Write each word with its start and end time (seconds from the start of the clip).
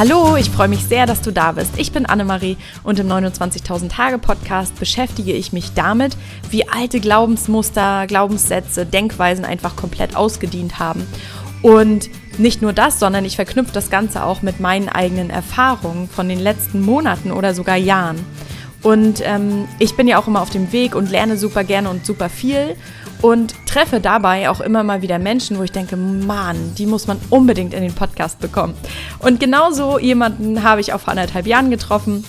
Hallo, 0.00 0.34
ich 0.36 0.48
freue 0.48 0.68
mich 0.68 0.86
sehr, 0.86 1.04
dass 1.04 1.20
du 1.20 1.30
da 1.30 1.52
bist. 1.52 1.72
Ich 1.76 1.92
bin 1.92 2.06
Annemarie 2.06 2.56
und 2.84 2.98
im 2.98 3.06
29.000 3.06 3.90
Tage 3.90 4.16
Podcast 4.16 4.74
beschäftige 4.80 5.32
ich 5.34 5.52
mich 5.52 5.74
damit, 5.74 6.16
wie 6.48 6.66
alte 6.66 7.00
Glaubensmuster, 7.00 8.06
Glaubenssätze, 8.06 8.86
Denkweisen 8.86 9.44
einfach 9.44 9.76
komplett 9.76 10.16
ausgedient 10.16 10.78
haben. 10.78 11.06
Und 11.60 12.08
nicht 12.38 12.62
nur 12.62 12.72
das, 12.72 12.98
sondern 12.98 13.26
ich 13.26 13.36
verknüpfe 13.36 13.74
das 13.74 13.90
Ganze 13.90 14.24
auch 14.24 14.40
mit 14.40 14.58
meinen 14.58 14.88
eigenen 14.88 15.28
Erfahrungen 15.28 16.08
von 16.08 16.30
den 16.30 16.40
letzten 16.40 16.80
Monaten 16.80 17.30
oder 17.30 17.52
sogar 17.52 17.76
Jahren. 17.76 18.24
Und 18.82 19.20
ähm, 19.22 19.68
ich 19.78 19.96
bin 19.96 20.08
ja 20.08 20.18
auch 20.18 20.26
immer 20.26 20.40
auf 20.40 20.48
dem 20.48 20.72
Weg 20.72 20.94
und 20.94 21.10
lerne 21.10 21.36
super 21.36 21.62
gerne 21.62 21.90
und 21.90 22.06
super 22.06 22.30
viel 22.30 22.74
und 23.22 23.54
treffe 23.66 24.00
dabei 24.00 24.48
auch 24.48 24.60
immer 24.60 24.82
mal 24.82 25.02
wieder 25.02 25.18
Menschen, 25.18 25.58
wo 25.58 25.62
ich 25.62 25.72
denke, 25.72 25.96
Mann, 25.96 26.74
die 26.76 26.86
muss 26.86 27.06
man 27.06 27.20
unbedingt 27.30 27.74
in 27.74 27.82
den 27.82 27.94
Podcast 27.94 28.40
bekommen. 28.40 28.74
Und 29.18 29.40
genauso 29.40 29.98
jemanden 29.98 30.62
habe 30.62 30.80
ich 30.80 30.92
auch 30.92 31.00
vor 31.00 31.10
anderthalb 31.10 31.46
Jahren 31.46 31.70
getroffen. 31.70 32.24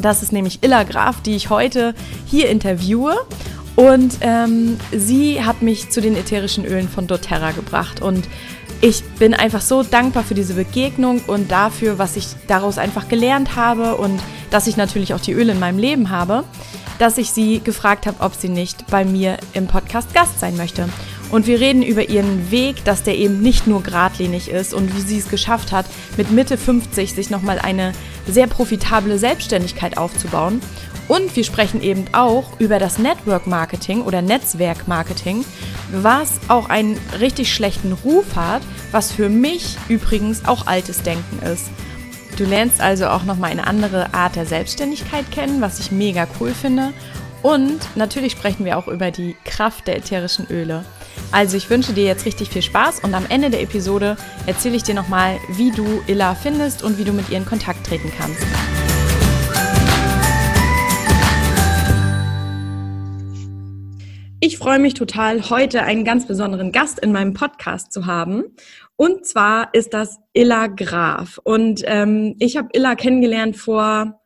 Das 0.00 0.22
ist 0.22 0.32
nämlich 0.32 0.62
Illa 0.62 0.82
Graf, 0.84 1.20
die 1.22 1.36
ich 1.36 1.50
heute 1.50 1.94
hier 2.26 2.48
interviewe. 2.48 3.16
Und 3.74 4.18
ähm, 4.22 4.78
sie 4.90 5.44
hat 5.44 5.62
mich 5.62 5.90
zu 5.90 6.00
den 6.00 6.16
ätherischen 6.16 6.64
Ölen 6.64 6.88
von 6.88 7.06
doTERRA 7.06 7.50
gebracht. 7.50 8.00
Und 8.00 8.26
ich 8.80 9.04
bin 9.18 9.34
einfach 9.34 9.60
so 9.60 9.82
dankbar 9.82 10.24
für 10.24 10.34
diese 10.34 10.54
Begegnung 10.54 11.20
und 11.26 11.50
dafür, 11.50 11.98
was 11.98 12.16
ich 12.16 12.28
daraus 12.46 12.78
einfach 12.78 13.08
gelernt 13.08 13.56
habe 13.56 13.96
und 13.96 14.20
dass 14.50 14.66
ich 14.66 14.76
natürlich 14.76 15.14
auch 15.14 15.20
die 15.20 15.32
Öle 15.32 15.52
in 15.52 15.60
meinem 15.60 15.78
Leben 15.78 16.10
habe 16.10 16.44
dass 16.98 17.18
ich 17.18 17.30
sie 17.30 17.60
gefragt 17.60 18.06
habe, 18.06 18.20
ob 18.20 18.34
sie 18.34 18.48
nicht 18.48 18.86
bei 18.88 19.04
mir 19.04 19.36
im 19.52 19.66
Podcast 19.66 20.14
Gast 20.14 20.40
sein 20.40 20.56
möchte. 20.56 20.88
Und 21.30 21.46
wir 21.46 21.60
reden 21.60 21.82
über 21.82 22.08
ihren 22.08 22.50
Weg, 22.50 22.84
dass 22.84 23.02
der 23.02 23.16
eben 23.16 23.40
nicht 23.40 23.66
nur 23.66 23.82
geradlinig 23.82 24.48
ist 24.48 24.72
und 24.72 24.94
wie 24.96 25.00
sie 25.00 25.18
es 25.18 25.28
geschafft 25.28 25.72
hat, 25.72 25.86
mit 26.16 26.30
Mitte 26.30 26.56
50 26.56 27.12
sich 27.12 27.30
nochmal 27.30 27.58
eine 27.58 27.92
sehr 28.26 28.46
profitable 28.46 29.18
Selbstständigkeit 29.18 29.98
aufzubauen. 29.98 30.60
Und 31.08 31.34
wir 31.36 31.44
sprechen 31.44 31.82
eben 31.82 32.04
auch 32.12 32.58
über 32.58 32.78
das 32.78 32.98
Network 32.98 33.46
Marketing 33.46 34.02
oder 34.02 34.22
Netzwerk 34.22 34.88
Marketing, 34.88 35.44
was 35.92 36.40
auch 36.48 36.68
einen 36.68 36.98
richtig 37.20 37.52
schlechten 37.52 37.92
Ruf 37.92 38.34
hat, 38.34 38.62
was 38.90 39.12
für 39.12 39.28
mich 39.28 39.76
übrigens 39.88 40.44
auch 40.46 40.66
altes 40.66 41.02
Denken 41.02 41.44
ist. 41.46 41.70
Du 42.36 42.44
lernst 42.44 42.82
also 42.82 43.06
auch 43.06 43.24
nochmal 43.24 43.50
eine 43.50 43.66
andere 43.66 44.12
Art 44.12 44.36
der 44.36 44.44
Selbstständigkeit 44.44 45.30
kennen, 45.30 45.62
was 45.62 45.80
ich 45.80 45.90
mega 45.90 46.26
cool 46.38 46.52
finde. 46.52 46.92
Und 47.42 47.96
natürlich 47.96 48.32
sprechen 48.32 48.64
wir 48.66 48.76
auch 48.76 48.88
über 48.88 49.10
die 49.10 49.36
Kraft 49.44 49.86
der 49.86 49.96
ätherischen 49.96 50.46
Öle. 50.50 50.84
Also 51.32 51.56
ich 51.56 51.70
wünsche 51.70 51.92
dir 51.92 52.04
jetzt 52.04 52.26
richtig 52.26 52.50
viel 52.50 52.62
Spaß 52.62 53.00
und 53.00 53.14
am 53.14 53.24
Ende 53.28 53.48
der 53.48 53.62
Episode 53.62 54.16
erzähle 54.46 54.76
ich 54.76 54.82
dir 54.82 54.94
nochmal, 54.94 55.38
wie 55.48 55.70
du 55.70 56.02
Illa 56.06 56.34
findest 56.34 56.82
und 56.82 56.98
wie 56.98 57.04
du 57.04 57.12
mit 57.12 57.30
ihr 57.30 57.38
in 57.38 57.46
Kontakt 57.46 57.86
treten 57.86 58.12
kannst. 58.16 58.44
Ich 64.38 64.58
freue 64.58 64.78
mich 64.78 64.92
total, 64.92 65.48
heute 65.48 65.82
einen 65.82 66.04
ganz 66.04 66.26
besonderen 66.26 66.70
Gast 66.70 66.98
in 66.98 67.10
meinem 67.10 67.32
Podcast 67.32 67.90
zu 67.90 68.04
haben. 68.04 68.44
Und 68.94 69.24
zwar 69.26 69.72
ist 69.72 69.94
das 69.94 70.18
Illa 70.34 70.66
Graf. 70.66 71.40
Und 71.42 71.82
ähm, 71.86 72.36
ich 72.38 72.58
habe 72.58 72.68
Illa 72.74 72.96
kennengelernt 72.96 73.56
vor 73.56 74.20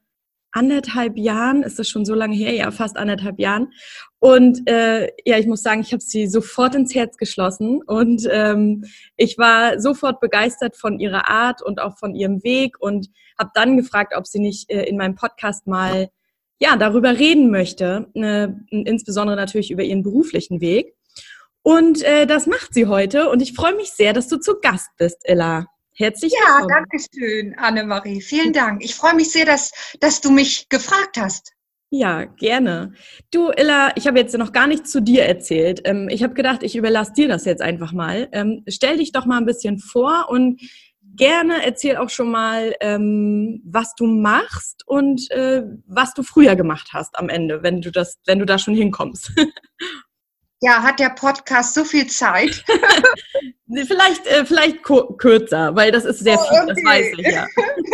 anderthalb 0.51 1.17
Jahren. 1.17 1.63
Ist 1.63 1.79
das 1.79 1.89
schon 1.89 2.05
so 2.05 2.15
lange 2.17 2.35
her? 2.35 2.53
Ja, 2.53 2.73
fast 2.73 2.97
anderthalb 2.97 3.39
Jahren. 3.39 3.73
Und 4.19 4.69
äh, 4.69 5.11
ja, 5.25 5.39
ich 5.39 5.47
muss 5.47 5.63
sagen, 5.63 5.81
ich 5.81 5.93
habe 5.93 6.03
sie 6.03 6.27
sofort 6.27 6.75
ins 6.75 6.93
Herz 6.93 7.17
geschlossen 7.17 7.81
und 7.87 8.29
ähm, 8.33 8.85
ich 9.17 9.39
war 9.39 9.79
sofort 9.81 10.19
begeistert 10.21 10.77
von 10.77 10.99
ihrer 10.99 11.29
Art 11.29 11.63
und 11.63 11.81
auch 11.81 11.97
von 11.99 12.17
ihrem 12.17 12.43
Weg 12.43 12.81
und 12.81 13.11
habe 13.39 13.51
dann 13.55 13.77
gefragt, 13.77 14.15
ob 14.17 14.27
sie 14.27 14.41
nicht 14.41 14.71
äh, 14.71 14.83
in 14.83 14.97
meinem 14.97 15.15
Podcast 15.15 15.69
mal 15.69 16.11
ja 16.61 16.77
darüber 16.77 17.19
reden 17.19 17.51
möchte, 17.51 18.09
äh, 18.15 18.49
insbesondere 18.71 19.37
natürlich 19.37 19.71
über 19.71 19.83
ihren 19.83 20.03
beruflichen 20.03 20.61
Weg. 20.61 20.95
Und 21.63 22.03
äh, 22.03 22.27
das 22.27 22.47
macht 22.47 22.73
sie 22.73 22.87
heute. 22.87 23.29
Und 23.29 23.43
ich 23.43 23.55
freue 23.55 23.75
mich 23.75 23.91
sehr, 23.91 24.13
dass 24.13 24.29
du 24.29 24.39
zu 24.39 24.61
Gast 24.61 24.91
bist, 24.97 25.19
Ella. 25.25 25.67
Herzlich 25.95 26.33
willkommen. 26.33 26.69
Ja, 26.71 26.77
danke 26.77 26.99
schön, 26.99 27.55
Annemarie. 27.59 28.21
Vielen 28.21 28.53
Dank. 28.53 28.83
Ich 28.83 28.95
freue 28.95 29.15
mich 29.15 29.31
sehr, 29.31 29.45
dass, 29.45 29.73
dass 30.01 30.21
du 30.21 30.31
mich 30.31 30.69
gefragt 30.69 31.17
hast. 31.19 31.53
Ja, 31.93 32.25
gerne. 32.25 32.93
Du, 33.33 33.49
Ella, 33.49 33.93
ich 33.97 34.07
habe 34.07 34.19
jetzt 34.19 34.37
noch 34.39 34.53
gar 34.53 34.69
nichts 34.69 34.93
zu 34.93 35.03
dir 35.03 35.25
erzählt. 35.25 35.83
Ähm, 35.85 36.09
ich 36.09 36.23
habe 36.23 36.35
gedacht, 36.35 36.63
ich 36.63 36.77
überlasse 36.77 37.13
dir 37.15 37.27
das 37.27 37.45
jetzt 37.45 37.61
einfach 37.61 37.93
mal. 37.93 38.29
Ähm, 38.33 38.63
stell 38.69 38.99
dich 38.99 39.13
doch 39.13 39.27
mal 39.27 39.39
ein 39.39 39.45
bisschen 39.45 39.79
vor 39.79 40.29
und 40.31 40.61
gerne 41.17 41.65
erzähl 41.65 41.97
auch 41.97 42.11
schon 42.11 42.31
mal, 42.31 42.75
ähm, 42.81 43.63
was 43.65 43.95
du 43.95 44.07
machst 44.07 44.87
und 44.87 45.31
äh, 45.31 45.63
was 45.87 46.15
du 46.15 46.23
früher 46.23 46.57
gemacht 46.57 46.91
hast 46.93 47.19
am 47.19 47.29
Ende, 47.29 47.63
wenn 47.63 47.81
du 47.81 47.91
das, 47.91 48.19
wenn 48.27 48.39
du 48.39 48.47
da 48.47 48.59
schon 48.59 48.75
hinkommst. 48.75 49.33
Ja, 50.63 50.83
hat 50.83 51.01
der 51.01 51.09
Podcast 51.09 51.73
so 51.73 51.85
viel 51.85 52.07
Zeit? 52.07 52.63
vielleicht, 53.87 54.27
äh, 54.27 54.45
vielleicht 54.45 54.83
kürzer, 54.83 55.75
weil 55.75 55.91
das 55.91 56.05
ist 56.05 56.19
sehr 56.19 56.39
oh, 56.39 56.45
viel, 56.45 56.59
okay. 56.59 56.67
das 56.69 56.85
weiß 56.85 57.07
ich 57.17 57.27
ja. 57.27 57.47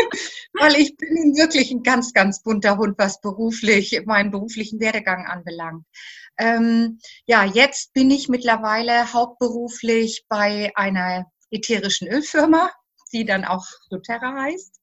weil 0.55 0.75
ich 0.75 0.97
bin 0.97 1.37
wirklich 1.37 1.71
ein 1.71 1.85
ganz, 1.85 2.13
ganz 2.13 2.43
bunter 2.43 2.77
Hund, 2.77 2.99
was 2.99 3.21
beruflich, 3.21 4.03
meinen 4.07 4.33
beruflichen 4.33 4.81
Werdegang 4.81 5.27
anbelangt. 5.27 5.85
Ähm, 6.39 6.99
ja, 7.27 7.45
jetzt 7.45 7.93
bin 7.93 8.11
ich 8.11 8.29
mittlerweile 8.29 9.13
hauptberuflich 9.13 10.25
bei 10.29 10.73
einer 10.75 11.27
ätherischen 11.51 12.09
Ölfirma, 12.09 12.71
die 13.13 13.25
dann 13.25 13.45
auch 13.45 13.67
doTERRA 13.91 14.35
heißt. 14.43 14.81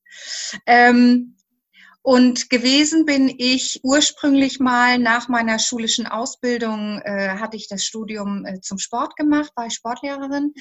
Ähm, 0.66 1.36
und 2.06 2.50
gewesen 2.50 3.06
bin 3.06 3.34
ich 3.38 3.80
ursprünglich 3.82 4.60
mal 4.60 5.00
nach 5.00 5.30
meiner 5.30 5.58
schulischen 5.58 6.06
Ausbildung, 6.06 7.00
äh, 7.06 7.30
hatte 7.40 7.56
ich 7.56 7.70
das 7.70 7.86
Studium 7.86 8.46
äh, 8.46 8.60
zum 8.60 8.78
Sport 8.78 9.16
gemacht, 9.16 9.54
war 9.56 9.68
ich 9.68 9.74
Sportlehrerin, 9.74 10.54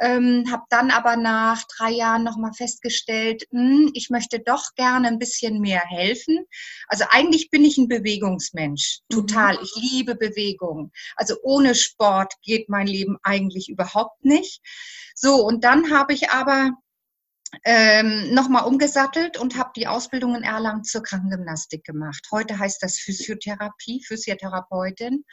ähm, 0.00 0.44
habe 0.50 0.62
dann 0.70 0.90
aber 0.90 1.16
nach 1.16 1.64
drei 1.76 1.90
Jahren 1.90 2.24
nochmal 2.24 2.54
festgestellt, 2.54 3.44
mh, 3.50 3.60
hm, 3.60 3.90
ich 3.92 4.08
möchte 4.08 4.40
doch 4.40 4.74
gerne 4.74 5.08
ein 5.08 5.18
bisschen 5.18 5.60
mehr 5.60 5.82
helfen. 5.86 6.46
Also 6.88 7.04
eigentlich 7.10 7.50
bin 7.50 7.66
ich 7.66 7.76
ein 7.76 7.88
Bewegungsmensch, 7.88 9.00
mhm. 9.10 9.14
total. 9.14 9.56
Mhm. 9.56 9.64
Ich 9.64 9.74
liebe 9.76 10.14
Bewegung. 10.14 10.92
Also 11.16 11.34
ohne 11.42 11.74
Sport 11.74 12.32
geht 12.40 12.70
mein 12.70 12.86
Leben 12.86 13.18
eigentlich 13.22 13.68
überhaupt 13.68 14.24
nicht. 14.24 14.62
So, 15.14 15.44
und 15.44 15.62
dann 15.62 15.90
habe 15.92 16.14
ich 16.14 16.30
aber 16.30 16.70
ähm, 17.64 18.32
nochmal 18.34 18.64
umgesattelt 18.64 19.38
und 19.38 19.56
habe 19.56 19.70
die 19.76 19.86
Ausbildung 19.86 20.34
in 20.34 20.42
Erlangen 20.42 20.84
zur 20.84 21.02
Krankengymnastik 21.02 21.84
gemacht. 21.84 22.26
Heute 22.30 22.58
heißt 22.58 22.82
das 22.82 22.98
Physiotherapie, 22.98 24.02
Physiotherapeutin. 24.04 25.24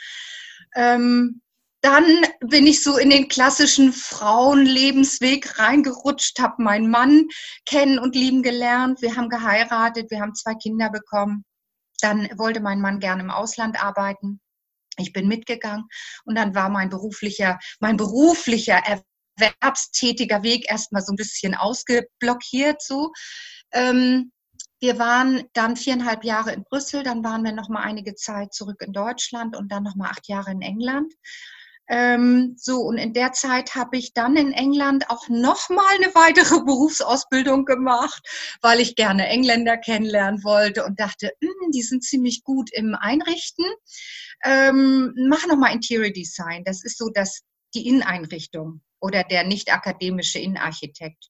Ähm, 0.76 1.42
dann 1.82 2.06
bin 2.40 2.66
ich 2.66 2.82
so 2.82 2.98
in 2.98 3.10
den 3.10 3.28
klassischen 3.28 3.92
Frauenlebensweg 3.92 5.60
reingerutscht, 5.60 6.40
habe 6.40 6.64
meinen 6.64 6.90
Mann 6.90 7.28
kennen 7.66 8.00
und 8.00 8.16
lieben 8.16 8.42
gelernt. 8.42 9.02
Wir 9.02 9.18
haben 9.18 9.28
geheiratet, 9.28 10.10
wir 10.10 10.22
haben 10.22 10.34
zwei 10.34 10.54
Kinder 10.54 10.90
bekommen. 10.90 11.44
Dann 12.00 12.30
wollte 12.38 12.62
mein 12.62 12.80
Mann 12.80 13.00
gerne 13.00 13.24
im 13.24 13.32
Ausland 13.32 13.84
arbeiten. 13.84 14.40
Ich 14.98 15.12
bin 15.12 15.28
mitgegangen 15.28 15.86
und 16.24 16.36
dann 16.36 16.56
war 16.56 16.70
mein 16.70 16.90
beruflicher, 16.90 17.60
mein 17.82 17.98
beruflicher 17.98 18.82
erwerbstätiger 19.38 20.44
Weg 20.44 20.70
erstmal 20.70 21.02
so 21.02 21.14
ein 21.14 21.18
bisschen 21.18 21.56
ausgeblockiert 21.56 22.82
so. 22.82 23.12
Ähm, 23.72 24.32
wir 24.80 25.00
waren 25.00 25.46
dann 25.54 25.78
viereinhalb 25.78 26.26
Jahre 26.26 26.52
in 26.52 26.66
Brüssel, 26.66 27.04
dann 27.04 27.24
waren 27.24 27.44
wir 27.46 27.54
noch 27.54 27.70
mal 27.70 27.84
einige 27.84 28.16
Zeit 28.16 28.54
zurück 28.54 28.82
in 28.82 28.92
Deutschland 28.92 29.56
und 29.56 29.72
dann 29.72 29.84
noch 29.84 29.96
mal 29.96 30.10
acht 30.10 30.28
Jahre 30.28 30.52
in 30.52 30.62
England. 30.62 31.14
Ähm, 31.90 32.56
so, 32.58 32.80
und 32.80 32.98
in 32.98 33.14
der 33.14 33.34
Zeit 33.34 33.76
habe 33.76 33.98
ich 33.98 34.14
dann 34.14 34.38
in 34.38 34.54
England 34.54 35.10
auch 35.10 35.28
noch 35.28 35.70
mal 35.70 35.96
eine 35.96 36.14
weitere 36.16 36.60
Berufsausbildung 36.66 37.66
gemacht, 37.66 38.22
weil 38.62 38.80
ich 38.80 38.96
gerne 38.96 39.28
Engländer 39.28 39.78
kennenlernen 39.78 40.44
wollte 40.44 40.86
und 40.86 41.00
dachte, 41.00 41.32
hm, 41.42 41.72
die 41.74 41.82
sind 41.82 42.04
ziemlich 42.04 42.44
gut 42.44 42.70
im 42.74 42.96
Einrichten. 42.96 43.66
Ähm, 44.44 45.14
mach 45.28 45.46
noch 45.48 45.58
mal 45.58 45.74
Interior 45.74 46.12
Design. 46.12 46.64
Das 46.66 46.84
ist 46.84 46.98
so 46.98 47.10
das, 47.14 47.42
die 47.74 47.88
Inneneinrichtung 47.88 48.82
oder 49.04 49.24
der 49.26 49.44
nicht 49.44 49.72
akademische 49.72 50.40
Innenarchitekt. 50.40 51.30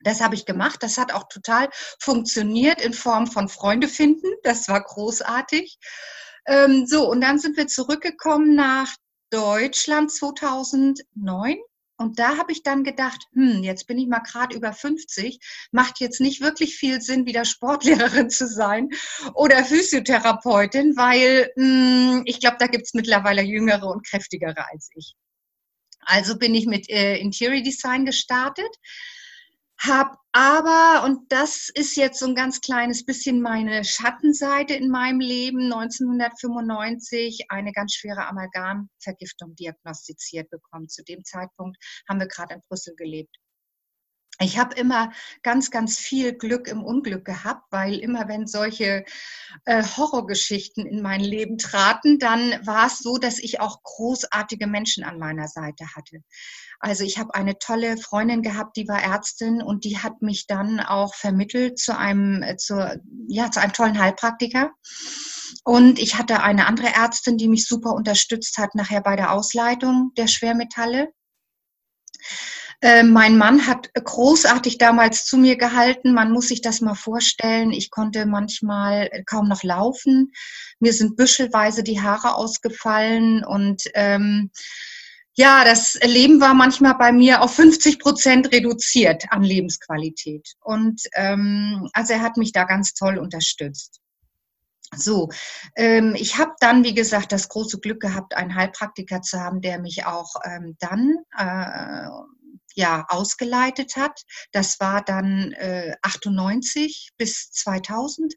Das 0.00 0.20
habe 0.20 0.34
ich 0.34 0.46
gemacht. 0.46 0.82
Das 0.82 0.96
hat 0.96 1.12
auch 1.12 1.28
total 1.28 1.68
funktioniert 2.00 2.80
in 2.80 2.94
Form 2.94 3.26
von 3.26 3.48
Freunde 3.48 3.88
finden. 3.88 4.28
Das 4.42 4.68
war 4.68 4.82
großartig. 4.82 5.78
Ähm, 6.46 6.86
so, 6.86 7.08
und 7.10 7.20
dann 7.20 7.38
sind 7.38 7.56
wir 7.56 7.66
zurückgekommen 7.66 8.54
nach 8.54 8.94
Deutschland 9.30 10.10
2009. 10.10 11.58
Und 12.00 12.18
da 12.20 12.38
habe 12.38 12.52
ich 12.52 12.62
dann 12.62 12.84
gedacht, 12.84 13.20
hm, 13.34 13.64
jetzt 13.64 13.86
bin 13.88 13.98
ich 13.98 14.06
mal 14.06 14.20
gerade 14.20 14.56
über 14.56 14.72
50, 14.72 15.40
macht 15.72 16.00
jetzt 16.00 16.20
nicht 16.20 16.40
wirklich 16.40 16.76
viel 16.76 17.02
Sinn, 17.02 17.26
wieder 17.26 17.44
Sportlehrerin 17.44 18.30
zu 18.30 18.46
sein 18.46 18.88
oder 19.34 19.64
Physiotherapeutin, 19.64 20.96
weil 20.96 21.50
hm, 21.56 22.22
ich 22.24 22.40
glaube, 22.40 22.56
da 22.60 22.68
gibt 22.68 22.86
es 22.86 22.94
mittlerweile 22.94 23.42
jüngere 23.42 23.88
und 23.88 24.06
kräftigere 24.06 24.70
als 24.70 24.90
ich. 24.94 25.16
Also 26.08 26.38
bin 26.38 26.54
ich 26.54 26.66
mit 26.66 26.88
äh, 26.88 27.18
Interior 27.18 27.62
Design 27.62 28.06
gestartet. 28.06 28.74
Hab 29.78 30.16
aber, 30.32 31.04
und 31.04 31.30
das 31.30 31.68
ist 31.68 31.96
jetzt 31.96 32.18
so 32.18 32.26
ein 32.26 32.34
ganz 32.34 32.60
kleines 32.60 33.04
bisschen 33.04 33.42
meine 33.42 33.84
Schattenseite 33.84 34.74
in 34.74 34.88
meinem 34.88 35.20
Leben, 35.20 35.72
1995 35.72 37.46
eine 37.50 37.72
ganz 37.72 37.94
schwere 37.94 38.26
Amalgamvergiftung 38.26 39.54
diagnostiziert 39.54 40.48
bekommen. 40.50 40.88
Zu 40.88 41.04
dem 41.04 41.24
Zeitpunkt 41.24 41.76
haben 42.08 42.20
wir 42.20 42.26
gerade 42.26 42.54
in 42.54 42.62
Brüssel 42.68 42.96
gelebt 42.96 43.36
ich 44.40 44.58
habe 44.58 44.74
immer 44.76 45.12
ganz, 45.42 45.70
ganz 45.70 45.98
viel 45.98 46.32
Glück 46.32 46.68
im 46.68 46.82
Unglück 46.84 47.24
gehabt, 47.24 47.66
weil 47.70 47.94
immer 47.98 48.28
wenn 48.28 48.46
solche 48.46 49.04
äh, 49.64 49.82
Horrorgeschichten 49.82 50.86
in 50.86 51.02
mein 51.02 51.20
Leben 51.20 51.58
traten, 51.58 52.18
dann 52.18 52.64
war 52.64 52.86
es 52.86 53.00
so, 53.00 53.18
dass 53.18 53.38
ich 53.38 53.60
auch 53.60 53.82
großartige 53.82 54.66
Menschen 54.66 55.02
an 55.02 55.18
meiner 55.18 55.48
Seite 55.48 55.86
hatte. 55.96 56.22
Also 56.80 57.02
ich 57.02 57.18
habe 57.18 57.34
eine 57.34 57.58
tolle 57.58 57.96
Freundin 57.96 58.42
gehabt, 58.42 58.76
die 58.76 58.86
war 58.86 59.02
Ärztin 59.02 59.60
und 59.60 59.84
die 59.84 59.98
hat 59.98 60.22
mich 60.22 60.46
dann 60.46 60.78
auch 60.78 61.14
vermittelt 61.14 61.78
zu 61.78 61.96
einem, 61.96 62.42
äh, 62.42 62.56
zu, 62.56 63.00
ja, 63.26 63.50
zu 63.50 63.60
einem 63.60 63.72
tollen 63.72 63.98
Heilpraktiker. 63.98 64.70
Und 65.64 65.98
ich 65.98 66.16
hatte 66.16 66.42
eine 66.42 66.66
andere 66.66 66.94
Ärztin, 66.94 67.38
die 67.38 67.48
mich 67.48 67.66
super 67.66 67.92
unterstützt 67.92 68.58
hat 68.58 68.74
nachher 68.74 69.00
bei 69.00 69.16
der 69.16 69.32
Ausleitung 69.32 70.12
der 70.16 70.28
Schwermetalle. 70.28 71.12
Äh, 72.80 73.02
mein 73.02 73.36
Mann 73.36 73.66
hat 73.66 73.92
großartig 73.92 74.78
damals 74.78 75.24
zu 75.24 75.36
mir 75.36 75.56
gehalten. 75.56 76.14
Man 76.14 76.30
muss 76.30 76.48
sich 76.48 76.62
das 76.62 76.80
mal 76.80 76.94
vorstellen. 76.94 77.72
Ich 77.72 77.90
konnte 77.90 78.24
manchmal 78.24 79.10
kaum 79.26 79.48
noch 79.48 79.64
laufen. 79.64 80.32
Mir 80.78 80.92
sind 80.92 81.16
büschelweise 81.16 81.82
die 81.82 82.00
Haare 82.00 82.34
ausgefallen 82.34 83.44
und 83.44 83.82
ähm, 83.94 84.50
ja, 85.34 85.64
das 85.64 85.98
Leben 86.02 86.40
war 86.40 86.54
manchmal 86.54 86.96
bei 86.96 87.12
mir 87.12 87.42
auf 87.42 87.54
50 87.54 88.00
Prozent 88.00 88.52
reduziert 88.52 89.24
an 89.30 89.44
Lebensqualität. 89.44 90.54
Und 90.60 91.02
ähm, 91.14 91.88
also 91.92 92.12
er 92.12 92.22
hat 92.22 92.36
mich 92.36 92.52
da 92.52 92.64
ganz 92.64 92.94
toll 92.94 93.18
unterstützt. 93.18 94.00
So, 94.96 95.28
ähm, 95.76 96.14
ich 96.16 96.38
habe 96.38 96.52
dann, 96.60 96.82
wie 96.82 96.94
gesagt, 96.94 97.30
das 97.30 97.48
große 97.48 97.78
Glück 97.78 98.00
gehabt, 98.00 98.34
einen 98.36 98.54
Heilpraktiker 98.54 99.20
zu 99.22 99.38
haben, 99.38 99.60
der 99.60 99.78
mich 99.78 100.06
auch 100.06 100.34
ähm, 100.44 100.76
dann 100.80 101.18
äh, 101.36 102.08
ja 102.74 103.06
ausgeleitet 103.08 103.96
hat. 103.96 104.22
Das 104.52 104.80
war 104.80 105.02
dann 105.02 105.52
äh, 105.52 105.96
98 106.02 107.10
bis 107.16 107.50
2000. 107.50 108.34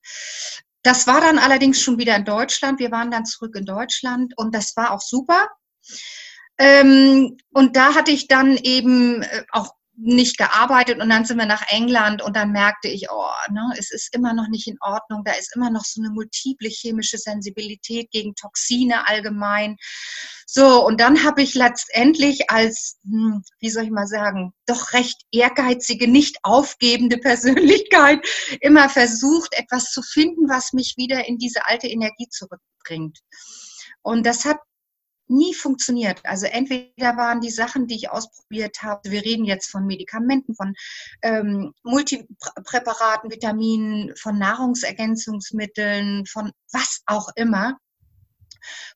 Das 0.83 1.07
war 1.07 1.21
dann 1.21 1.37
allerdings 1.37 1.81
schon 1.81 1.99
wieder 1.99 2.15
in 2.15 2.25
Deutschland. 2.25 2.79
Wir 2.79 2.91
waren 2.91 3.11
dann 3.11 3.25
zurück 3.25 3.55
in 3.55 3.65
Deutschland 3.65 4.33
und 4.37 4.55
das 4.55 4.75
war 4.75 4.91
auch 4.91 5.01
super. 5.01 5.49
Ähm, 6.57 7.37
und 7.51 7.75
da 7.75 7.95
hatte 7.95 8.11
ich 8.11 8.27
dann 8.27 8.57
eben 8.57 9.21
äh, 9.21 9.43
auch 9.51 9.73
nicht 9.97 10.37
gearbeitet 10.37 10.99
und 10.99 11.09
dann 11.09 11.25
sind 11.25 11.37
wir 11.37 11.45
nach 11.45 11.63
England 11.69 12.21
und 12.21 12.35
dann 12.35 12.51
merkte 12.51 12.87
ich, 12.87 13.07
oh, 13.11 13.29
ne, 13.51 13.73
es 13.77 13.91
ist 13.91 14.15
immer 14.15 14.33
noch 14.33 14.47
nicht 14.47 14.67
in 14.67 14.77
Ordnung, 14.81 15.23
da 15.23 15.33
ist 15.33 15.55
immer 15.55 15.69
noch 15.69 15.83
so 15.83 16.01
eine 16.01 16.11
multiple 16.11 16.69
chemische 16.69 17.17
Sensibilität 17.17 18.09
gegen 18.11 18.33
Toxine 18.35 19.07
allgemein. 19.07 19.77
So, 20.47 20.85
und 20.85 20.99
dann 20.99 21.23
habe 21.23 21.41
ich 21.41 21.55
letztendlich 21.55 22.49
als, 22.49 22.99
hm, 23.03 23.43
wie 23.59 23.69
soll 23.69 23.83
ich 23.83 23.91
mal 23.91 24.07
sagen, 24.07 24.53
doch 24.65 24.93
recht 24.93 25.21
ehrgeizige, 25.31 26.09
nicht 26.09 26.37
aufgebende 26.43 27.17
Persönlichkeit 27.21 28.25
immer 28.61 28.89
versucht, 28.89 29.53
etwas 29.53 29.91
zu 29.91 30.01
finden, 30.01 30.49
was 30.49 30.73
mich 30.73 30.95
wieder 30.97 31.27
in 31.27 31.37
diese 31.37 31.65
alte 31.67 31.87
Energie 31.87 32.27
zurückbringt. 32.29 33.19
Und 34.01 34.25
das 34.25 34.45
hat 34.45 34.57
nie 35.27 35.53
funktioniert. 35.53 36.21
Also 36.25 36.45
entweder 36.45 37.17
waren 37.17 37.41
die 37.41 37.49
Sachen, 37.49 37.87
die 37.87 37.95
ich 37.95 38.09
ausprobiert 38.09 38.83
habe, 38.83 39.09
wir 39.09 39.23
reden 39.23 39.45
jetzt 39.45 39.69
von 39.69 39.85
Medikamenten, 39.85 40.55
von 40.55 40.73
ähm, 41.21 41.73
Multipräparaten, 41.83 43.31
Vitaminen, 43.31 44.15
von 44.15 44.37
Nahrungsergänzungsmitteln, 44.37 46.25
von 46.25 46.51
was 46.71 47.01
auch 47.05 47.29
immer, 47.35 47.77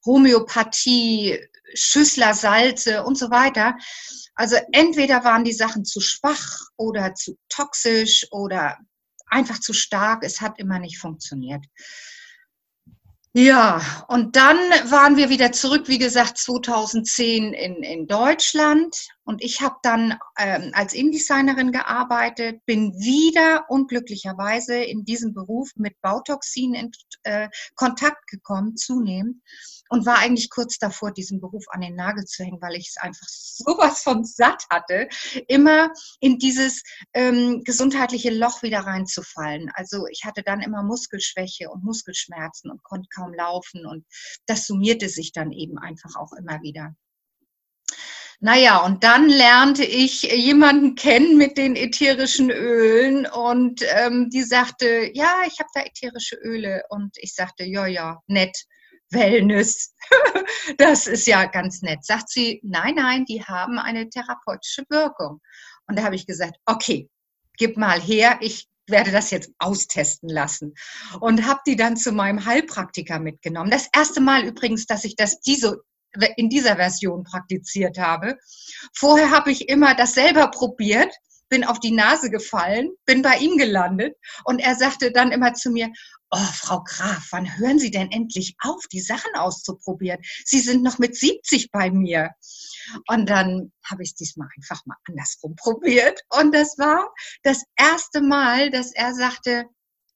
Homöopathie, 0.06 1.40
Schüssler 1.74 2.34
Salze 2.34 3.04
und 3.04 3.18
so 3.18 3.32
weiter. 3.32 3.76
Also 4.36 4.58
entweder 4.72 5.24
waren 5.24 5.44
die 5.44 5.54
Sachen 5.54 5.86
zu 5.86 6.02
schwach 6.02 6.68
oder 6.78 7.16
zu 7.16 7.38
toxisch 7.50 8.28
oder 8.32 8.78
einfach 9.28 9.60
zu 9.60 9.74
stark. 9.74 10.24
Es 10.24 10.42
hat 10.42 10.60
immer 10.60 10.80
nicht 10.80 11.00
funktioniert. 11.00 11.66
Ja, 13.38 13.82
und 14.08 14.38
dann 14.38 14.56
waren 14.90 15.18
wir 15.18 15.28
wieder 15.28 15.52
zurück, 15.52 15.90
wie 15.90 15.98
gesagt, 15.98 16.38
2010 16.38 17.52
in, 17.52 17.84
in 17.84 18.08
Deutschland. 18.08 19.10
Und 19.26 19.44
ich 19.44 19.62
habe 19.62 19.76
dann 19.82 20.18
ähm, 20.38 20.72
als 20.74 20.94
InDesignerin 20.94 21.72
gearbeitet, 21.72 22.64
bin 22.66 22.94
wieder 22.94 23.66
unglücklicherweise 23.70 24.76
in 24.76 25.04
diesem 25.04 25.34
Beruf 25.34 25.72
mit 25.76 26.00
Bautoxinen 26.02 26.76
in 26.76 26.92
äh, 27.24 27.50
Kontakt 27.76 28.28
gekommen, 28.28 28.78
zunehmend 28.78 29.42
und 29.90 30.06
war 30.06 30.20
eigentlich 30.20 30.50
kurz 30.50 30.78
davor, 30.78 31.12
diesen 31.12 31.42
Beruf 31.42 31.66
an 31.70 31.82
den 31.82 31.96
Nagel 31.96 32.26
zu 32.26 32.44
hängen, 32.44 32.62
weil 32.62 32.76
ich 32.76 32.90
es 32.90 32.98
einfach 32.98 33.28
sowas 33.28 34.04
von 34.04 34.24
satt 34.24 34.66
hatte, 34.70 35.08
immer 35.48 35.92
in 36.20 36.38
dieses 36.38 36.84
ähm, 37.14 37.64
gesundheitliche 37.64 38.32
Loch 38.32 38.62
wieder 38.62 38.82
reinzufallen. 38.82 39.72
Also 39.74 40.08
ich 40.08 40.24
hatte 40.24 40.44
dann 40.44 40.62
immer 40.62 40.84
Muskelschwäche 40.84 41.70
und 41.70 41.84
Muskelschmerzen 41.84 42.70
und 42.70 42.84
konnte 42.84 43.10
kaum 43.14 43.34
laufen 43.34 43.86
und 43.86 44.06
das 44.46 44.68
summierte 44.68 45.10
sich 45.10 45.32
dann 45.32 45.52
eben 45.52 45.78
einfach 45.78 46.16
auch 46.16 46.34
immer 46.34 46.62
wieder. 46.62 46.96
Naja, 48.42 48.86
und 48.86 49.04
dann 49.04 49.30
lernte 49.30 49.84
ich 49.84 50.24
jemanden 50.24 50.96
kennen 50.96 51.38
mit 51.38 51.58
den 51.58 51.76
ätherischen 51.76 52.52
Ölen 52.52 53.26
und 53.26 53.82
ähm, 53.96 54.30
die 54.30 54.44
sagte, 54.44 55.10
ja, 55.14 55.44
ich 55.48 55.60
habe 55.60 55.70
da 55.74 55.82
ätherische 55.82 56.36
Öle. 56.36 56.84
Und 56.90 57.16
ich 57.18 57.34
sagte, 57.34 57.64
ja, 57.64 57.86
ja, 57.88 58.22
nett. 58.28 58.66
Wellness. 59.12 59.94
Das 60.78 61.08
ist 61.08 61.28
ja 61.28 61.46
ganz 61.46 61.82
nett. 61.82 62.04
Sagt 62.04 62.30
sie, 62.30 62.60
nein, 62.64 62.96
nein, 62.96 63.26
die 63.26 63.44
haben 63.44 63.78
eine 63.78 64.10
therapeutische 64.10 64.84
Wirkung. 64.90 65.40
Und 65.88 65.98
da 65.98 66.04
habe 66.04 66.16
ich 66.16 66.26
gesagt, 66.26 66.56
okay, 66.66 67.10
gib 67.58 67.78
mal 67.78 68.02
her, 68.02 68.40
ich 68.42 68.68
werde 68.88 69.12
das 69.12 69.32
jetzt 69.32 69.52
austesten 69.60 70.30
lassen. 70.30 70.74
Und 71.20 71.46
habe 71.46 71.62
die 71.66 71.76
dann 71.76 71.98
zu 71.98 72.12
meinem 72.12 72.46
Heilpraktiker 72.46 73.20
mitgenommen. 73.20 73.72
Das 73.72 73.90
erste 73.94 74.22
Mal 74.22 74.44
übrigens, 74.44 74.86
dass 74.86 75.04
ich 75.04 75.16
das 75.16 75.40
diese, 75.40 75.82
in 76.38 76.50
dieser 76.50 76.76
Version 76.76 77.24
praktiziert 77.24 77.98
habe. 77.98 78.38
Vorher 78.94 79.32
habe 79.32 79.52
ich 79.52 79.70
immer 79.70 79.96
das 79.96 80.14
selber 80.14 80.50
probiert, 80.50 81.14
bin 81.50 81.64
auf 81.64 81.80
die 81.80 81.92
Nase 81.92 82.30
gefallen, 82.30 82.90
bin 83.06 83.22
bei 83.22 83.38
ihm 83.38 83.58
gelandet 83.58 84.16
und 84.46 84.60
er 84.60 84.76
sagte 84.76 85.12
dann 85.12 85.32
immer 85.32 85.54
zu 85.54 85.70
mir, 85.70 85.92
oh, 86.32 86.38
Frau 86.38 86.84
Graf, 86.84 87.28
wann 87.32 87.58
hören 87.58 87.80
Sie 87.80 87.92
denn 87.92 88.12
endlich 88.12 88.56
auf, 88.60 88.88
die 88.92 89.00
Sachen 89.00 89.36
auszuprobieren? 89.36 90.20
Sie 90.44 90.60
sind 90.60 90.84
noch 90.84 90.98
mit 90.98 91.16
70 91.16 91.72
bei 91.72 91.92
mir. 91.92 92.32
Und 93.08 93.30
dann 93.30 93.72
habe 93.90 94.04
ich 94.04 94.10
es 94.10 94.16
diesmal 94.16 94.50
einfach 94.58 94.86
mal 94.86 94.98
andersrum 95.08 95.56
probiert. 95.58 96.22
Und 96.30 96.54
das 96.54 96.78
war 96.78 97.14
das 97.44 97.64
erste 97.76 98.22
Mal, 98.22 98.70
dass 98.70 98.92
er 98.94 99.14
sagte, 99.14 99.66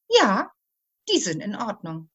ja, 0.10 0.52
die 1.10 1.20
sind 1.20 1.42
in 1.42 1.56
Ordnung. 1.56 2.10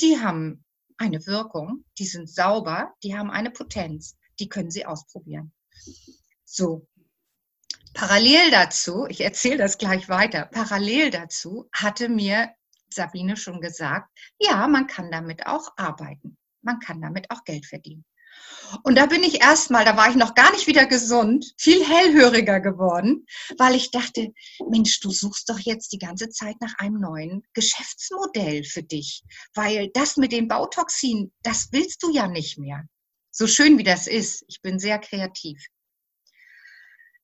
Die 0.00 0.20
haben 0.20 0.64
eine 0.98 1.26
Wirkung, 1.26 1.84
die 1.98 2.06
sind 2.06 2.28
sauber, 2.28 2.94
die 3.02 3.16
haben 3.16 3.30
eine 3.30 3.50
Potenz, 3.50 4.16
die 4.38 4.48
können 4.48 4.70
Sie 4.70 4.84
ausprobieren. 4.84 5.52
So. 6.44 6.86
Parallel 7.94 8.50
dazu, 8.50 9.06
ich 9.08 9.22
erzähle 9.22 9.58
das 9.58 9.78
gleich 9.78 10.08
weiter, 10.08 10.44
parallel 10.46 11.10
dazu 11.10 11.68
hatte 11.72 12.08
mir 12.08 12.52
Sabine 12.92 13.36
schon 13.36 13.60
gesagt, 13.60 14.10
ja, 14.38 14.66
man 14.68 14.86
kann 14.86 15.10
damit 15.10 15.46
auch 15.46 15.72
arbeiten. 15.76 16.36
Man 16.62 16.80
kann 16.80 17.00
damit 17.00 17.30
auch 17.30 17.44
Geld 17.44 17.66
verdienen. 17.66 18.04
Und 18.82 18.96
da 18.96 19.06
bin 19.06 19.22
ich 19.22 19.40
erstmal, 19.40 19.84
da 19.84 19.96
war 19.96 20.10
ich 20.10 20.16
noch 20.16 20.34
gar 20.34 20.52
nicht 20.52 20.66
wieder 20.66 20.86
gesund, 20.86 21.54
viel 21.56 21.84
hellhöriger 21.84 22.60
geworden, 22.60 23.26
weil 23.56 23.74
ich 23.74 23.90
dachte, 23.90 24.32
Mensch, 24.68 25.00
du 25.00 25.10
suchst 25.10 25.48
doch 25.48 25.58
jetzt 25.58 25.92
die 25.92 25.98
ganze 25.98 26.28
Zeit 26.28 26.56
nach 26.60 26.74
einem 26.78 27.00
neuen 27.00 27.42
Geschäftsmodell 27.54 28.64
für 28.64 28.82
dich, 28.82 29.22
weil 29.54 29.90
das 29.94 30.16
mit 30.16 30.32
den 30.32 30.48
Bautoxinen, 30.48 31.32
das 31.42 31.68
willst 31.72 32.02
du 32.02 32.12
ja 32.12 32.28
nicht 32.28 32.58
mehr. 32.58 32.84
So 33.30 33.46
schön 33.46 33.78
wie 33.78 33.84
das 33.84 34.06
ist, 34.06 34.44
ich 34.48 34.60
bin 34.62 34.78
sehr 34.78 34.98
kreativ. 34.98 35.64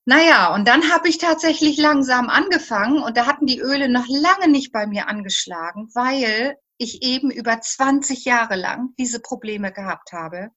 Naja, 0.07 0.55
und 0.55 0.69
dann 0.69 0.93
habe 0.93 1.09
ich 1.09 1.17
tatsächlich 1.17 1.79
langsam 1.79 2.29
angefangen 2.29 3.03
und 3.03 3.17
da 3.17 3.27
hatten 3.27 3.47
die 3.47 3.59
Öle 3.59 3.89
noch 3.89 4.05
lange 4.09 4.49
nicht 4.49 4.71
bei 4.71 4.87
mir 4.87 5.09
angeschlagen, 5.09 5.89
weil 5.95 6.59
ich 6.79 7.03
eben 7.03 7.31
über 7.31 7.61
20 7.61 8.25
Jahre 8.25 8.57
lang 8.57 8.95
diese 8.99 9.21
Probleme 9.21 9.73
gehabt 9.73 10.13
habe. 10.13 10.51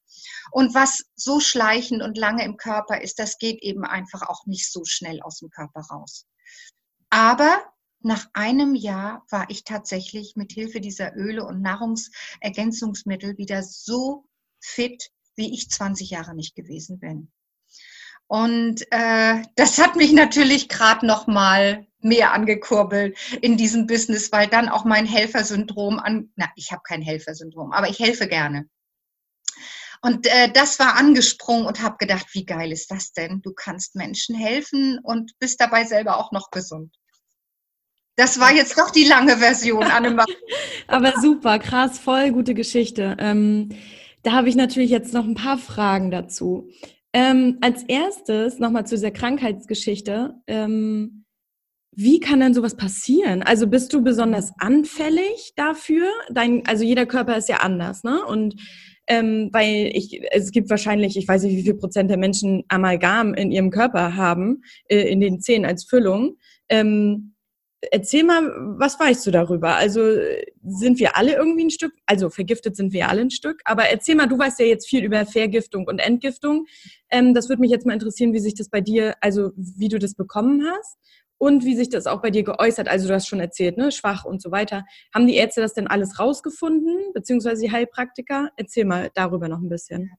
Und 0.52 0.74
was 0.74 1.06
so 1.16 1.40
schleichend 1.40 2.02
und 2.02 2.18
lange 2.18 2.44
im 2.44 2.58
Körper 2.58 3.02
ist, 3.02 3.20
das 3.20 3.38
geht 3.38 3.62
eben 3.62 3.84
einfach 3.84 4.24
auch 4.24 4.46
nicht 4.46 4.72
so 4.72 4.84
schnell 4.86 5.22
aus 5.22 5.40
dem 5.40 5.50
Körper 5.50 5.82
raus. 5.92 6.26
Aber 7.10 7.64
nach 8.00 8.28
einem 8.34 8.76
Jahr 8.76 9.26
war 9.30 9.50
ich 9.50 9.64
tatsächlich 9.64 10.36
mit 10.36 10.52
Hilfe 10.52 10.82
dieser 10.82 11.16
Öle 11.16 11.46
und 11.46 11.62
Nahrungsergänzungsmittel 11.62 13.38
wieder 13.38 13.64
so 13.64 14.28
fit, 14.60 15.12
wie 15.36 15.54
ich 15.54 15.70
20 15.70 16.10
Jahre 16.10 16.36
nicht 16.36 16.56
gewesen 16.56 17.00
bin. 17.00 17.32
Und 18.28 18.82
äh, 18.92 19.42
das 19.56 19.78
hat 19.78 19.96
mich 19.96 20.12
natürlich 20.12 20.70
gerade 20.70 21.06
noch 21.06 21.28
mal 21.28 21.88
mehr 22.00 22.34
angekurbelt 22.34 23.18
in 23.42 23.58
diesem 23.58 23.88
Business, 23.88 24.32
weil 24.32 24.48
dann 24.48 24.70
auch 24.70 24.86
mein 24.86 25.06
Helfersyndrom 25.06 26.00
an, 26.00 26.32
na, 26.36 26.48
ich 26.56 26.72
habe 26.72 26.82
kein 26.84 27.02
Helfersyndrom, 27.02 27.72
aber 27.72 27.90
ich 27.90 28.00
helfe 28.00 28.28
gerne. 28.28 28.68
Und 30.02 30.28
äh, 30.28 30.52
das 30.52 30.78
war 30.80 30.96
angesprungen 30.96 31.66
und 31.66 31.82
habe 31.82 31.98
gedacht, 31.98 32.28
wie 32.34 32.46
geil 32.46 32.72
ist 32.72 32.92
das 32.92 33.14
denn? 33.14 33.42
Du 33.42 33.54
kannst 33.54 33.96
Menschen 33.96 34.36
helfen 34.36 35.00
und 35.02 35.32
bist 35.40 35.60
dabei 35.60 35.86
selber 35.86 36.18
auch 36.18 36.32
noch 36.32 36.52
gesund. 36.52 36.96
Das 38.16 38.40
war 38.40 38.52
jetzt 38.52 38.78
doch 38.78 38.92
die 38.92 39.06
lange 39.06 39.38
Version, 39.38 39.84
Annemarie. 39.92 40.36
Aber 40.88 41.20
super, 41.20 41.60
krass, 41.60 41.98
voll 41.98 42.32
gute 42.32 42.54
Geschichte. 42.54 43.16
Ähm, 43.20 43.70
da 44.24 44.34
habe 44.34 44.50
ich 44.50 44.56
natürlich 44.56 44.92
jetzt 44.92 45.14
noch 45.14 45.24
ein 45.24 45.36
paar 45.36 45.58
Fragen 45.58 46.12
dazu. 46.12 46.70
Ähm, 47.14 47.58
als 47.62 47.84
erstes 47.84 48.60
nochmal 48.60 48.86
zu 48.86 48.96
dieser 48.96 49.12
Krankheitsgeschichte. 49.12 50.36
Ähm, 50.48 51.26
wie 52.00 52.20
kann 52.20 52.40
denn 52.40 52.54
sowas 52.54 52.76
passieren? 52.78 53.42
Also 53.42 53.66
bist 53.66 53.92
du 53.92 54.04
besonders 54.04 54.52
anfällig 54.60 55.54
dafür? 55.56 56.08
Dein, 56.30 56.64
also 56.68 56.84
jeder 56.84 57.08
Körper 57.08 57.36
ist 57.38 57.50
ja 57.50 57.58
anders, 57.58 58.04
ne? 58.04 58.24
Und 58.24 58.56
ähm, 59.08 59.50
weil 59.54 59.90
ich, 59.94 60.22
es 60.32 60.52
gibt 60.52 60.70
wahrscheinlich, 60.70 61.18
ich 61.18 61.28
weiß 61.28 61.44
nicht, 61.44 61.56
wie 61.56 61.64
viel 61.64 61.76
Prozent 61.76 62.12
der 62.12 62.18
Menschen 62.18 62.64
Amalgam 62.68 63.34
in 63.34 63.52
ihrem 63.52 63.72
Körper 63.72 64.16
haben, 64.16 64.62
äh, 64.90 65.10
in 65.10 65.22
den 65.22 65.40
Zähnen 65.40 65.66
als 65.66 65.86
Füllung. 65.86 66.36
Ähm, 66.70 67.34
erzähl 67.92 68.24
mal, 68.24 68.44
was 68.78 69.00
weißt 69.00 69.26
du 69.28 69.32
darüber? 69.32 69.76
Also 69.76 70.02
sind 70.64 71.00
wir 71.00 71.16
alle 71.16 71.36
irgendwie 71.36 71.66
ein 71.66 71.70
Stück, 71.70 71.94
also 72.06 72.30
vergiftet 72.30 72.76
sind 72.76 72.94
wir 72.94 73.10
alle 73.10 73.22
ein 73.22 73.32
Stück, 73.32 73.62
aber 73.66 73.84
erzähl 73.84 74.16
mal, 74.16 74.28
du 74.28 74.38
weißt 74.38 74.60
ja 74.60 74.66
jetzt 74.66 74.88
viel 74.88 75.04
über 75.04 75.26
Vergiftung 75.26 75.88
und 75.88 76.00
Entgiftung. 76.00 76.66
Ähm, 77.10 77.34
das 77.34 77.50
würde 77.50 77.62
mich 77.62 77.72
jetzt 77.72 77.86
mal 77.86 77.94
interessieren, 77.94 78.34
wie 78.34 78.40
sich 78.40 78.56
das 78.56 78.70
bei 78.70 78.82
dir, 78.82 79.16
also 79.22 79.52
wie 79.56 79.90
du 79.90 80.00
das 80.00 80.16
bekommen 80.16 80.66
hast 80.66 80.98
und 81.38 81.66
wie 81.66 81.76
sich 81.76 81.90
das 81.90 82.08
auch 82.08 82.22
bei 82.22 82.32
dir 82.32 82.44
geäußert. 82.44 82.88
Also 82.88 83.08
du 83.08 83.14
hast 83.14 83.28
schon 83.28 83.40
erzählt, 83.40 83.78
ne, 83.78 83.92
schwach 83.92 84.26
und 84.26 84.42
so 84.42 84.52
weiter. 84.52 84.86
Haben 85.14 85.28
die 85.28 85.36
Ärzte 85.36 85.62
das 85.62 85.74
denn 85.74 85.88
alles 85.88 86.20
rausgefunden, 86.20 87.14
beziehungsweise 87.14 87.62
die 87.62 87.72
Heilpraktiker? 87.72 88.50
Erzähl 88.58 88.86
mal 88.86 89.12
darüber 89.14 89.48
noch 89.48 89.60
ein 89.60 89.70
bisschen. 89.70 90.12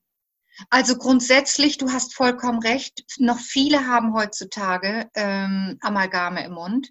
Also 0.71 0.97
grundsätzlich, 0.97 1.79
du 1.79 1.91
hast 1.91 2.15
vollkommen 2.15 2.61
recht, 2.61 3.05
noch 3.19 3.39
viele 3.39 3.87
haben 3.87 4.15
heutzutage 4.15 5.09
ähm, 5.15 5.79
Amalgame 5.81 6.45
im 6.45 6.53
Mund. 6.53 6.91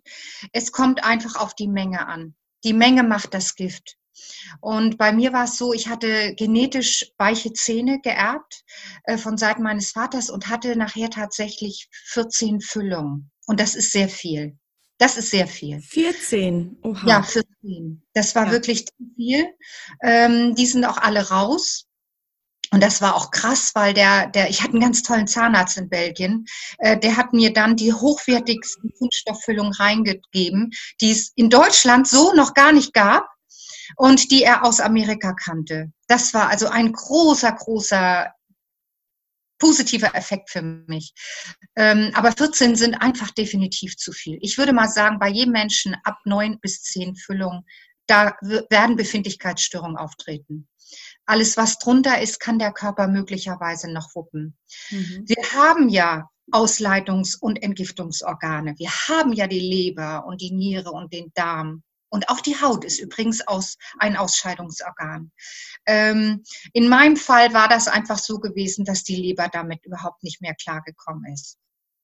Es 0.54 0.72
kommt 0.72 1.04
einfach 1.04 1.36
auf 1.36 1.54
die 1.54 1.68
Menge 1.68 2.08
an. 2.08 2.36
Die 2.64 2.74
Menge 2.74 3.04
macht 3.04 3.34
das 3.34 3.56
Gift. 3.56 3.98
Und 4.62 4.98
bei 4.98 5.12
mir 5.12 5.34
war 5.34 5.46
es 5.46 5.58
so, 5.58 5.74
ich 5.74 5.88
hatte 5.88 6.34
genetisch 6.36 7.12
weiche 7.18 7.54
Zähne 7.54 8.00
geerbt 8.02 8.64
äh, 9.04 9.18
von 9.18 9.38
Seiten 9.38 9.64
meines 9.64 9.92
Vaters 9.92 10.30
und 10.30 10.50
hatte 10.50 10.76
nachher 10.76 11.10
tatsächlich 11.10 11.88
14 11.92 12.62
Füllungen. 12.62 13.32
Und 13.46 13.60
das 13.60 13.76
ist 13.76 13.92
sehr 13.92 14.10
viel. 14.10 14.58
Das 14.98 15.18
ist 15.18 15.30
sehr 15.30 15.48
viel. 15.48 15.80
14? 15.80 16.80
Oha. 16.82 17.08
Ja, 17.08 17.24
14. 17.24 18.04
Das 18.14 18.34
war 18.34 18.48
ja. 18.48 18.52
wirklich 18.52 18.88
zu 18.88 18.94
viel. 19.16 19.46
Ähm, 20.02 20.56
die 20.56 20.66
sind 20.66 20.86
auch 20.86 20.98
alle 20.98 21.30
raus. 21.30 21.87
Und 22.72 22.84
das 22.84 23.02
war 23.02 23.16
auch 23.16 23.32
krass, 23.32 23.72
weil 23.76 23.94
der, 23.94 24.28
der, 24.28 24.50
ich 24.50 24.62
hatte 24.62 24.74
einen 24.74 24.82
ganz 24.82 25.02
tollen 25.02 25.28
Zahnarzt 25.28 25.78
in 25.78 25.90
Belgien, 25.90 26.46
äh, 26.80 26.98
der 26.98 27.16
hat 27.16 27.34
mir 27.34 27.54
dann 27.54 27.76
die 27.76 27.94
hochwertigsten 27.94 28.92
Kunststofffüllungen 28.98 29.74
reingegeben, 29.74 30.72
die 31.00 31.12
es 31.12 31.32
in 31.36 31.50
Deutschland 31.50 32.08
so 32.08 32.34
noch 32.34 32.54
gar 32.54 32.74
nicht 32.74 32.94
gab 32.94 33.28
und 33.96 34.32
die 34.32 34.44
er 34.44 34.66
aus 34.66 34.80
Amerika 34.80 35.34
kannte. 35.34 35.92
Das 36.08 36.34
war 36.34 36.50
also 36.50 36.68
ein 36.68 36.92
großer, 36.92 37.52
großer 37.54 38.32
positiver 39.60 40.14
Effekt 40.16 40.50
für 40.50 40.62
mich. 40.62 41.14
Ähm, 41.76 42.12
aber 42.14 42.32
14 42.32 42.76
sind 42.76 42.96
einfach 42.96 43.32
definitiv 43.32 43.98
zu 43.98 44.12
viel. 44.12 44.38
Ich 44.42 44.58
würde 44.58 44.74
mal 44.74 44.90
sagen, 44.90 45.20
bei 45.20 45.30
jedem 45.30 45.54
Menschen 45.54 45.96
ab 46.04 46.18
neun 46.26 46.60
bis 46.60 46.84
zehn 46.84 47.16
Füllungen, 47.16 47.66
da 48.08 48.36
werden 48.70 48.96
Befindlichkeitsstörungen 48.96 49.98
auftreten. 49.98 50.68
Alles, 51.26 51.58
was 51.58 51.78
drunter 51.78 52.22
ist, 52.22 52.40
kann 52.40 52.58
der 52.58 52.72
Körper 52.72 53.08
möglicherweise 53.08 53.92
noch 53.92 54.16
wuppen. 54.16 54.58
Mhm. 54.90 55.26
Wir 55.28 55.44
haben 55.54 55.90
ja 55.90 56.30
Ausleitungs- 56.52 57.38
und 57.40 57.62
Entgiftungsorgane. 57.62 58.76
Wir 58.78 58.90
haben 58.90 59.34
ja 59.34 59.48
die 59.48 59.60
Leber 59.60 60.26
und 60.26 60.42
die 60.42 60.52
Niere 60.52 60.92
und 60.92 61.12
den 61.12 61.32
Darm. 61.34 61.84
Und 62.10 62.30
auch 62.30 62.40
die 62.40 62.60
Haut 62.62 62.86
ist 62.86 63.00
übrigens 63.00 63.46
aus, 63.46 63.78
ein 64.00 64.16
Ausscheidungsorgan. 64.16 65.32
Ähm, 65.86 66.44
in 66.72 66.88
meinem 66.88 67.18
Fall 67.18 67.54
war 67.54 67.68
das 67.68 67.90
einfach 67.90 68.18
so 68.18 68.40
gewesen, 68.40 68.86
dass 68.86 69.04
die 69.04 69.18
Leber 69.18 69.50
damit 69.52 69.86
überhaupt 69.86 70.24
nicht 70.24 70.42
mehr 70.42 70.56
klargekommen 70.56 71.34
ist. 71.34 71.58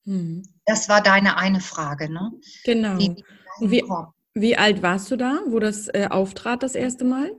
Mhm. 0.04 0.42
Das 0.66 0.90
war 0.90 1.02
deine 1.02 1.38
eine 1.38 1.60
Frage, 1.60 2.12
ne? 2.12 2.32
Genau. 2.64 2.98
Wie, 2.98 3.24
wie, 3.60 3.82
wie, 4.34 4.56
alt 4.56 4.82
warst 4.82 5.10
du 5.10 5.16
da, 5.16 5.40
wo 5.46 5.58
das 5.58 5.88
äh, 5.88 6.08
auftrat 6.10 6.62
das 6.62 6.74
erste 6.74 7.04
Mal? 7.04 7.32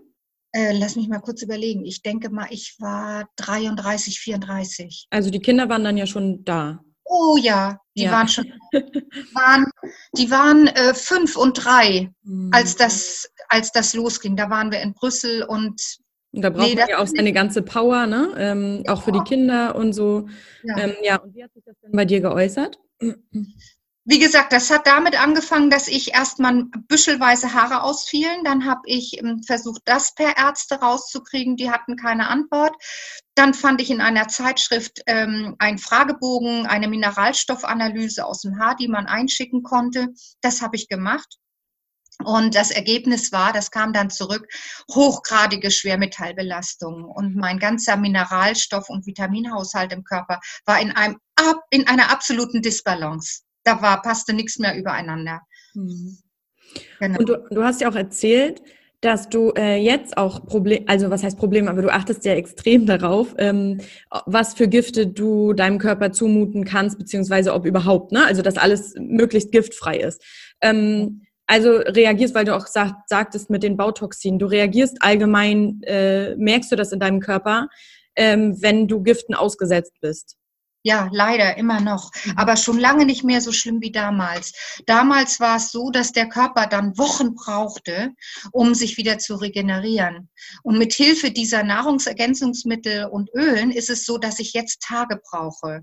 Äh, 0.54 0.78
lass 0.78 0.96
mich 0.96 1.10
mal 1.10 1.20
kurz 1.20 1.42
überlegen. 1.42 1.84
Ich 1.84 2.02
denke 2.02 2.30
mal, 2.30 2.48
ich 2.50 2.76
war 2.80 3.28
33, 3.36 4.20
34. 4.20 5.08
Also 5.10 5.30
die 5.30 5.42
Kinder 5.42 5.68
waren 5.68 5.84
dann 5.84 5.98
ja 5.98 6.06
schon 6.06 6.46
da. 6.46 6.80
Oh 7.04 7.38
ja, 7.38 7.78
die 7.96 8.04
ja. 8.04 8.12
waren 8.12 8.28
schon, 8.28 8.46
waren, 9.34 9.66
die 10.18 10.32
waren 10.32 10.68
äh, 10.68 10.94
fünf 10.94 11.36
und 11.36 11.54
drei, 11.64 12.10
mhm. 12.24 12.50
als 12.54 12.76
das, 12.78 13.30
als 13.50 13.72
das 13.72 13.94
losging. 13.94 14.38
Da 14.38 14.50
waren 14.50 14.72
wir 14.72 14.82
in 14.82 14.94
Brüssel 14.94 15.44
und 15.44 15.82
und 16.32 16.42
da 16.42 16.50
braucht 16.50 16.68
nee, 16.68 16.76
man 16.76 16.90
ja 16.90 16.98
auch 16.98 17.08
seine 17.08 17.32
ganze 17.32 17.62
Power, 17.62 18.08
ne? 18.08 18.34
Ähm, 18.38 18.84
ja. 18.86 18.94
Auch 18.94 19.04
für 19.04 19.14
die 19.14 19.22
Kinder 19.22 19.74
und 19.74 19.94
so. 19.94 20.28
Ja. 20.64 20.78
Ähm, 20.80 20.94
ja, 21.02 21.16
und 21.18 21.34
wie 21.34 21.42
hat 21.42 21.54
sich 21.54 21.64
das 21.64 21.76
denn 21.82 21.92
bei 21.94 22.04
dir 22.04 22.20
geäußert? 22.20 22.78
Wie 24.08 24.20
gesagt, 24.20 24.54
das 24.54 24.70
hat 24.70 24.86
damit 24.86 25.20
angefangen, 25.20 25.72
dass 25.72 25.88
ich 25.88 26.14
erstmal 26.14 26.66
büschelweise 26.88 27.56
Haare 27.56 27.82
ausfielen. 27.82 28.44
Dann 28.44 28.66
habe 28.66 28.82
ich 28.86 29.18
ähm, 29.18 29.42
versucht, 29.42 29.82
das 29.86 30.14
per 30.14 30.38
Ärzte 30.38 30.76
rauszukriegen. 30.76 31.56
Die 31.56 31.72
hatten 31.72 31.96
keine 31.96 32.30
Antwort. 32.30 32.76
Dann 33.34 33.56
fand 33.56 33.82
ich 33.82 33.90
in 33.90 34.02
einer 34.02 34.28
Zeitschrift 34.28 35.02
ähm, 35.08 35.56
einen 35.58 35.80
Fragebogen, 35.80 36.68
eine 36.68 36.88
Mineralstoffanalyse 36.88 38.24
aus 38.24 38.42
dem 38.42 38.60
Haar, 38.60 38.76
die 38.76 38.88
man 38.88 39.08
einschicken 39.08 39.64
konnte. 39.64 40.10
Das 40.40 40.62
habe 40.62 40.76
ich 40.76 40.88
gemacht. 40.88 41.38
Und 42.24 42.54
das 42.54 42.70
Ergebnis 42.70 43.32
war, 43.32 43.54
das 43.54 43.72
kam 43.72 43.92
dann 43.92 44.12
zurück, 44.12 44.48
hochgradige 44.94 45.72
Schwermetallbelastung. 45.72 47.06
Und 47.06 47.36
mein 47.36 47.58
ganzer 47.58 47.96
Mineralstoff- 47.96 48.90
und 48.90 49.08
Vitaminhaushalt 49.08 49.92
im 49.94 50.04
Körper 50.04 50.40
war 50.66 50.80
in, 50.80 50.92
einem, 50.92 51.18
in 51.72 51.88
einer 51.88 52.12
absoluten 52.12 52.62
Disbalance 52.62 53.42
da 53.66 53.82
war, 53.82 54.02
passte 54.02 54.34
nichts 54.34 54.60
mehr 54.60 54.78
übereinander. 54.78 55.42
Mhm. 55.74 56.18
Genau. 57.00 57.20
Und 57.20 57.30
du, 57.30 57.38
du, 57.52 57.64
hast 57.64 57.82
ja 57.82 57.90
auch 57.90 57.96
erzählt, 57.96 58.62
dass 59.02 59.30
du 59.30 59.52
äh, 59.58 59.78
jetzt 59.78 60.18
auch 60.18 60.46
Problem, 60.46 60.84
also 60.88 61.10
was 61.10 61.24
heißt 61.24 61.38
Problem, 61.38 61.68
aber 61.68 61.82
du 61.82 61.94
achtest 61.94 62.26
ja 62.26 62.34
extrem 62.34 62.86
darauf, 62.86 63.36
ähm, 63.38 63.82
was 64.26 64.54
für 64.54 64.68
Gifte 64.68 65.08
du 65.08 65.54
deinem 65.54 65.78
Körper 65.78 66.12
zumuten 66.12 66.64
kannst, 66.64 66.98
beziehungsweise 66.98 67.54
ob 67.54 67.66
überhaupt, 67.66 68.12
ne? 68.12 68.26
Also 68.26 68.42
dass 68.42 68.58
alles 68.58 68.94
möglichst 68.98 69.52
giftfrei 69.52 69.98
ist. 69.98 70.24
Ähm, 70.62 71.22
also 71.48 71.78
reagierst, 71.78 72.34
weil 72.34 72.46
du 72.46 72.56
auch 72.56 72.66
sagt, 72.66 73.08
sagtest 73.08 73.52
mit 73.52 73.62
den 73.62 73.78
Bautoxinen, 73.78 74.40
du 74.40 74.48
reagierst 74.48 74.98
allgemein, 75.02 75.82
äh, 75.84 76.36
merkst 76.38 76.72
du 76.72 76.76
das 76.76 76.92
in 76.92 77.00
deinem 77.00 77.20
Körper, 77.20 77.68
ähm, 78.16 78.60
wenn 78.62 78.88
du 78.88 79.04
Giften 79.04 79.36
ausgesetzt 79.36 79.94
bist? 80.02 80.38
Ja, 80.88 81.10
leider 81.12 81.58
immer 81.58 81.82
noch. 81.82 82.12
Mhm. 82.26 82.34
Aber 82.38 82.58
schon 82.58 82.78
lange 82.78 83.06
nicht 83.06 83.24
mehr 83.24 83.42
so 83.42 83.52
schlimm 83.52 83.82
wie 83.82 83.92
damals. 83.92 84.54
Damals 84.86 85.40
war 85.40 85.58
es 85.58 85.72
so, 85.72 85.90
dass 85.90 86.12
der 86.12 86.30
Körper 86.30 86.68
dann 86.68 86.96
Wochen 87.00 87.34
brauchte, 87.34 88.12
um 88.52 88.76
sich 88.76 88.96
wieder 88.96 89.18
zu 89.18 89.34
regenerieren. 89.34 90.30
Und 90.62 90.78
mit 90.78 90.94
Hilfe 90.94 91.32
dieser 91.32 91.64
Nahrungsergänzungsmittel 91.64 93.06
und 93.06 93.32
Ölen 93.34 93.72
ist 93.72 93.90
es 93.90 94.06
so, 94.06 94.20
dass 94.20 94.38
ich 94.38 94.54
jetzt 94.54 94.84
Tage 94.84 95.20
brauche. 95.28 95.82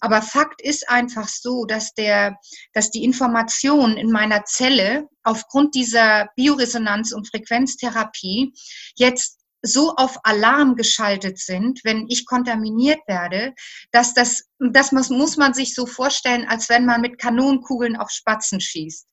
Aber 0.00 0.22
Fakt 0.22 0.62
ist 0.62 0.88
einfach 0.88 1.28
so, 1.28 1.66
dass 1.66 1.92
der, 1.92 2.38
dass 2.72 2.90
die 2.90 3.04
Information 3.04 3.98
in 3.98 4.10
meiner 4.10 4.46
Zelle 4.46 5.08
aufgrund 5.24 5.74
dieser 5.74 6.30
Bioresonanz- 6.38 7.12
und 7.12 7.28
Frequenztherapie 7.28 8.54
jetzt 8.96 9.37
so 9.62 9.94
auf 9.96 10.18
Alarm 10.22 10.76
geschaltet 10.76 11.38
sind, 11.38 11.80
wenn 11.84 12.06
ich 12.08 12.26
kontaminiert 12.26 13.00
werde, 13.06 13.54
dass 13.90 14.14
das, 14.14 14.44
das 14.58 14.92
muss, 14.92 15.10
muss 15.10 15.36
man 15.36 15.54
sich 15.54 15.74
so 15.74 15.86
vorstellen, 15.86 16.46
als 16.48 16.68
wenn 16.68 16.86
man 16.86 17.00
mit 17.00 17.18
Kanonenkugeln 17.18 17.96
auf 17.96 18.10
Spatzen 18.10 18.60
schießt. 18.60 19.06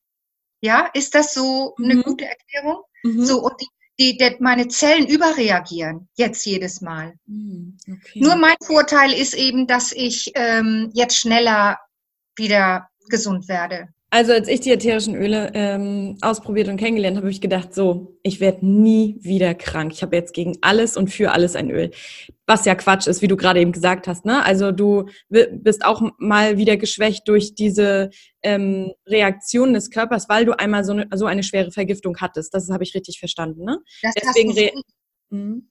Ja, 0.60 0.88
ist 0.94 1.14
das 1.14 1.34
so 1.34 1.74
eine 1.78 1.96
mhm. 1.96 2.02
gute 2.02 2.26
Erklärung? 2.26 2.82
Mhm. 3.02 3.24
So, 3.24 3.42
und 3.42 3.60
die, 3.60 3.68
die, 3.98 4.16
die, 4.16 4.36
meine 4.40 4.68
Zellen 4.68 5.06
überreagieren 5.06 6.08
jetzt 6.16 6.44
jedes 6.44 6.80
Mal. 6.80 7.14
Mhm. 7.26 7.76
Okay. 7.90 8.20
Nur 8.20 8.36
mein 8.36 8.56
Vorteil 8.64 9.12
ist 9.12 9.34
eben, 9.34 9.66
dass 9.66 9.92
ich 9.92 10.32
ähm, 10.34 10.90
jetzt 10.94 11.18
schneller 11.18 11.78
wieder 12.36 12.88
gesund 13.08 13.48
werde. 13.48 13.88
Also 14.10 14.32
als 14.32 14.46
ich 14.46 14.60
die 14.60 14.70
ätherischen 14.70 15.16
Öle 15.16 15.50
ähm, 15.54 16.16
ausprobiert 16.20 16.68
und 16.68 16.76
kennengelernt 16.76 17.16
habe, 17.16 17.26
habe 17.26 17.32
ich 17.32 17.40
gedacht, 17.40 17.74
so, 17.74 18.16
ich 18.22 18.38
werde 18.38 18.64
nie 18.64 19.16
wieder 19.20 19.54
krank. 19.54 19.92
Ich 19.92 20.02
habe 20.02 20.14
jetzt 20.14 20.32
gegen 20.32 20.56
alles 20.60 20.96
und 20.96 21.08
für 21.08 21.32
alles 21.32 21.56
ein 21.56 21.70
Öl. 21.70 21.90
Was 22.46 22.64
ja 22.64 22.76
Quatsch 22.76 23.08
ist, 23.08 23.20
wie 23.20 23.26
du 23.26 23.36
gerade 23.36 23.60
eben 23.60 23.72
gesagt 23.72 24.06
hast. 24.06 24.24
Ne? 24.24 24.44
Also 24.44 24.70
du 24.70 25.06
bist 25.28 25.84
auch 25.84 26.02
mal 26.18 26.56
wieder 26.56 26.76
geschwächt 26.76 27.26
durch 27.26 27.56
diese 27.56 28.10
ähm, 28.42 28.92
Reaktion 29.06 29.74
des 29.74 29.90
Körpers, 29.90 30.28
weil 30.28 30.44
du 30.44 30.56
einmal 30.56 30.84
so 30.84 30.92
eine, 30.92 31.08
so 31.14 31.26
eine 31.26 31.42
schwere 31.42 31.72
Vergiftung 31.72 32.16
hattest. 32.18 32.54
Das 32.54 32.70
habe 32.70 32.84
ich 32.84 32.94
richtig 32.94 33.18
verstanden. 33.18 33.64
Ne? 33.64 33.80
Das 34.02 34.14
Deswegen 34.14 34.50
hast 34.50 34.84
mhm. 35.30 35.68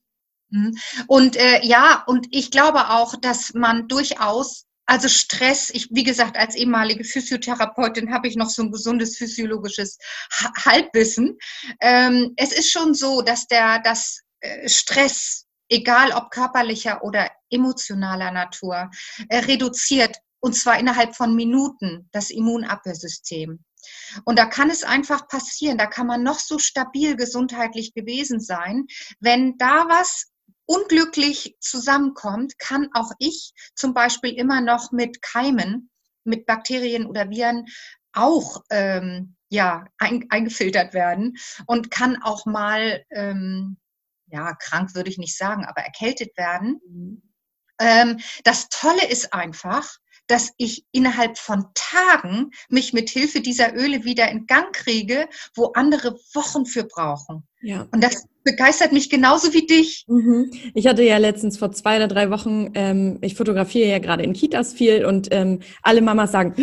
Mhm. 0.50 0.78
Und 1.08 1.38
äh, 1.38 1.66
ja, 1.66 2.04
und 2.06 2.28
ich 2.32 2.52
glaube 2.52 2.90
auch, 2.90 3.16
dass 3.16 3.54
man 3.54 3.88
durchaus 3.88 4.66
also 4.86 5.08
Stress, 5.08 5.70
ich, 5.72 5.88
wie 5.92 6.04
gesagt, 6.04 6.38
als 6.38 6.56
ehemalige 6.56 7.04
Physiotherapeutin 7.04 8.14
habe 8.14 8.28
ich 8.28 8.36
noch 8.36 8.50
so 8.50 8.62
ein 8.64 8.72
gesundes 8.72 9.18
physiologisches 9.18 9.98
Halbwissen. 10.64 11.38
Ähm, 11.82 12.34
es 12.38 12.52
ist 12.52 12.72
schon 12.72 12.94
so, 12.94 13.22
dass 13.22 13.48
der, 13.48 13.80
das 13.80 14.22
äh, 14.42 14.70
Stress, 14.70 15.46
egal 15.70 16.12
ob 16.12 16.30
körperlicher 16.30 17.04
oder 17.04 17.30
emotionaler 17.50 18.32
Natur, 18.32 18.92
äh, 19.30 19.40
reduziert 19.40 20.18
und 20.40 20.54
zwar 20.56 20.78
innerhalb 20.78 21.16
von 21.16 21.36
Minuten 21.36 22.08
das 22.12 22.30
Immunabwehrsystem. 22.30 23.64
Und 24.24 24.40
da 24.40 24.46
kann 24.46 24.70
es 24.70 24.84
einfach 24.84 25.28
passieren, 25.28 25.78
da 25.78 25.88
kann 25.88 26.08
man 26.08 26.24
noch 26.24 26.40
so 26.40 26.60
stabil 26.60 27.16
gesundheitlich 27.16 27.94
gewesen 27.94 28.40
sein, 28.40 28.86
wenn 29.20 29.58
da 29.58 29.86
was 29.88 30.32
unglücklich 30.66 31.56
zusammenkommt, 31.60 32.58
kann 32.60 32.90
auch 32.94 33.12
ich 33.20 33.54
zum 33.76 33.94
Beispiel 33.94 34.34
immer 34.34 34.62
noch 34.62 34.92
mit 34.92 35.22
Keimen, 35.22 35.90
mit 36.24 36.46
Bakterien 36.46 37.06
oder 37.06 37.30
Viren 37.30 37.66
auch 38.14 38.64
ähm, 38.72 39.36
ja, 39.50 39.86
ein, 39.98 40.26
eingefiltert 40.30 40.94
werden 40.94 41.38
und 41.68 41.92
kann 41.92 42.22
auch 42.22 42.46
mal, 42.46 43.06
ähm, 43.12 43.78
ja, 44.28 44.54
krank 44.56 44.96
würde 44.96 45.10
ich 45.10 45.18
nicht 45.18 45.38
sagen, 45.38 45.66
aber 45.66 45.82
erkältet 45.82 46.36
werden. 46.38 47.32
Ähm, 47.80 48.20
das 48.44 48.70
Tolle 48.70 49.08
ist 49.08 49.34
einfach, 49.34 49.98
dass 50.28 50.52
ich 50.58 50.86
innerhalb 50.92 51.38
von 51.38 51.68
Tagen 51.76 52.52
mich 52.70 52.94
mit 52.94 53.10
Hilfe 53.10 53.42
dieser 53.42 53.76
Öle 53.76 54.04
wieder 54.04 54.30
in 54.30 54.48
Gang 54.48 54.74
kriege, 54.76 55.30
wo 55.54 55.72
andere 55.74 56.16
Wochen 56.34 56.66
für 56.66 56.84
brauchen. 56.84 57.48
Ja. 57.62 57.88
Und 57.92 58.04
das 58.04 58.28
begeistert 58.46 58.94
mich 58.94 59.10
genauso 59.10 59.54
wie 59.54 59.66
dich. 59.66 60.06
Mhm. 60.08 60.52
Ich 60.76 60.88
hatte 60.88 61.04
ja 61.04 61.18
letztens 61.18 61.58
vor 61.58 61.72
zwei 61.72 61.98
oder 61.98 62.08
drei 62.08 62.30
Wochen, 62.30 62.70
ähm, 62.76 63.18
ich 63.22 63.36
fotografiere 63.36 63.90
ja 63.90 64.00
gerade 64.00 64.24
in 64.24 64.34
Kitas 64.34 64.72
viel 64.74 65.04
und 65.04 65.30
ähm, 65.32 65.60
alle 65.82 66.02
Mamas 66.02 66.32
sagen, 66.32 66.54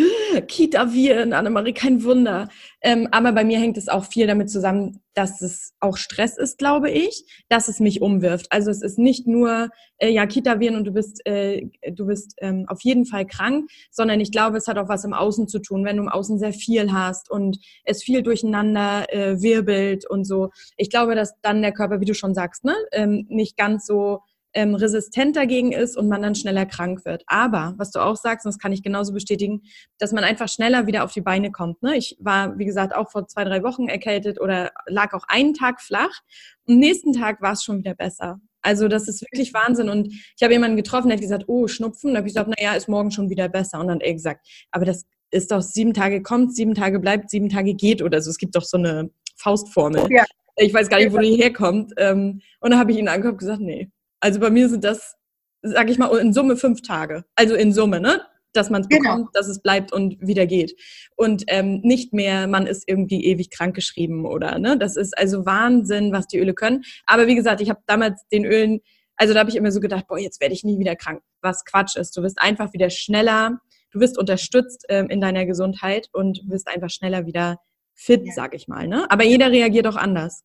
Kita-Viren, 0.47 1.33
Annemarie, 1.33 1.73
kein 1.73 2.03
Wunder. 2.03 2.47
Ähm, 2.81 3.09
aber 3.11 3.33
bei 3.33 3.43
mir 3.43 3.59
hängt 3.59 3.77
es 3.77 3.89
auch 3.89 4.05
viel 4.05 4.27
damit 4.27 4.49
zusammen, 4.49 5.01
dass 5.13 5.41
es 5.41 5.73
auch 5.79 5.97
Stress 5.97 6.37
ist, 6.37 6.57
glaube 6.57 6.89
ich, 6.89 7.25
dass 7.47 7.67
es 7.67 7.79
mich 7.79 8.01
umwirft. 8.01 8.47
Also 8.49 8.71
es 8.71 8.81
ist 8.81 8.97
nicht 8.97 9.27
nur, 9.27 9.69
äh, 9.97 10.09
ja, 10.09 10.25
Kita-Viren 10.25 10.75
und 10.75 10.85
du 10.85 10.91
bist, 10.91 11.25
äh, 11.25 11.67
du 11.91 12.05
bist 12.07 12.35
ähm, 12.39 12.65
auf 12.67 12.81
jeden 12.81 13.05
Fall 13.05 13.25
krank, 13.25 13.69
sondern 13.91 14.19
ich 14.19 14.31
glaube, 14.31 14.57
es 14.57 14.67
hat 14.67 14.77
auch 14.77 14.89
was 14.89 15.03
im 15.03 15.13
Außen 15.13 15.47
zu 15.47 15.59
tun, 15.59 15.85
wenn 15.85 15.97
du 15.97 16.03
im 16.03 16.09
Außen 16.09 16.39
sehr 16.39 16.53
viel 16.53 16.91
hast 16.91 17.29
und 17.29 17.57
es 17.83 18.03
viel 18.03 18.23
durcheinander 18.23 19.05
äh, 19.13 19.41
wirbelt 19.41 20.09
und 20.09 20.25
so. 20.25 20.49
Ich 20.77 20.89
glaube, 20.93 21.15
dass 21.15 21.33
dann 21.41 21.61
der 21.61 21.73
Körper, 21.73 21.99
wie 21.99 22.05
du 22.05 22.13
schon 22.13 22.33
sagst, 22.33 22.63
ne, 22.63 22.75
ähm, 22.91 23.25
nicht 23.29 23.57
ganz 23.57 23.85
so 23.85 24.21
ähm, 24.53 24.75
resistent 24.75 25.35
dagegen 25.35 25.71
ist 25.71 25.97
und 25.97 26.07
man 26.07 26.21
dann 26.21 26.35
schneller 26.35 26.65
krank 26.65 27.05
wird. 27.05 27.23
Aber, 27.27 27.73
was 27.77 27.91
du 27.91 27.99
auch 27.99 28.15
sagst, 28.15 28.45
und 28.45 28.53
das 28.53 28.59
kann 28.59 28.71
ich 28.71 28.83
genauso 28.83 29.11
bestätigen, 29.11 29.63
dass 29.97 30.11
man 30.11 30.23
einfach 30.23 30.47
schneller 30.47 30.85
wieder 30.85 31.03
auf 31.03 31.11
die 31.11 31.21
Beine 31.21 31.51
kommt. 31.51 31.81
Ne? 31.81 31.97
Ich 31.97 32.15
war, 32.19 32.57
wie 32.57 32.65
gesagt, 32.65 32.95
auch 32.95 33.09
vor 33.09 33.27
zwei, 33.27 33.43
drei 33.43 33.63
Wochen 33.63 33.87
erkältet 33.87 34.39
oder 34.39 34.71
lag 34.85 35.13
auch 35.13 35.23
einen 35.27 35.53
Tag 35.55 35.81
flach. 35.81 36.21
Am 36.67 36.77
nächsten 36.77 37.13
Tag 37.13 37.41
war 37.41 37.53
es 37.53 37.63
schon 37.63 37.79
wieder 37.79 37.95
besser. 37.95 38.39
Also 38.61 38.87
das 38.87 39.07
ist 39.07 39.21
wirklich 39.23 39.53
Wahnsinn. 39.53 39.89
Und 39.89 40.13
ich 40.13 40.43
habe 40.43 40.53
jemanden 40.53 40.77
getroffen, 40.77 41.09
der 41.09 41.17
hat 41.17 41.21
gesagt, 41.21 41.45
oh, 41.47 41.67
Schnupfen. 41.67 42.13
Da 42.13 42.19
habe 42.19 42.27
ich 42.27 42.33
gesagt, 42.33 42.49
naja, 42.55 42.75
ist 42.75 42.87
morgen 42.87 43.11
schon 43.11 43.29
wieder 43.29 43.49
besser. 43.49 43.79
Und 43.79 43.87
dann 43.87 43.95
hat 43.95 44.03
er 44.03 44.13
gesagt, 44.13 44.47
aber 44.71 44.85
das 44.85 45.05
ist 45.31 45.51
doch 45.51 45.61
sieben 45.61 45.95
Tage 45.95 46.21
kommt, 46.21 46.55
sieben 46.55 46.75
Tage 46.75 46.99
bleibt, 46.99 47.31
sieben 47.31 47.49
Tage 47.49 47.73
geht 47.73 48.03
oder 48.03 48.21
so. 48.21 48.29
Es 48.29 48.37
gibt 48.37 48.55
doch 48.55 48.63
so 48.63 48.77
eine 48.77 49.09
Faustformel. 49.35 50.07
Ja. 50.11 50.23
Ich 50.55 50.73
weiß 50.73 50.89
gar 50.89 50.97
nicht, 50.97 51.13
wo 51.13 51.17
die 51.17 51.35
herkommt. 51.35 51.93
Ähm, 51.97 52.41
und 52.59 52.71
dann 52.71 52.79
habe 52.79 52.91
ich 52.91 52.97
ihn 52.97 53.07
angeguckt 53.07 53.33
und 53.33 53.39
gesagt, 53.39 53.61
nee, 53.61 53.89
also 54.19 54.39
bei 54.39 54.49
mir 54.49 54.69
sind 54.69 54.83
das, 54.83 55.15
sage 55.61 55.91
ich 55.91 55.97
mal, 55.97 56.15
in 56.17 56.33
Summe 56.33 56.55
fünf 56.55 56.81
Tage. 56.81 57.25
Also 57.35 57.55
in 57.55 57.73
Summe, 57.73 57.99
ne? 57.99 58.21
Dass 58.53 58.69
man 58.69 58.83
es 58.83 58.87
genau. 58.87 59.01
bekommt, 59.01 59.29
dass 59.33 59.47
es 59.47 59.61
bleibt 59.61 59.91
und 59.91 60.15
wieder 60.21 60.45
geht. 60.45 60.79
Und 61.15 61.43
ähm, 61.47 61.81
nicht 61.83 62.13
mehr, 62.13 62.47
man 62.47 62.67
ist 62.67 62.83
irgendwie 62.87 63.25
ewig 63.25 63.49
krankgeschrieben 63.49 64.25
oder, 64.25 64.59
ne? 64.59 64.77
Das 64.77 64.95
ist 64.95 65.17
also 65.17 65.45
Wahnsinn, 65.45 66.13
was 66.13 66.27
die 66.27 66.37
Öle 66.37 66.53
können. 66.53 66.83
Aber 67.05 67.27
wie 67.27 67.35
gesagt, 67.35 67.61
ich 67.61 67.69
habe 67.69 67.81
damals 67.87 68.21
den 68.31 68.45
Ölen, 68.45 68.79
also 69.17 69.33
da 69.33 69.39
habe 69.39 69.49
ich 69.49 69.55
immer 69.55 69.71
so 69.71 69.79
gedacht, 69.79 70.07
boah, 70.07 70.19
jetzt 70.19 70.39
werde 70.39 70.53
ich 70.53 70.63
nie 70.63 70.79
wieder 70.79 70.95
krank. 70.95 71.21
Was 71.41 71.65
Quatsch 71.65 71.95
ist. 71.95 72.15
Du 72.15 72.21
wirst 72.21 72.39
einfach 72.39 72.73
wieder 72.73 72.89
schneller, 72.89 73.59
du 73.91 73.99
wirst 73.99 74.17
unterstützt 74.17 74.85
ähm, 74.89 75.09
in 75.09 75.19
deiner 75.19 75.45
Gesundheit 75.45 76.07
und 76.13 76.41
wirst 76.47 76.67
einfach 76.67 76.89
schneller 76.89 77.25
wieder 77.25 77.57
fit, 77.95 78.21
ja. 78.25 78.33
sag 78.33 78.55
ich 78.55 78.67
mal. 78.67 78.87
Ne? 78.87 79.09
Aber 79.09 79.23
jeder 79.23 79.51
reagiert 79.51 79.87
auch 79.87 79.95
anders. 79.95 80.43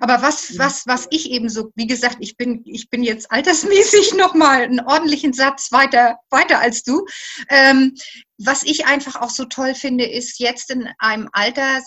Aber 0.00 0.22
was, 0.22 0.58
was, 0.58 0.86
was 0.86 1.06
ich 1.10 1.30
eben 1.30 1.48
so, 1.48 1.70
wie 1.76 1.86
gesagt, 1.86 2.16
ich 2.18 2.36
bin, 2.36 2.62
ich 2.64 2.90
bin 2.90 3.04
jetzt 3.04 3.30
altersmäßig 3.30 4.14
nochmal 4.14 4.62
einen 4.62 4.80
ordentlichen 4.80 5.32
Satz 5.32 5.70
weiter, 5.70 6.18
weiter 6.30 6.58
als 6.58 6.82
du. 6.82 7.06
Ähm, 7.48 7.94
was 8.38 8.64
ich 8.64 8.86
einfach 8.86 9.20
auch 9.20 9.30
so 9.30 9.44
toll 9.44 9.74
finde, 9.74 10.04
ist 10.04 10.40
jetzt 10.40 10.70
in 10.70 10.88
einem 10.98 11.28
Alter 11.32 11.80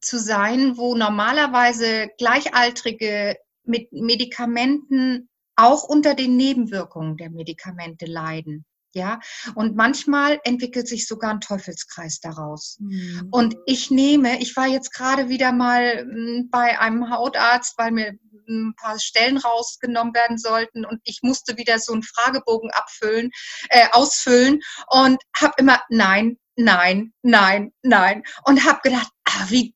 zu 0.00 0.18
sein, 0.18 0.76
wo 0.76 0.94
normalerweise 0.94 2.08
Gleichaltrige 2.18 3.36
mit 3.64 3.92
Medikamenten 3.92 5.28
auch 5.56 5.84
unter 5.84 6.14
den 6.14 6.36
Nebenwirkungen 6.36 7.16
der 7.16 7.30
Medikamente 7.30 8.06
leiden. 8.06 8.64
Ja, 8.92 9.20
und 9.54 9.76
manchmal 9.76 10.40
entwickelt 10.42 10.88
sich 10.88 11.06
sogar 11.06 11.30
ein 11.30 11.40
Teufelskreis 11.40 12.18
daraus. 12.18 12.76
Mhm. 12.80 13.28
Und 13.30 13.56
ich 13.66 13.90
nehme, 13.92 14.40
ich 14.40 14.56
war 14.56 14.66
jetzt 14.66 14.92
gerade 14.92 15.28
wieder 15.28 15.52
mal 15.52 16.00
hm, 16.00 16.48
bei 16.50 16.78
einem 16.80 17.08
Hautarzt, 17.08 17.78
weil 17.78 17.92
mir 17.92 18.18
ein 18.48 18.74
paar 18.76 18.98
Stellen 18.98 19.38
rausgenommen 19.38 20.14
werden 20.14 20.38
sollten 20.38 20.84
und 20.84 21.00
ich 21.04 21.20
musste 21.22 21.56
wieder 21.56 21.78
so 21.78 21.92
einen 21.92 22.02
Fragebogen 22.02 22.70
abfüllen, 22.72 23.30
äh, 23.68 23.86
ausfüllen 23.92 24.60
und 24.88 25.22
habe 25.36 25.54
immer 25.58 25.80
nein, 25.88 26.36
nein, 26.56 27.12
nein, 27.22 27.72
nein 27.82 28.24
und 28.44 28.64
habe 28.66 28.80
gedacht, 28.82 29.08
ah, 29.24 29.46
wie 29.48 29.74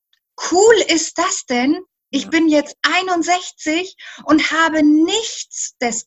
cool 0.50 0.74
ist 0.88 1.18
das 1.18 1.44
denn, 1.46 1.78
ich 2.14 2.30
bin 2.30 2.48
jetzt 2.48 2.76
61 2.82 3.96
und 4.24 4.52
habe 4.52 4.84
nichts 4.84 5.76
des, 5.78 6.06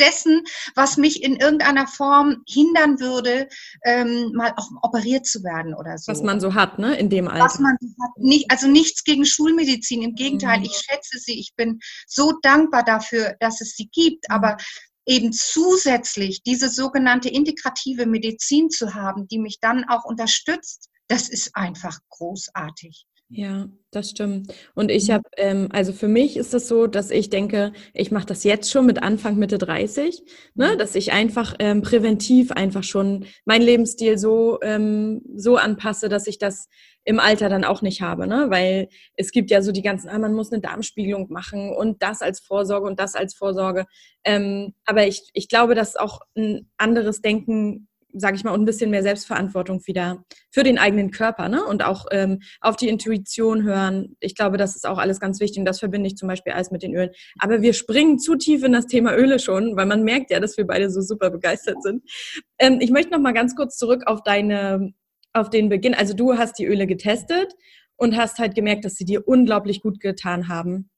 dessen, 0.00 0.42
was 0.74 0.96
mich 0.96 1.22
in 1.22 1.36
irgendeiner 1.36 1.86
Form 1.86 2.42
hindern 2.48 3.00
würde, 3.00 3.46
ähm, 3.84 4.32
mal 4.34 4.54
auch 4.56 4.70
operiert 4.80 5.26
zu 5.26 5.44
werden 5.44 5.74
oder 5.74 5.98
so. 5.98 6.10
Was 6.10 6.22
man 6.22 6.40
so 6.40 6.54
hat, 6.54 6.78
ne, 6.78 6.96
in 6.96 7.10
dem 7.10 7.28
Alter. 7.28 7.44
Was 7.44 7.58
man 7.58 7.76
so 7.80 7.88
hat. 8.02 8.16
Nicht, 8.16 8.50
also 8.50 8.66
nichts 8.66 9.04
gegen 9.04 9.26
Schulmedizin. 9.26 10.00
Im 10.00 10.14
Gegenteil, 10.14 10.60
mhm. 10.60 10.64
ich 10.64 10.72
schätze 10.72 11.18
sie. 11.18 11.38
Ich 11.38 11.52
bin 11.54 11.80
so 12.06 12.32
dankbar 12.40 12.82
dafür, 12.82 13.36
dass 13.38 13.60
es 13.60 13.76
sie 13.76 13.90
gibt. 13.92 14.26
Mhm. 14.30 14.34
Aber 14.34 14.56
eben 15.04 15.32
zusätzlich 15.34 16.44
diese 16.44 16.70
sogenannte 16.70 17.28
integrative 17.28 18.06
Medizin 18.06 18.70
zu 18.70 18.94
haben, 18.94 19.28
die 19.28 19.38
mich 19.38 19.60
dann 19.60 19.84
auch 19.84 20.04
unterstützt, 20.06 20.88
das 21.08 21.28
ist 21.28 21.54
einfach 21.54 21.98
großartig. 22.08 23.06
Ja, 23.28 23.68
das 23.90 24.10
stimmt. 24.10 24.54
Und 24.74 24.88
ich 24.88 25.08
mhm. 25.08 25.12
habe, 25.14 25.24
ähm, 25.36 25.68
also 25.72 25.92
für 25.92 26.06
mich 26.06 26.36
ist 26.36 26.54
das 26.54 26.68
so, 26.68 26.86
dass 26.86 27.10
ich 27.10 27.28
denke, 27.28 27.72
ich 27.92 28.12
mache 28.12 28.26
das 28.26 28.44
jetzt 28.44 28.70
schon 28.70 28.86
mit 28.86 29.02
Anfang, 29.02 29.36
Mitte 29.36 29.58
30, 29.58 30.22
ne? 30.54 30.74
Mhm. 30.74 30.78
dass 30.78 30.94
ich 30.94 31.12
einfach 31.12 31.56
ähm, 31.58 31.82
präventiv 31.82 32.52
einfach 32.52 32.84
schon 32.84 33.26
meinen 33.44 33.62
Lebensstil 33.62 34.16
so, 34.16 34.60
ähm, 34.62 35.22
so 35.34 35.56
anpasse, 35.56 36.08
dass 36.08 36.28
ich 36.28 36.38
das 36.38 36.68
im 37.02 37.18
Alter 37.18 37.48
dann 37.48 37.64
auch 37.64 37.82
nicht 37.82 38.00
habe, 38.00 38.28
ne? 38.28 38.46
Weil 38.50 38.88
es 39.16 39.32
gibt 39.32 39.50
ja 39.50 39.60
so 39.60 39.72
die 39.72 39.82
ganzen, 39.82 40.08
ah, 40.08 40.18
man 40.20 40.32
muss 40.32 40.52
eine 40.52 40.60
Darmspiegelung 40.60 41.26
machen 41.32 41.74
und 41.74 42.02
das 42.02 42.22
als 42.22 42.38
Vorsorge 42.38 42.86
und 42.86 43.00
das 43.00 43.16
als 43.16 43.34
Vorsorge. 43.34 43.86
Ähm, 44.22 44.74
aber 44.84 45.08
ich, 45.08 45.30
ich 45.32 45.48
glaube, 45.48 45.74
dass 45.74 45.96
auch 45.96 46.20
ein 46.36 46.70
anderes 46.76 47.22
Denken 47.22 47.88
sage 48.18 48.36
ich 48.36 48.44
mal, 48.44 48.52
und 48.52 48.62
ein 48.62 48.66
bisschen 48.66 48.90
mehr 48.90 49.02
Selbstverantwortung 49.02 49.86
wieder 49.86 50.24
für 50.50 50.62
den 50.62 50.78
eigenen 50.78 51.10
Körper 51.10 51.48
ne? 51.48 51.64
und 51.64 51.84
auch 51.84 52.06
ähm, 52.10 52.40
auf 52.60 52.76
die 52.76 52.88
Intuition 52.88 53.62
hören. 53.62 54.16
Ich 54.20 54.34
glaube, 54.34 54.56
das 54.56 54.74
ist 54.74 54.86
auch 54.86 54.98
alles 54.98 55.20
ganz 55.20 55.40
wichtig 55.40 55.58
und 55.58 55.64
das 55.66 55.78
verbinde 55.78 56.06
ich 56.06 56.16
zum 56.16 56.28
Beispiel 56.28 56.52
alles 56.52 56.70
mit 56.70 56.82
den 56.82 56.94
Ölen. 56.94 57.10
Aber 57.38 57.62
wir 57.62 57.72
springen 57.72 58.18
zu 58.18 58.36
tief 58.36 58.64
in 58.64 58.72
das 58.72 58.86
Thema 58.86 59.16
Öle 59.16 59.38
schon, 59.38 59.76
weil 59.76 59.86
man 59.86 60.02
merkt 60.02 60.30
ja, 60.30 60.40
dass 60.40 60.56
wir 60.56 60.66
beide 60.66 60.90
so 60.90 61.00
super 61.00 61.30
begeistert 61.30 61.82
sind. 61.82 62.02
Ähm, 62.58 62.78
ich 62.80 62.90
möchte 62.90 63.12
noch 63.12 63.20
mal 63.20 63.32
ganz 63.32 63.54
kurz 63.54 63.76
zurück 63.76 64.04
auf 64.06 64.22
deine, 64.22 64.92
auf 65.32 65.50
den 65.50 65.68
Beginn. 65.68 65.94
Also 65.94 66.14
du 66.14 66.38
hast 66.38 66.58
die 66.58 66.66
Öle 66.66 66.86
getestet 66.86 67.54
und 67.96 68.16
hast 68.16 68.38
halt 68.38 68.54
gemerkt, 68.54 68.84
dass 68.84 68.94
sie 68.94 69.04
dir 69.04 69.26
unglaublich 69.26 69.82
gut 69.82 70.00
getan 70.00 70.48
haben. 70.48 70.90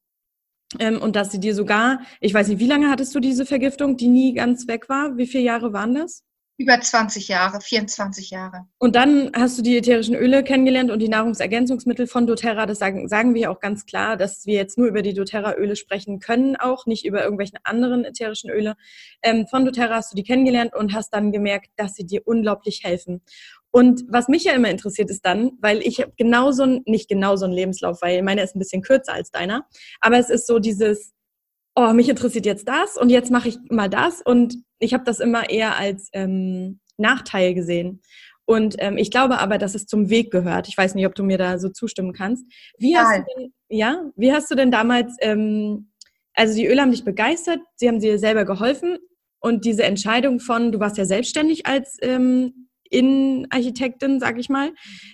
Ähm, 0.79 1.01
und 1.01 1.17
dass 1.17 1.33
sie 1.33 1.41
dir 1.41 1.55
sogar, 1.55 2.01
ich 2.21 2.35
weiß 2.35 2.49
nicht, 2.49 2.59
wie 2.59 2.67
lange 2.67 2.91
hattest 2.91 3.15
du 3.15 3.21
diese 3.21 3.47
Vergiftung, 3.47 3.97
die 3.97 4.09
nie 4.09 4.35
ganz 4.35 4.69
weg 4.69 4.89
war? 4.89 5.17
Wie 5.17 5.27
viele 5.27 5.45
Jahre 5.45 5.73
waren 5.73 5.95
das? 5.95 6.25
Über 6.61 6.81
20 6.81 7.29
Jahre, 7.29 7.61
24 7.61 8.31
Jahre. 8.31 8.67
Und 8.79 8.97
dann 8.97 9.31
hast 9.33 9.57
du 9.57 9.63
die 9.63 9.77
ätherischen 9.77 10.17
Öle 10.17 10.43
kennengelernt 10.43 10.91
und 10.91 10.99
die 10.99 11.09
Nahrungsergänzungsmittel 11.09 12.09
von 12.09 12.27
doTERRA. 12.27 12.67
Das 12.67 12.81
sagen, 12.81 13.09
sagen 13.09 13.35
wir 13.35 13.53
auch 13.53 13.61
ganz 13.61 13.87
klar, 13.87 14.17
dass 14.17 14.45
wir 14.45 14.55
jetzt 14.55 14.77
nur 14.77 14.89
über 14.89 15.03
die 15.03 15.15
doTERRA-Öle 15.15 15.77
sprechen 15.77 16.19
können, 16.19 16.57
auch 16.57 16.85
nicht 16.85 17.07
über 17.07 17.23
irgendwelche 17.23 17.59
anderen 17.63 18.05
ätherischen 18.05 18.51
Öle. 18.51 18.75
Ähm, 19.23 19.47
von 19.47 19.65
doTERRA 19.65 19.95
hast 19.95 20.11
du 20.11 20.17
die 20.17 20.25
kennengelernt 20.25 20.75
und 20.75 20.95
hast 20.95 21.11
dann 21.11 21.31
gemerkt, 21.31 21.69
dass 21.77 21.95
sie 21.95 22.05
dir 22.05 22.23
unglaublich 22.25 22.81
helfen. 22.83 23.23
Und 23.71 24.03
was 24.09 24.27
mich 24.27 24.43
ja 24.43 24.53
immer 24.53 24.71
interessiert 24.71 25.11
ist 25.11 25.25
dann, 25.25 25.53
weil 25.61 25.79
ich 25.83 26.01
habe 26.01 26.13
genauso, 26.17 26.67
nicht 26.87 27.09
genauso 27.09 27.45
einen 27.45 27.55
Lebenslauf, 27.55 28.03
weil 28.03 28.21
meine 28.25 28.43
ist 28.43 28.57
ein 28.57 28.59
bisschen 28.59 28.83
kürzer 28.83 29.13
als 29.13 29.31
deiner, 29.31 29.65
aber 30.01 30.19
es 30.19 30.29
ist 30.29 30.49
so 30.49 30.59
dieses, 30.59 31.13
oh, 31.77 31.93
mich 31.93 32.09
interessiert 32.09 32.47
jetzt 32.47 32.67
das 32.67 32.97
und 32.97 33.11
jetzt 33.11 33.31
mache 33.31 33.51
ich 33.51 33.59
mal 33.71 33.89
das 33.89 34.23
und 34.23 34.57
ich 34.79 34.95
habe 34.95 35.05
das 35.05 35.21
immer 35.21 35.51
eher 35.51 35.77
als 35.77 36.09
ähm, 36.13 36.81
Nachteil 36.97 37.55
gesehen. 37.55 38.03
Und 38.45 38.77
ähm, 38.79 38.97
ich 38.97 39.11
glaube 39.11 39.39
aber, 39.39 39.59
dass 39.59 39.75
es 39.75 39.87
zum 39.87 40.09
Weg 40.09 40.31
gehört. 40.31 40.69
Ich 40.69 40.79
weiß 40.79 40.95
nicht, 40.95 41.07
ob 41.07 41.15
du 41.15 41.23
mir 41.23 41.37
da 41.37 41.59
so 41.59 41.69
zustimmen 41.69 42.15
kannst. 42.15 42.47
Wie 42.79 42.97
hast 42.97 43.19
du 43.19 43.25
denn, 43.37 43.53
ja, 43.69 44.05
wie 44.17 44.33
hast 44.33 44.51
du 44.51 44.55
denn 44.55 44.71
damals, 44.71 45.17
ähm, 45.21 45.91
also 46.35 46.55
die 46.55 46.67
Öle 46.67 46.81
haben 46.81 46.91
dich 46.91 47.05
begeistert, 47.05 47.61
sie 47.77 47.89
haben 47.89 48.01
dir 48.01 48.19
selber 48.19 48.47
geholfen 48.47 48.99
und 49.41 49.65
diese 49.67 49.85
Entscheidung 49.85 50.41
von, 50.41 50.73
du 50.73 50.81
warst 50.81 50.97
ja 50.97 51.05
selbstständig 51.05 51.67
als 51.67 51.99
ähm, 52.01 52.68
Innenarchitektin, 52.91 54.21
sag 54.21 54.39
ich 54.39 54.49
mal. 54.49 54.73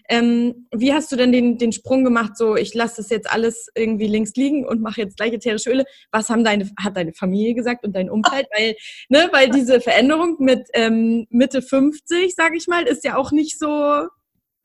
Ähm, 0.09 0.69
wie 0.75 0.93
hast 0.93 1.11
du 1.13 1.17
denn 1.17 1.33
den, 1.33 1.59
den 1.59 1.73
Sprung 1.73 2.05
gemacht, 2.05 2.37
so 2.37 2.57
ich 2.57 2.75
lasse 2.75 2.97
das 2.99 3.11
jetzt 3.11 3.31
alles 3.31 3.69
irgendwie 3.75 4.07
links 4.07 4.33
liegen 4.35 4.67
und 4.67 4.81
mache 4.81 5.01
jetzt 5.01 5.17
gleich 5.17 5.33
ätherische 5.33 5.71
Öle? 5.71 5.85
Was 6.11 6.29
haben 6.29 6.45
deine, 6.45 6.71
hat 6.83 6.97
deine 6.97 7.13
Familie 7.13 7.55
gesagt 7.55 7.85
und 7.85 7.95
dein 7.95 8.11
Umfeld? 8.11 8.47
Weil, 8.57 8.77
ne, 9.09 9.29
weil 9.33 9.51
diese 9.51 9.81
Veränderung 9.81 10.37
mit 10.39 10.69
ähm, 10.75 11.27
Mitte 11.31 11.63
50, 11.63 12.35
sag 12.35 12.55
ich 12.57 12.67
mal, 12.67 12.85
ist 12.85 13.05
ja 13.05 13.17
auch 13.17 13.33
nicht 13.33 13.59
so 13.59 14.07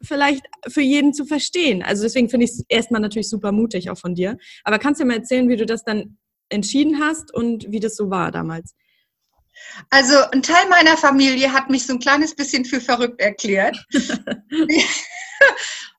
vielleicht 0.01 0.45
für 0.67 0.81
jeden 0.81 1.13
zu 1.13 1.25
verstehen. 1.25 1.83
Also 1.83 2.03
deswegen 2.03 2.29
finde 2.29 2.45
ich 2.45 2.51
es 2.51 2.65
erstmal 2.69 3.01
natürlich 3.01 3.29
super 3.29 3.51
mutig 3.51 3.89
auch 3.89 3.97
von 3.97 4.15
dir. 4.15 4.37
Aber 4.63 4.79
kannst 4.79 5.01
du 5.01 5.05
mir 5.05 5.15
erzählen, 5.15 5.49
wie 5.49 5.57
du 5.57 5.65
das 5.65 5.83
dann 5.83 6.17
entschieden 6.49 6.99
hast 6.99 7.33
und 7.33 7.71
wie 7.71 7.79
das 7.79 7.95
so 7.95 8.09
war 8.09 8.31
damals? 8.31 8.75
Also 9.89 10.15
ein 10.31 10.41
Teil 10.41 10.67
meiner 10.69 10.97
Familie 10.97 11.53
hat 11.53 11.69
mich 11.69 11.85
so 11.85 11.93
ein 11.93 11.99
kleines 11.99 12.35
bisschen 12.35 12.65
für 12.65 12.81
verrückt 12.81 13.21
erklärt. 13.21 13.77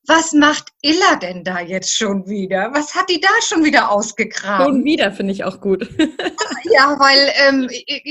Was 0.06 0.32
macht 0.32 0.70
Illa 0.82 1.16
denn 1.16 1.44
da 1.44 1.60
jetzt 1.60 1.96
schon 1.96 2.26
wieder? 2.28 2.72
Was 2.72 2.94
hat 2.96 3.08
die 3.08 3.20
da 3.20 3.28
schon 3.46 3.64
wieder 3.64 3.90
ausgegraben? 3.92 4.66
Schon 4.66 4.84
wieder 4.84 5.12
finde 5.12 5.32
ich 5.32 5.44
auch 5.44 5.60
gut. 5.60 5.88
ja, 6.64 6.98
weil 6.98 7.32
ähm, 7.46 7.68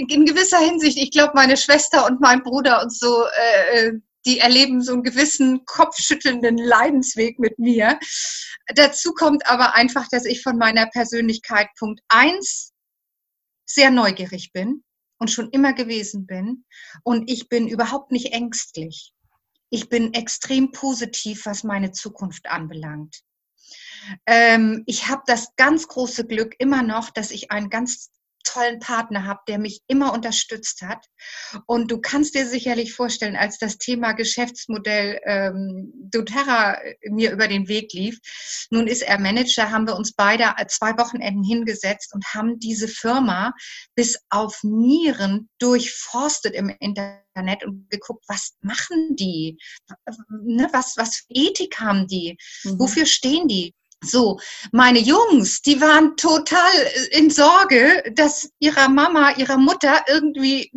in 0.08 0.26
gewisser 0.26 0.60
Hinsicht, 0.60 0.98
ich 0.98 1.12
glaube, 1.12 1.34
meine 1.36 1.58
Schwester 1.58 2.06
und 2.06 2.22
mein 2.22 2.42
Bruder 2.42 2.82
und 2.82 2.96
so, 2.96 3.26
äh, 3.26 3.88
äh, 3.88 3.92
die 4.26 4.40
erleben 4.40 4.82
so 4.82 4.94
einen 4.94 5.04
gewissen 5.04 5.66
kopfschüttelnden 5.66 6.58
Leidensweg 6.58 7.38
mit 7.38 7.60
mir. 7.60 8.00
Dazu 8.76 9.14
kommt 9.14 9.48
aber 9.48 9.76
einfach, 9.76 10.08
dass 10.10 10.26
ich 10.26 10.42
von 10.42 10.58
meiner 10.58 10.86
Persönlichkeit 10.88 11.68
Punkt 11.78 12.02
1 12.08 12.72
sehr 13.66 13.92
neugierig 13.92 14.52
bin 14.54 14.84
und 15.20 15.30
schon 15.30 15.50
immer 15.52 15.74
gewesen 15.74 16.26
bin. 16.26 16.66
Und 17.04 17.30
ich 17.30 17.50
bin 17.50 17.68
überhaupt 17.68 18.12
nicht 18.12 18.34
ängstlich. 18.34 19.14
Ich 19.70 19.90
bin 19.90 20.14
extrem 20.14 20.72
positiv, 20.72 21.46
was 21.46 21.64
meine 21.64 21.92
Zukunft 21.92 22.48
anbelangt. 22.48 23.22
Ähm, 24.26 24.84
ich 24.88 25.08
habe 25.08 25.22
das 25.28 25.56
ganz 25.56 25.88
große 25.88 26.26
Glück 26.26 26.56
immer 26.58 26.82
noch, 26.82 27.12
dass 27.12 27.30
ich 27.30 27.52
einen 27.52 27.70
ganz 27.70 28.10
tollen 28.44 28.80
Partner 28.80 29.26
habe, 29.26 29.40
der 29.48 29.60
mich 29.60 29.82
immer 29.88 30.14
unterstützt 30.14 30.82
hat. 30.82 31.06
Und 31.66 31.92
du 31.92 32.00
kannst 32.00 32.36
dir 32.36 32.48
sicherlich 32.48 32.94
vorstellen, 32.94 33.36
als 33.36 33.58
das 33.58 33.78
Thema 33.78 34.14
Geschäftsmodell 34.14 35.20
ähm, 35.26 35.92
doTERRA 36.12 36.80
mir 37.10 37.32
über 37.32 37.48
den 37.48 37.68
Weg 37.68 37.94
lief, 37.94 38.20
nun 38.70 38.88
ist 38.88 39.02
er 39.02 39.20
Manager, 39.20 39.72
haben 39.72 39.88
wir 39.88 39.96
uns 39.96 40.14
beide 40.14 40.56
zwei 40.68 40.98
Wochenenden 40.98 41.44
hingesetzt 41.44 42.14
und 42.14 42.26
haben 42.34 42.60
diese 42.60 42.88
Firma 42.88 43.54
bis 43.96 44.20
auf 44.30 44.60
Nieren 44.64 45.50
durchforstet 45.60 46.54
im 46.54 46.70
Internet 46.80 47.66
und 47.66 47.90
geguckt, 47.90 48.26
was 48.28 48.56
machen 48.62 49.16
die? 49.16 49.58
Ne, 50.30 50.70
was, 50.72 50.98
was 50.98 51.18
für 51.18 51.26
Ethik 51.30 51.80
haben 51.80 52.08
die? 52.08 52.38
Mhm. 52.64 52.80
Wofür 52.80 53.06
stehen 53.06 53.48
die? 53.48 53.74
So, 54.02 54.40
meine 54.72 55.00
Jungs, 55.00 55.62
die 55.62 55.82
waren 55.82 56.16
total 56.16 56.72
in 57.12 57.30
Sorge, 57.30 58.04
dass 58.16 58.50
ihrer 58.60 58.88
Mama, 58.88 59.32
ihrer 59.32 59.58
Mutter 59.58 60.04
irgendwie, 60.08 60.72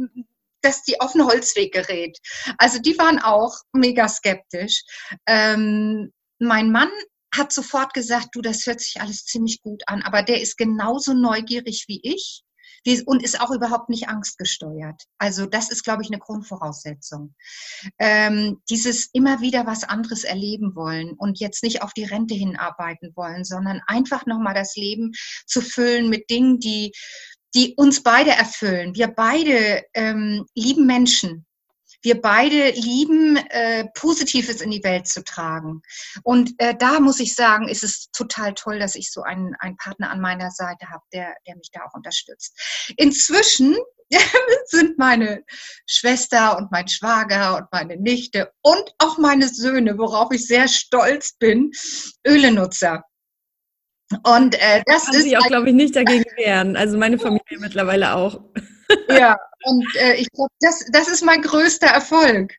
dass 0.60 0.82
die 0.82 1.00
auf 1.00 1.12
den 1.12 1.24
Holzweg 1.26 1.72
gerät. 1.72 2.18
Also 2.58 2.80
die 2.80 2.98
waren 2.98 3.20
auch 3.20 3.54
mega 3.72 4.08
skeptisch. 4.08 4.82
Ähm, 5.26 6.12
mein 6.40 6.72
Mann 6.72 6.90
hat 7.34 7.52
sofort 7.52 7.94
gesagt, 7.94 8.28
du, 8.32 8.42
das 8.42 8.66
hört 8.66 8.80
sich 8.80 9.00
alles 9.00 9.24
ziemlich 9.24 9.62
gut 9.62 9.82
an, 9.86 10.02
aber 10.02 10.22
der 10.22 10.40
ist 10.40 10.58
genauso 10.58 11.14
neugierig 11.14 11.84
wie 11.88 12.00
ich 12.02 12.42
und 13.06 13.22
ist 13.22 13.40
auch 13.40 13.50
überhaupt 13.50 13.88
nicht 13.88 14.08
angstgesteuert. 14.08 15.02
Also 15.18 15.46
das 15.46 15.70
ist, 15.70 15.84
glaube 15.84 16.02
ich, 16.02 16.08
eine 16.08 16.18
Grundvoraussetzung. 16.18 17.34
Ähm, 17.98 18.60
dieses 18.68 19.08
immer 19.12 19.40
wieder 19.40 19.66
was 19.66 19.84
anderes 19.84 20.24
erleben 20.24 20.74
wollen 20.74 21.12
und 21.12 21.40
jetzt 21.40 21.62
nicht 21.62 21.82
auf 21.82 21.92
die 21.92 22.04
Rente 22.04 22.34
hinarbeiten 22.34 23.12
wollen, 23.14 23.44
sondern 23.44 23.80
einfach 23.86 24.26
nochmal 24.26 24.54
das 24.54 24.76
Leben 24.76 25.12
zu 25.46 25.60
füllen 25.60 26.08
mit 26.08 26.30
Dingen, 26.30 26.58
die 26.58 26.92
die 27.54 27.74
uns 27.76 28.02
beide 28.02 28.30
erfüllen. 28.30 28.94
Wir 28.94 29.08
beide 29.08 29.82
ähm, 29.92 30.46
lieben 30.54 30.86
Menschen 30.86 31.44
wir 32.02 32.20
beide 32.20 32.70
lieben, 32.70 33.36
äh, 33.36 33.86
Positives 33.94 34.60
in 34.60 34.70
die 34.70 34.84
Welt 34.84 35.06
zu 35.06 35.24
tragen. 35.24 35.82
Und 36.22 36.52
äh, 36.58 36.74
da 36.76 37.00
muss 37.00 37.20
ich 37.20 37.34
sagen, 37.34 37.68
ist 37.68 37.84
es 37.84 38.10
total 38.10 38.54
toll, 38.54 38.78
dass 38.78 38.94
ich 38.94 39.10
so 39.10 39.22
einen, 39.22 39.54
einen 39.56 39.76
Partner 39.76 40.10
an 40.10 40.20
meiner 40.20 40.50
Seite 40.50 40.88
habe, 40.90 41.02
der, 41.12 41.34
der 41.46 41.56
mich 41.56 41.70
da 41.72 41.80
auch 41.84 41.94
unterstützt. 41.94 42.58
Inzwischen 42.96 43.76
sind 44.66 44.98
meine 44.98 45.42
Schwester 45.86 46.58
und 46.58 46.70
mein 46.70 46.88
Schwager 46.88 47.56
und 47.56 47.66
meine 47.72 47.96
Nichte 47.96 48.52
und 48.62 48.92
auch 48.98 49.18
meine 49.18 49.48
Söhne, 49.48 49.96
worauf 49.98 50.32
ich 50.32 50.46
sehr 50.46 50.68
stolz 50.68 51.34
bin, 51.38 51.70
Ölenutzer. 52.26 53.04
Und 54.24 54.54
äh, 54.56 54.82
das 54.86 55.06
Kann 55.06 55.14
ist. 55.14 55.22
sich 55.22 55.38
auch, 55.38 55.46
glaube 55.46 55.68
ich, 55.68 55.74
nicht 55.74 55.96
dagegen 55.96 56.24
wehren. 56.36 56.76
Also 56.76 56.98
meine 56.98 57.18
Familie 57.18 57.58
mittlerweile 57.58 58.14
auch. 58.14 58.40
Ja, 59.08 59.36
und 59.64 59.86
äh, 59.96 60.14
ich 60.14 60.30
glaube, 60.30 60.52
das, 60.60 60.84
das 60.92 61.08
ist 61.08 61.24
mein 61.24 61.42
größter 61.42 61.86
Erfolg. 61.86 62.54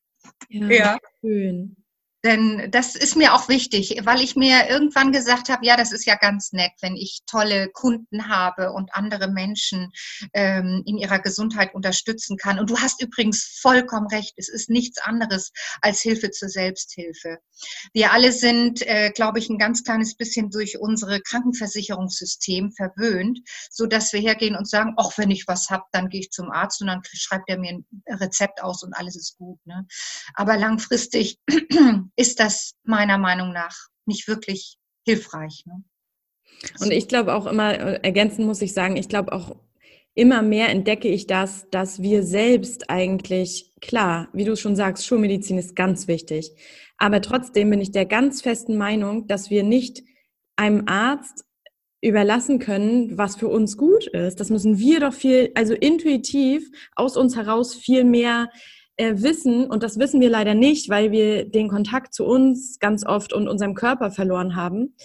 Ja, 0.49 0.67
ja. 0.67 0.97
schön. 1.21 1.75
Denn 2.23 2.71
das 2.71 2.95
ist 2.95 3.17
mir 3.17 3.33
auch 3.33 3.49
wichtig, 3.49 3.99
weil 4.03 4.21
ich 4.21 4.37
mir 4.37 4.69
irgendwann 4.69 5.11
gesagt 5.11 5.49
habe, 5.49 5.65
ja, 5.65 5.75
das 5.75 5.91
ist 5.91 6.05
ja 6.05 6.15
ganz 6.15 6.53
nett, 6.53 6.71
wenn 6.79 6.95
ich 6.95 7.21
tolle 7.27 7.69
Kunden 7.69 8.29
habe 8.29 8.71
und 8.71 8.93
andere 8.93 9.27
Menschen 9.27 9.91
ähm, 10.33 10.83
in 10.85 10.97
ihrer 10.97 11.19
Gesundheit 11.19 11.75
unterstützen 11.75 12.37
kann. 12.37 12.59
Und 12.59 12.69
du 12.69 12.79
hast 12.79 13.01
übrigens 13.01 13.59
vollkommen 13.61 14.07
recht, 14.07 14.33
es 14.37 14.47
ist 14.47 14.69
nichts 14.69 15.01
anderes 15.01 15.51
als 15.81 16.01
Hilfe 16.01 16.31
zur 16.31 16.47
Selbsthilfe. 16.47 17.39
Wir 17.91 18.13
alle 18.13 18.31
sind, 18.31 18.81
äh, 18.87 19.11
glaube 19.11 19.39
ich, 19.39 19.49
ein 19.49 19.57
ganz 19.57 19.83
kleines 19.83 20.15
bisschen 20.15 20.49
durch 20.49 20.79
unsere 20.79 21.19
Krankenversicherungssystem 21.19 22.71
verwöhnt, 22.71 23.39
so 23.69 23.85
dass 23.85 24.13
wir 24.13 24.21
hergehen 24.21 24.55
und 24.55 24.69
sagen, 24.69 24.93
ach, 24.95 25.17
wenn 25.17 25.31
ich 25.31 25.45
was 25.47 25.69
habe, 25.69 25.83
dann 25.91 26.07
gehe 26.07 26.21
ich 26.21 26.31
zum 26.31 26.51
Arzt 26.51 26.79
und 26.81 26.87
dann 26.87 27.01
schreibt 27.03 27.49
er 27.49 27.59
mir 27.59 27.71
ein 27.71 27.85
Rezept 28.07 28.63
aus 28.63 28.81
und 28.83 28.93
alles 28.93 29.17
ist 29.17 29.37
gut. 29.37 29.59
Ne? 29.65 29.85
Aber 30.35 30.55
langfristig 30.55 31.39
ist 32.15 32.39
das 32.39 32.73
meiner 32.83 33.17
Meinung 33.17 33.53
nach 33.53 33.75
nicht 34.05 34.27
wirklich 34.27 34.77
hilfreich. 35.05 35.63
Ne? 35.65 35.83
Und 36.79 36.91
ich 36.91 37.07
glaube 37.07 37.33
auch 37.33 37.45
immer, 37.45 37.73
äh, 37.73 37.99
ergänzen 38.03 38.45
muss 38.45 38.61
ich 38.61 38.73
sagen, 38.73 38.97
ich 38.97 39.09
glaube 39.09 39.33
auch 39.33 39.55
immer 40.15 40.41
mehr 40.41 40.69
entdecke 40.69 41.07
ich 41.07 41.27
das, 41.27 41.69
dass 41.71 42.01
wir 42.01 42.23
selbst 42.23 42.89
eigentlich, 42.89 43.71
klar, 43.81 44.29
wie 44.33 44.45
du 44.45 44.55
schon 44.55 44.75
sagst, 44.75 45.05
Schulmedizin 45.05 45.57
ist 45.57 45.75
ganz 45.75 46.07
wichtig. 46.07 46.51
Aber 46.97 47.21
trotzdem 47.21 47.69
bin 47.69 47.81
ich 47.81 47.91
der 47.91 48.05
ganz 48.05 48.41
festen 48.41 48.77
Meinung, 48.77 49.27
dass 49.27 49.49
wir 49.49 49.63
nicht 49.63 50.03
einem 50.55 50.87
Arzt 50.87 51.45
überlassen 52.01 52.59
können, 52.59 53.17
was 53.17 53.37
für 53.37 53.47
uns 53.47 53.77
gut 53.77 54.07
ist. 54.07 54.39
Das 54.39 54.49
müssen 54.49 54.77
wir 54.77 54.99
doch 54.99 55.13
viel, 55.13 55.51
also 55.55 55.73
intuitiv 55.73 56.69
aus 56.95 57.17
uns 57.17 57.35
heraus 57.35 57.73
viel 57.73 58.03
mehr 58.03 58.49
äh, 58.97 59.13
wissen, 59.17 59.69
und 59.69 59.83
das 59.83 59.97
wissen 59.99 60.21
wir 60.21 60.29
leider 60.29 60.53
nicht, 60.53 60.89
weil 60.89 61.11
wir 61.11 61.45
den 61.45 61.67
Kontakt 61.67 62.13
zu 62.13 62.25
uns 62.25 62.79
ganz 62.79 63.05
oft 63.05 63.33
und 63.33 63.47
unserem 63.47 63.73
Körper 63.73 64.11
verloren 64.11 64.55
haben. 64.55 64.95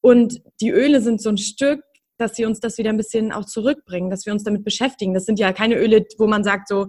Und 0.00 0.42
die 0.60 0.70
Öle 0.70 1.00
sind 1.00 1.20
so 1.20 1.30
ein 1.30 1.38
Stück, 1.38 1.82
dass 2.18 2.36
sie 2.36 2.44
uns 2.44 2.60
das 2.60 2.78
wieder 2.78 2.90
ein 2.90 2.96
bisschen 2.96 3.32
auch 3.32 3.44
zurückbringen, 3.44 4.10
dass 4.10 4.26
wir 4.26 4.32
uns 4.32 4.44
damit 4.44 4.64
beschäftigen. 4.64 5.14
Das 5.14 5.24
sind 5.24 5.38
ja 5.38 5.52
keine 5.52 5.76
Öle, 5.76 6.06
wo 6.18 6.26
man 6.26 6.44
sagt 6.44 6.68
so, 6.68 6.86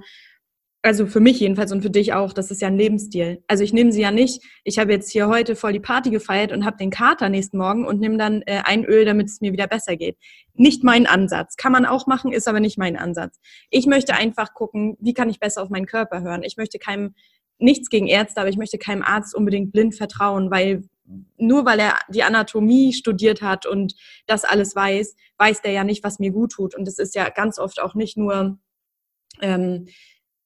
also 0.86 1.08
für 1.08 1.19
mich 1.19 1.39
jedenfalls 1.39 1.71
und 1.71 1.82
für 1.82 1.89
dich 1.89 2.13
auch, 2.13 2.32
das 2.32 2.52
ist 2.52 2.62
ja 2.62 2.67
ein 2.67 2.78
Lebensstil. 2.78 3.43
Also 3.48 3.63
ich 3.63 3.74
nehme 3.74 3.91
sie 3.91 4.02
ja 4.02 4.12
nicht, 4.12 4.43
ich 4.63 4.78
habe 4.78 4.91
jetzt 4.91 5.10
hier 5.10 5.28
heute 5.28 5.56
voll 5.56 5.74
die 5.74 5.80
Party 5.80 6.12
gefeiert 6.12 6.52
und 6.52 6.63
habe 6.63 6.78
den 6.78 6.91
Kater 6.91 7.30
nächsten 7.30 7.58
Morgen 7.58 7.88
und 7.88 8.00
nehme 8.00 8.17
dann 8.17 8.43
äh, 8.43 8.62
ein 8.63 8.86
Öl, 8.86 9.04
damit 9.04 9.28
es 9.28 9.41
mir 9.41 9.52
wieder 9.52 9.65
besser 9.65 9.95
geht. 9.95 10.15
Nicht 10.54 10.84
mein 10.84 11.08
Ansatz. 11.08 11.56
Kann 11.56 11.71
man 11.71 11.88
auch 11.88 12.06
machen, 12.06 12.32
ist 12.32 12.48
aber 12.48 12.60
nicht 12.60 12.78
mein 12.78 12.98
Ansatz. 12.98 13.39
Ich 13.71 13.88
möchte 13.88 14.13
einfach 14.13 14.54
gucken, 14.54 14.95
wie 15.00 15.15
kann 15.15 15.28
ich 15.28 15.39
besser 15.39 15.63
auf 15.63 15.69
meinen 15.69 15.88
Körper 15.88 16.21
hören. 16.21 16.43
Ich 16.43 16.56
möchte 16.56 16.78
keinem, 16.78 17.15
nichts 17.58 17.89
gegen 17.89 18.06
Ärzte, 18.06 18.39
aber 18.39 18.50
ich 18.50 18.58
möchte 18.58 18.78
keinem 18.78 19.02
Arzt 19.02 19.34
unbedingt 19.34 19.71
blind 19.71 19.95
vertrauen, 19.95 20.52
weil 20.52 20.84
nur 21.38 21.65
weil 21.65 21.80
er 21.80 21.98
die 22.10 22.21
Anatomie 22.21 22.93
studiert 22.93 23.41
hat 23.41 23.65
und 23.65 23.95
das 24.28 24.43
alles 24.43 24.76
weiß, 24.76 25.15
weiß 25.39 25.63
der 25.63 25.71
ja 25.71 25.84
nicht, 25.84 26.04
was 26.04 26.19
mir 26.19 26.32
gut 26.32 26.52
tut. 26.52 26.76
Und 26.76 26.88
es 26.88 27.00
ist 27.00 27.15
ja 27.15 27.30
ganz 27.30 27.58
oft 27.58 27.82
auch 27.82 27.95
nicht 27.95 28.17
nur 28.17 28.60
ähm, 29.41 29.88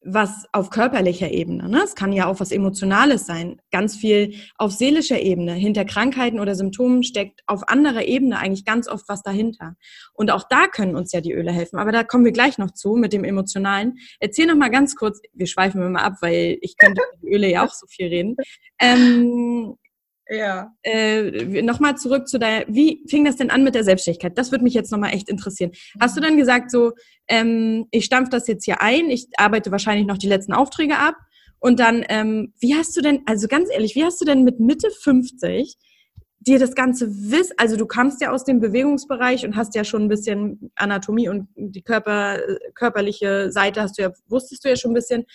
was 0.02 0.46
auf 0.54 0.70
körperlicher 0.70 1.30
Ebene. 1.30 1.68
Ne? 1.68 1.82
Es 1.84 1.96
kann 1.96 2.14
ja 2.14 2.28
auch 2.28 2.40
was 2.40 2.52
Emotionales 2.52 3.26
sein. 3.26 3.62
Ganz 3.72 3.98
viel 3.98 4.34
auf 4.58 4.72
seelischer 4.72 5.20
Ebene. 5.20 5.54
Hinter 5.54 5.84
Krankheiten 5.84 6.40
oder 6.40 6.56
Symptomen 6.56 7.04
steckt 7.04 7.42
auf 7.48 7.68
anderer 7.68 8.04
Ebene 8.04 8.40
eigentlich 8.40 8.66
ganz 8.66 8.88
oft 8.88 9.10
was 9.10 9.24
dahinter. 9.24 9.76
Und 10.14 10.32
auch 10.32 10.44
da 10.50 10.68
können 10.68 10.96
uns 10.96 11.12
ja 11.12 11.22
die 11.22 11.34
Öle 11.34 11.52
helfen. 11.52 11.80
Aber 11.80 11.92
da 11.92 12.04
kommen 12.04 12.24
wir 12.24 12.32
gleich 12.32 12.58
noch 12.58 12.72
zu 12.72 12.96
mit 12.96 13.12
dem 13.12 13.26
Emotionalen. 13.26 13.98
Erzähl 14.20 14.48
noch 14.48 14.56
mal 14.56 14.70
ganz 14.70 14.96
kurz, 14.96 15.20
wir 15.34 15.48
schweifen 15.48 15.82
immer 15.82 16.04
ab, 16.04 16.14
weil 16.22 16.58
ich 16.62 16.78
könnte 16.78 17.02
über 17.22 17.36
Öle 17.36 17.50
ja 17.50 17.66
auch 17.66 17.74
so 17.74 17.86
viel 17.88 18.08
reden. 18.08 18.38
Ähm, 18.80 19.76
ja. 20.30 20.74
Äh, 20.84 21.62
nochmal 21.64 21.98
zurück 21.98 22.28
zu 22.28 22.38
deiner, 22.38 22.66
wie 22.68 23.04
fing 23.08 23.26
das 23.26 23.38
denn 23.38 23.50
an 23.50 23.64
mit 23.64 23.76
der 23.76 23.84
Selbstständigkeit? 23.84 24.38
Das 24.38 24.52
würde 24.52 24.64
mich 24.64 24.76
jetzt 24.76 24.92
nochmal 24.92 25.14
echt 25.14 25.28
interessieren. 25.28 25.72
Hast 26.00 26.16
du 26.16 26.22
dann 26.22 26.38
gesagt, 26.38 26.70
so, 26.70 26.92
ähm, 27.28 27.88
ich 27.92 28.06
stampfe 28.06 28.30
das 28.30 28.48
jetzt 28.48 28.66
hier 28.66 28.82
ein, 28.82 29.10
ich 29.10 29.28
arbeite 29.38 29.72
wahrscheinlich 29.72 30.06
noch 30.06 30.18
die 30.18 30.28
letzten 30.28 30.54
Aufträge 30.54 30.98
ab 30.98 31.16
und 31.60 31.80
dann, 31.80 32.06
ähm, 32.10 32.54
wie 32.60 32.76
hast 32.76 32.96
du 32.96 33.02
denn, 33.02 33.22
also 33.26 33.48
ganz 33.48 33.70
ehrlich, 33.72 33.96
wie 33.96 34.04
hast 34.04 34.22
du 34.22 34.26
denn 34.26 34.44
mit 34.44 34.60
Mitte 34.60 34.90
50 34.92 35.78
dir 36.42 36.58
das 36.58 36.74
ganze 36.74 37.10
Wissen, 37.10 37.54
also 37.58 37.76
du 37.76 37.86
kamst 37.86 38.22
ja 38.22 38.32
aus 38.32 38.46
dem 38.46 38.60
Bewegungsbereich 38.60 39.46
und 39.46 39.56
hast 39.56 39.76
ja 39.76 39.84
schon 39.84 40.04
ein 40.04 40.08
bisschen 40.08 40.72
Anatomie 40.76 41.28
und 41.28 41.50
die 41.56 41.82
Körper, 41.82 42.40
körperliche 42.76 43.52
Seite 43.52 43.82
hast 43.82 43.98
du 43.98 44.04
ja, 44.04 44.12
wusstest 44.28 44.64
du 44.64 44.70
ja 44.70 44.78
schon 44.78 44.92
ein 44.92 44.96
bisschen. 44.96 45.26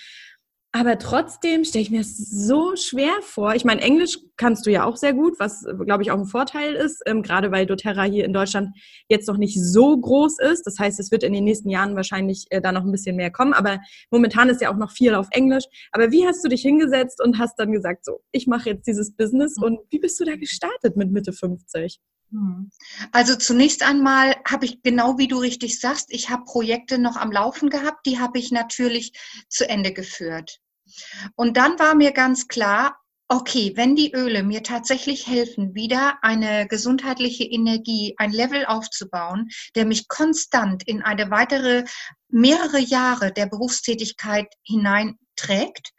Aber 0.76 0.98
trotzdem 0.98 1.62
stelle 1.62 1.82
ich 1.84 1.92
mir 1.92 2.00
das 2.00 2.16
so 2.16 2.74
schwer 2.74 3.12
vor. 3.20 3.54
Ich 3.54 3.64
meine, 3.64 3.80
Englisch 3.80 4.18
kannst 4.36 4.66
du 4.66 4.72
ja 4.72 4.84
auch 4.84 4.96
sehr 4.96 5.14
gut, 5.14 5.38
was, 5.38 5.64
glaube 5.84 6.02
ich, 6.02 6.10
auch 6.10 6.18
ein 6.18 6.26
Vorteil 6.26 6.74
ist, 6.74 7.00
ähm, 7.06 7.22
gerade 7.22 7.52
weil 7.52 7.64
doTERRA 7.64 8.02
hier 8.02 8.24
in 8.24 8.32
Deutschland 8.32 8.76
jetzt 9.08 9.28
noch 9.28 9.36
nicht 9.36 9.56
so 9.62 9.96
groß 9.96 10.40
ist. 10.40 10.66
Das 10.66 10.80
heißt, 10.80 10.98
es 10.98 11.12
wird 11.12 11.22
in 11.22 11.32
den 11.32 11.44
nächsten 11.44 11.70
Jahren 11.70 11.94
wahrscheinlich 11.94 12.46
äh, 12.50 12.60
da 12.60 12.72
noch 12.72 12.82
ein 12.82 12.90
bisschen 12.90 13.14
mehr 13.14 13.30
kommen. 13.30 13.52
Aber 13.52 13.78
momentan 14.10 14.48
ist 14.48 14.62
ja 14.62 14.72
auch 14.72 14.76
noch 14.76 14.90
viel 14.90 15.14
auf 15.14 15.28
Englisch. 15.30 15.62
Aber 15.92 16.10
wie 16.10 16.26
hast 16.26 16.44
du 16.44 16.48
dich 16.48 16.62
hingesetzt 16.62 17.22
und 17.22 17.38
hast 17.38 17.54
dann 17.56 17.70
gesagt, 17.70 18.04
so, 18.04 18.22
ich 18.32 18.48
mache 18.48 18.70
jetzt 18.70 18.88
dieses 18.88 19.14
Business 19.14 19.56
und 19.56 19.78
wie 19.90 20.00
bist 20.00 20.18
du 20.18 20.24
da 20.24 20.34
gestartet 20.34 20.96
mit 20.96 21.12
Mitte 21.12 21.32
50? 21.32 22.00
Hm. 22.32 22.72
Also 23.12 23.36
zunächst 23.36 23.84
einmal 23.84 24.34
habe 24.44 24.64
ich 24.64 24.82
genau 24.82 25.18
wie 25.18 25.28
du 25.28 25.38
richtig 25.38 25.78
sagst, 25.78 26.08
ich 26.10 26.30
habe 26.30 26.42
Projekte 26.46 26.98
noch 26.98 27.14
am 27.14 27.30
Laufen 27.30 27.70
gehabt, 27.70 28.06
die 28.06 28.18
habe 28.18 28.40
ich 28.40 28.50
natürlich 28.50 29.12
zu 29.48 29.68
Ende 29.68 29.92
geführt. 29.92 30.60
Und 31.36 31.56
dann 31.56 31.78
war 31.78 31.94
mir 31.94 32.12
ganz 32.12 32.48
klar, 32.48 32.98
okay, 33.28 33.72
wenn 33.74 33.96
die 33.96 34.12
Öle 34.12 34.42
mir 34.42 34.62
tatsächlich 34.62 35.26
helfen, 35.26 35.74
wieder 35.74 36.18
eine 36.22 36.68
gesundheitliche 36.68 37.44
Energie, 37.44 38.14
ein 38.18 38.32
Level 38.32 38.66
aufzubauen, 38.66 39.48
der 39.74 39.86
mich 39.86 40.08
konstant 40.08 40.86
in 40.86 41.02
eine 41.02 41.30
weitere 41.30 41.84
mehrere 42.28 42.78
Jahre 42.78 43.32
der 43.32 43.46
Berufstätigkeit 43.46 44.46
hineinträgt, 44.62 45.92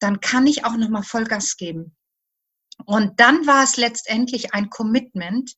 dann 0.00 0.20
kann 0.20 0.46
ich 0.46 0.64
auch 0.64 0.76
noch 0.76 0.88
mal 0.88 1.02
Vollgas 1.02 1.56
geben. 1.56 1.96
Und 2.86 3.20
dann 3.20 3.46
war 3.46 3.62
es 3.62 3.76
letztendlich 3.76 4.52
ein 4.52 4.68
Commitment 4.68 5.52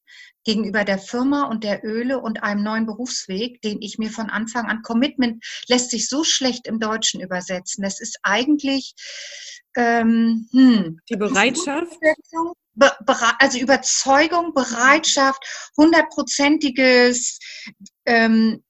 gegenüber 0.47 0.85
der 0.85 0.99
Firma 0.99 1.49
und 1.49 1.65
der 1.65 1.85
Öle 1.85 2.21
und 2.21 2.43
einem 2.43 2.63
neuen 2.63 2.87
Berufsweg, 2.87 3.61
den 3.63 3.83
ich 3.83 3.99
mir 3.99 4.11
von 4.11 4.31
Anfang 4.31 4.67
an, 4.67 4.81
Commitment 4.83 5.45
lässt 5.69 5.91
sich 5.91 6.09
so 6.09 6.23
schlecht 6.25 6.67
im 6.69 6.79
Deutschen 6.79 7.21
übersetzen. 7.21 7.83
Das 7.83 8.01
ist 8.01 8.21
eigentlich 8.23 8.95
ähm, 9.77 10.49
hm, 10.53 11.01
die 11.11 11.17
Bereitschaft. 11.17 11.99
also 13.39 13.59
Überzeugung, 13.59 14.55
Bereitschaft, 14.55 15.45
hundertprozentiges, 15.77 17.41
ähm, 18.07 18.63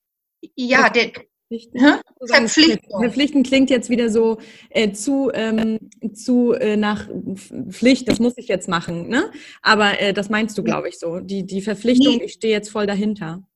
ja, 0.55 0.89
der, 0.89 1.13
Verpflichten. 1.49 1.81
Verpflichtung. 2.27 3.01
Verpflichten 3.01 3.43
klingt 3.43 3.71
jetzt 3.71 3.89
wieder 3.89 4.11
so 4.11 4.39
äh, 4.71 4.93
zu, 4.93 5.31
ähm, 5.33 5.79
zu 6.13 6.53
äh, 6.53 6.77
nach 6.77 7.09
Pflicht, 7.71 8.09
das 8.09 8.19
muss 8.19 8.35
ich 8.37 8.49
jetzt 8.49 8.69
machen. 8.69 9.09
Ne? 9.09 9.31
Aber 9.63 10.01
äh, 10.01 10.13
das 10.13 10.29
meinst 10.29 10.59
du, 10.59 10.65
glaube 10.65 10.89
ich, 10.89 10.99
so. 10.99 11.21
Die, 11.21 11.45
die 11.45 11.63
Verpflichtung, 11.63 12.17
nee. 12.17 12.25
ich 12.25 12.33
stehe 12.33 12.53
jetzt 12.53 12.71
voll 12.71 12.87
dahinter. 12.87 13.47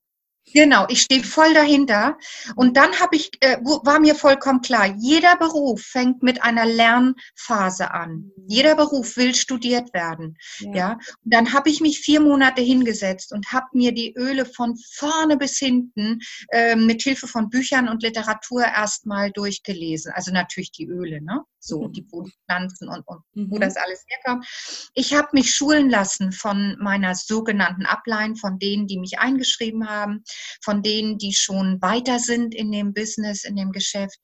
Genau, 0.53 0.87
ich 0.88 1.03
stehe 1.03 1.22
voll 1.22 1.55
dahinter. 1.55 2.18
Und 2.57 2.76
dann 2.76 2.98
habe 2.98 3.16
ich, 3.16 3.31
äh, 3.40 3.59
war 3.61 4.00
mir 4.00 4.14
vollkommen 4.14 4.61
klar, 4.61 4.87
jeder 4.98 5.37
Beruf 5.37 5.83
fängt 5.83 6.22
mit 6.22 6.42
einer 6.42 6.66
Lernphase 6.66 7.92
an. 7.92 8.31
Jeder 8.46 8.74
Beruf 8.74 9.16
will 9.16 9.35
studiert 9.35 9.94
werden. 9.94 10.37
Ja. 10.59 10.74
ja? 10.74 10.92
Und 10.92 11.35
dann 11.35 11.53
habe 11.53 11.70
ich 11.70 11.81
mich 11.81 12.00
vier 12.00 12.20
Monate 12.20 12.62
hingesetzt 12.62 13.33
und 13.33 13.53
habe 13.53 13.66
mir 13.72 13.92
die 13.92 14.14
Öle 14.16 14.44
von 14.44 14.76
vorne 14.94 15.37
bis 15.37 15.59
hinten 15.59 16.18
äh, 16.48 16.74
mit 16.74 17.03
Hilfe 17.03 17.29
von 17.29 17.48
Büchern 17.48 17.88
und 17.88 18.03
Literatur 18.03 18.64
erstmal 18.64 19.31
durchgelesen. 19.31 20.12
Also 20.14 20.33
natürlich 20.33 20.72
die 20.72 20.87
Öle, 20.87 21.22
ne? 21.22 21.44
So, 21.62 21.83
mhm. 21.83 21.92
die 21.92 22.07
Pflanzen 22.46 22.88
und, 22.88 23.07
und 23.07 23.20
mhm. 23.35 23.50
wo 23.50 23.59
das 23.59 23.76
alles 23.76 24.03
herkommt. 24.09 24.46
Ich 24.94 25.14
habe 25.14 25.29
mich 25.33 25.55
schulen 25.55 25.90
lassen 25.90 26.33
von 26.33 26.76
meiner 26.81 27.14
sogenannten 27.14 27.85
Ablein, 27.85 28.35
von 28.35 28.59
denen, 28.59 28.87
die 28.87 28.98
mich 28.98 29.18
eingeschrieben 29.18 29.88
haben 29.88 30.24
von 30.62 30.83
denen, 30.83 31.19
die 31.19 31.33
schon 31.33 31.81
weiter 31.81 32.19
sind 32.19 32.55
in 32.55 32.71
dem 32.73 32.93
Business, 32.95 33.45
in 33.45 33.57
dem 33.57 33.73
Geschäft. 33.73 34.19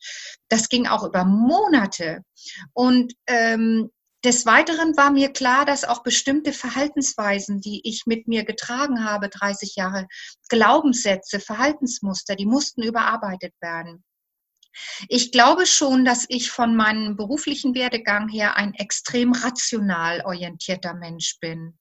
Das 0.49 0.69
ging 0.69 0.87
auch 0.87 1.05
über 1.05 1.25
Monate. 1.25 2.23
Und 2.73 3.12
ähm, 3.27 3.90
des 4.25 4.45
Weiteren 4.45 4.97
war 4.97 5.12
mir 5.12 5.33
klar, 5.33 5.64
dass 5.64 5.85
auch 5.85 6.03
bestimmte 6.03 6.53
Verhaltensweisen, 6.53 7.61
die 7.61 7.81
ich 7.85 8.07
mit 8.07 8.27
mir 8.27 8.45
getragen 8.45 9.05
habe, 9.05 9.29
30 9.29 9.77
Jahre, 9.77 10.09
Glaubenssätze, 10.49 11.38
Verhaltensmuster, 11.38 12.35
die 12.35 12.47
mussten 12.47 12.83
überarbeitet 12.83 13.55
werden. 13.61 14.03
Ich 15.09 15.33
glaube 15.33 15.67
schon, 15.67 16.05
dass 16.05 16.27
ich 16.29 16.51
von 16.51 16.77
meinem 16.77 17.17
beruflichen 17.17 17.75
Werdegang 17.75 18.29
her 18.29 18.57
ein 18.57 18.75
extrem 18.75 19.33
rational 19.33 20.23
orientierter 20.25 20.95
Mensch 20.95 21.39
bin. 21.41 21.79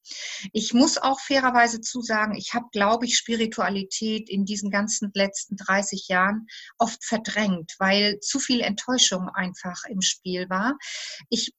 Ich 0.53 0.73
muss 0.73 0.97
auch 0.97 1.19
fairerweise 1.19 1.81
zusagen, 1.81 2.35
ich 2.35 2.53
habe, 2.53 2.65
glaube 2.71 3.05
ich, 3.05 3.17
Spiritualität 3.17 4.29
in 4.29 4.45
diesen 4.45 4.71
ganzen 4.71 5.11
letzten 5.13 5.55
30 5.57 6.07
Jahren 6.07 6.47
oft 6.77 7.03
verdrängt, 7.03 7.73
weil 7.79 8.19
zu 8.19 8.39
viel 8.39 8.61
Enttäuschung 8.61 9.29
einfach 9.29 9.83
im 9.89 10.01
Spiel 10.01 10.49
war. 10.49 10.77
Ich 11.29 11.53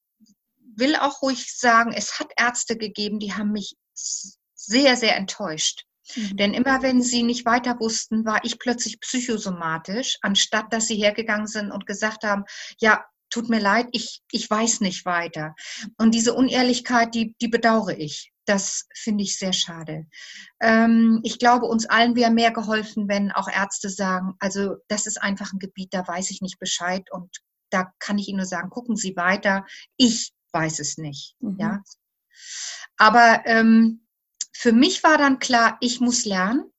will 0.76 0.96
auch 0.96 1.22
ruhig 1.22 1.56
sagen, 1.56 1.92
es 1.92 2.18
hat 2.18 2.30
Ärzte 2.36 2.76
gegeben, 2.76 3.18
die 3.18 3.32
haben 3.32 3.52
mich 3.52 3.76
sehr, 3.94 4.96
sehr 4.96 5.16
enttäuscht. 5.16 5.84
Mhm. 6.14 6.36
Denn 6.36 6.54
immer 6.54 6.82
wenn 6.82 7.02
sie 7.02 7.22
nicht 7.22 7.46
weiter 7.46 7.78
wussten, 7.80 8.24
war 8.24 8.44
ich 8.44 8.58
plötzlich 8.58 9.00
psychosomatisch, 9.00 10.18
anstatt 10.22 10.72
dass 10.72 10.86
sie 10.86 10.96
hergegangen 10.96 11.46
sind 11.46 11.70
und 11.70 11.86
gesagt 11.86 12.24
haben, 12.24 12.44
ja, 12.78 13.04
tut 13.30 13.48
mir 13.48 13.60
leid, 13.60 13.88
ich, 13.92 14.22
ich 14.30 14.48
weiß 14.48 14.80
nicht 14.80 15.04
weiter. 15.04 15.54
Und 15.98 16.14
diese 16.14 16.34
Unehrlichkeit, 16.34 17.14
die, 17.14 17.34
die 17.40 17.48
bedauere 17.48 17.98
ich. 17.98 18.32
Das 18.44 18.86
finde 18.94 19.24
ich 19.24 19.38
sehr 19.38 19.52
schade. 19.52 20.06
Ähm, 20.60 21.20
ich 21.24 21.40
glaube, 21.40 21.66
uns 21.66 21.86
allen 21.86 22.14
wäre 22.14 22.30
mehr 22.30 22.52
geholfen, 22.52 23.08
wenn 23.08 23.32
auch 23.32 23.48
Ärzte 23.48 23.90
sagen, 23.90 24.34
also 24.38 24.76
das 24.86 25.06
ist 25.06 25.20
einfach 25.20 25.52
ein 25.52 25.58
Gebiet, 25.58 25.92
da 25.92 26.06
weiß 26.06 26.30
ich 26.30 26.40
nicht 26.42 26.60
Bescheid 26.60 27.10
und 27.10 27.38
da 27.70 27.92
kann 27.98 28.18
ich 28.18 28.28
Ihnen 28.28 28.38
nur 28.38 28.46
sagen, 28.46 28.70
gucken 28.70 28.94
Sie 28.94 29.16
weiter. 29.16 29.66
Ich 29.96 30.32
weiß 30.52 30.78
es 30.78 30.96
nicht. 30.96 31.34
Mhm. 31.40 31.56
Ja. 31.58 31.82
Aber 32.96 33.42
ähm, 33.46 34.05
für 34.58 34.72
mich 34.72 35.02
war 35.02 35.18
dann 35.18 35.38
klar, 35.38 35.76
ich 35.80 36.00
muss 36.00 36.24
lernen 36.24 36.72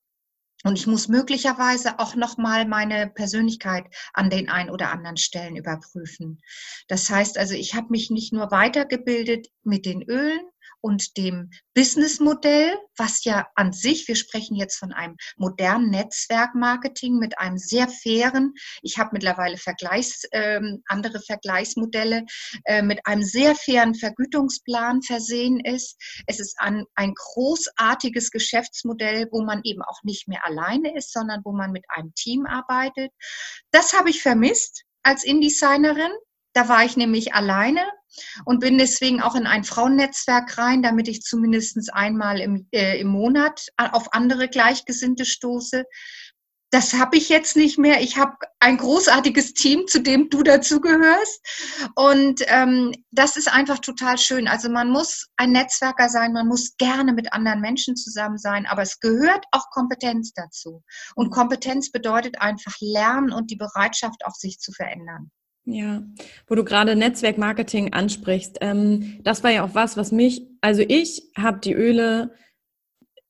und 0.64 0.78
ich 0.80 0.88
muss 0.88 1.08
möglicherweise 1.08 2.00
auch 2.00 2.16
noch 2.16 2.38
mal 2.38 2.66
meine 2.66 3.08
Persönlichkeit 3.08 3.86
an 4.14 4.30
den 4.30 4.50
ein 4.50 4.70
oder 4.70 4.92
anderen 4.92 5.18
Stellen 5.18 5.56
überprüfen. 5.56 6.42
Das 6.88 7.10
heißt 7.10 7.38
also, 7.38 7.54
ich 7.54 7.76
habe 7.76 7.88
mich 7.90 8.10
nicht 8.10 8.34
nur 8.34 8.50
weitergebildet 8.50 9.48
mit 9.64 9.86
den 9.86 10.02
Ölen, 10.02 10.42
und 10.82 11.18
dem 11.18 11.50
Businessmodell, 11.74 12.78
was 12.98 13.24
ja 13.24 13.48
an 13.56 13.74
sich, 13.74 14.08
wir 14.08 14.16
sprechen 14.16 14.56
jetzt 14.56 14.78
von 14.78 14.94
einem 14.94 15.16
modernen 15.36 15.90
Netzwerkmarketing 15.90 17.18
mit 17.18 17.38
einem 17.40 17.58
sehr 17.58 17.88
fairen, 17.88 18.54
ich 18.82 18.98
habe 18.98 19.12
mittlerweile 19.14 19.58
Vergleichs, 19.58 20.24
äh, 20.32 20.60
andere 20.88 21.20
Vergleichsmodelle, 21.20 22.26
äh, 22.66 22.82
mit 22.82 23.06
einem 23.06 23.24
sehr 23.24 23.56
fairen 23.56 23.96
Vergütungsplan 23.96 25.02
versehen 25.02 25.60
ist. 25.60 25.98
Es 26.26 26.40
ist 26.40 26.56
ein, 26.60 26.86
ein 26.96 27.14
großartiges 27.14 28.32
Geschäftsmodell, 28.32 29.28
wo 29.32 29.44
man 29.44 29.62
eben 29.64 29.82
auch 29.82 30.04
nicht 30.04 30.28
mehr 30.28 30.46
alleine 30.46 30.96
ist, 30.96 31.12
sondern 31.12 31.42
wo 31.44 31.52
man 31.52 31.72
mit 31.72 31.86
einem 31.90 32.14
Team 32.16 32.46
arbeitet. 32.46 33.12
Das 33.72 33.94
habe 33.94 34.10
ich 34.10 34.22
vermisst 34.22 34.84
als 35.04 35.24
InDesignerin. 35.24 36.12
Da 36.58 36.68
war 36.70 36.84
ich 36.84 36.98
nämlich 36.98 37.36
alleine 37.36 37.86
und 38.44 38.62
bin 38.62 38.80
deswegen 38.80 39.22
auch 39.22 39.36
in 39.36 39.46
ein 39.46 39.64
Frauennetzwerk 39.64 40.58
rein, 40.58 40.82
damit 40.82 41.08
ich 41.08 41.22
zumindest 41.22 41.94
einmal 41.94 42.42
im, 42.42 42.68
äh, 42.72 43.00
im 43.00 43.10
Monat 43.10 43.68
auf 43.78 44.12
andere 44.12 44.48
Gleichgesinnte 44.48 45.24
stoße 45.24 45.84
das 46.70 46.94
habe 46.94 47.16
ich 47.16 47.30
jetzt 47.30 47.56
nicht 47.56 47.78
mehr. 47.78 48.02
Ich 48.02 48.18
habe 48.18 48.36
ein 48.60 48.76
großartiges 48.78 49.54
Team, 49.54 49.88
zu 49.88 50.02
dem 50.02 50.30
du 50.30 50.44
dazugehörst. 50.44 51.90
Und 51.96 52.42
ähm, 52.48 52.92
das 53.12 53.38
ist 53.38 53.48
einfach 53.48 53.80
total 53.80 54.18
schön. 54.18 54.50
Also 54.50 54.70
man 54.70 54.90
muss 54.90 55.28
ein 55.38 55.54
Netzwerker 55.54 56.10
sein, 56.10 56.34
man 56.34 56.48
muss 56.48 56.76
gerne 56.76 57.14
mit 57.14 57.32
anderen 57.32 57.62
Menschen 57.62 57.96
zusammen 57.96 58.38
sein, 58.38 58.66
aber 58.66 58.82
es 58.82 59.00
gehört 59.00 59.46
auch 59.52 59.70
Kompetenz 59.70 60.34
dazu. 60.34 60.84
Und 61.16 61.30
Kompetenz 61.30 61.90
bedeutet 61.90 62.42
einfach 62.42 62.76
Lernen 62.82 63.32
und 63.32 63.50
die 63.50 63.56
Bereitschaft, 63.56 64.26
auch 64.26 64.36
sich 64.36 64.60
zu 64.60 64.74
verändern. 64.74 65.32
Ja, 65.70 66.02
wo 66.48 66.56
du 66.56 66.64
gerade 66.64 66.96
Netzwerkmarketing 66.96 67.92
ansprichst, 67.92 68.60
ähm, 68.62 69.20
das 69.24 69.44
war 69.44 69.52
ja 69.52 69.66
auch 69.66 69.76
was, 69.76 69.98
was 69.98 70.14
mich, 70.14 70.48
also 70.62 70.82
ich 70.88 71.24
habe 71.36 71.60
die 71.60 71.74
Öle 71.74 72.32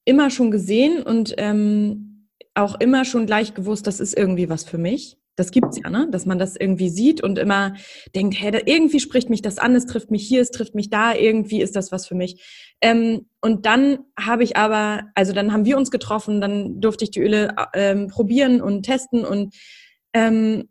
immer 0.06 0.30
schon 0.30 0.52
gesehen 0.52 1.02
und 1.02 1.34
ähm, 1.40 2.30
auch 2.54 2.80
immer 2.80 3.06
schon 3.06 3.26
gleich 3.26 3.56
gewusst, 3.56 3.88
das 3.88 4.00
ist 4.00 4.16
irgendwie 4.16 4.50
was 4.50 4.64
für 4.66 4.78
mich. 4.78 5.18
Das 5.36 5.50
gibt's 5.50 5.80
ja, 5.84 5.90
ne? 5.90 6.08
Dass 6.12 6.28
man 6.28 6.38
das 6.38 6.56
irgendwie 6.56 6.90
sieht 6.90 7.24
und 7.24 7.40
immer 7.40 7.74
denkt, 8.16 8.40
hey, 8.40 8.52
da, 8.52 8.60
irgendwie 8.66 9.00
spricht 9.00 9.32
mich 9.32 9.42
das 9.42 9.58
an, 9.58 9.76
es 9.76 9.88
trifft 9.88 10.12
mich 10.12 10.28
hier, 10.28 10.42
es 10.42 10.52
trifft 10.52 10.76
mich 10.76 10.92
da, 10.92 11.16
irgendwie 11.16 11.62
ist 11.62 11.76
das 11.76 11.92
was 11.92 12.06
für 12.06 12.16
mich. 12.16 12.44
Ähm, 12.82 13.28
und 13.42 13.66
dann 13.66 14.00
habe 14.20 14.44
ich 14.44 14.58
aber, 14.58 15.06
also 15.16 15.34
dann 15.34 15.54
haben 15.54 15.66
wir 15.66 15.78
uns 15.78 15.90
getroffen, 15.90 16.40
dann 16.40 16.82
durfte 16.82 17.04
ich 17.04 17.12
die 17.12 17.22
Öle 17.22 17.56
ähm, 17.74 18.08
probieren 18.08 18.62
und 18.62 18.84
testen 18.84 19.26
und 19.26 19.56
ähm, 20.14 20.70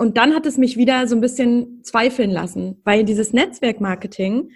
und 0.00 0.16
dann 0.16 0.34
hat 0.34 0.46
es 0.46 0.56
mich 0.56 0.78
wieder 0.78 1.06
so 1.06 1.14
ein 1.14 1.20
bisschen 1.20 1.84
zweifeln 1.84 2.30
lassen, 2.30 2.80
weil 2.84 3.04
dieses 3.04 3.34
Netzwerkmarketing 3.34 4.52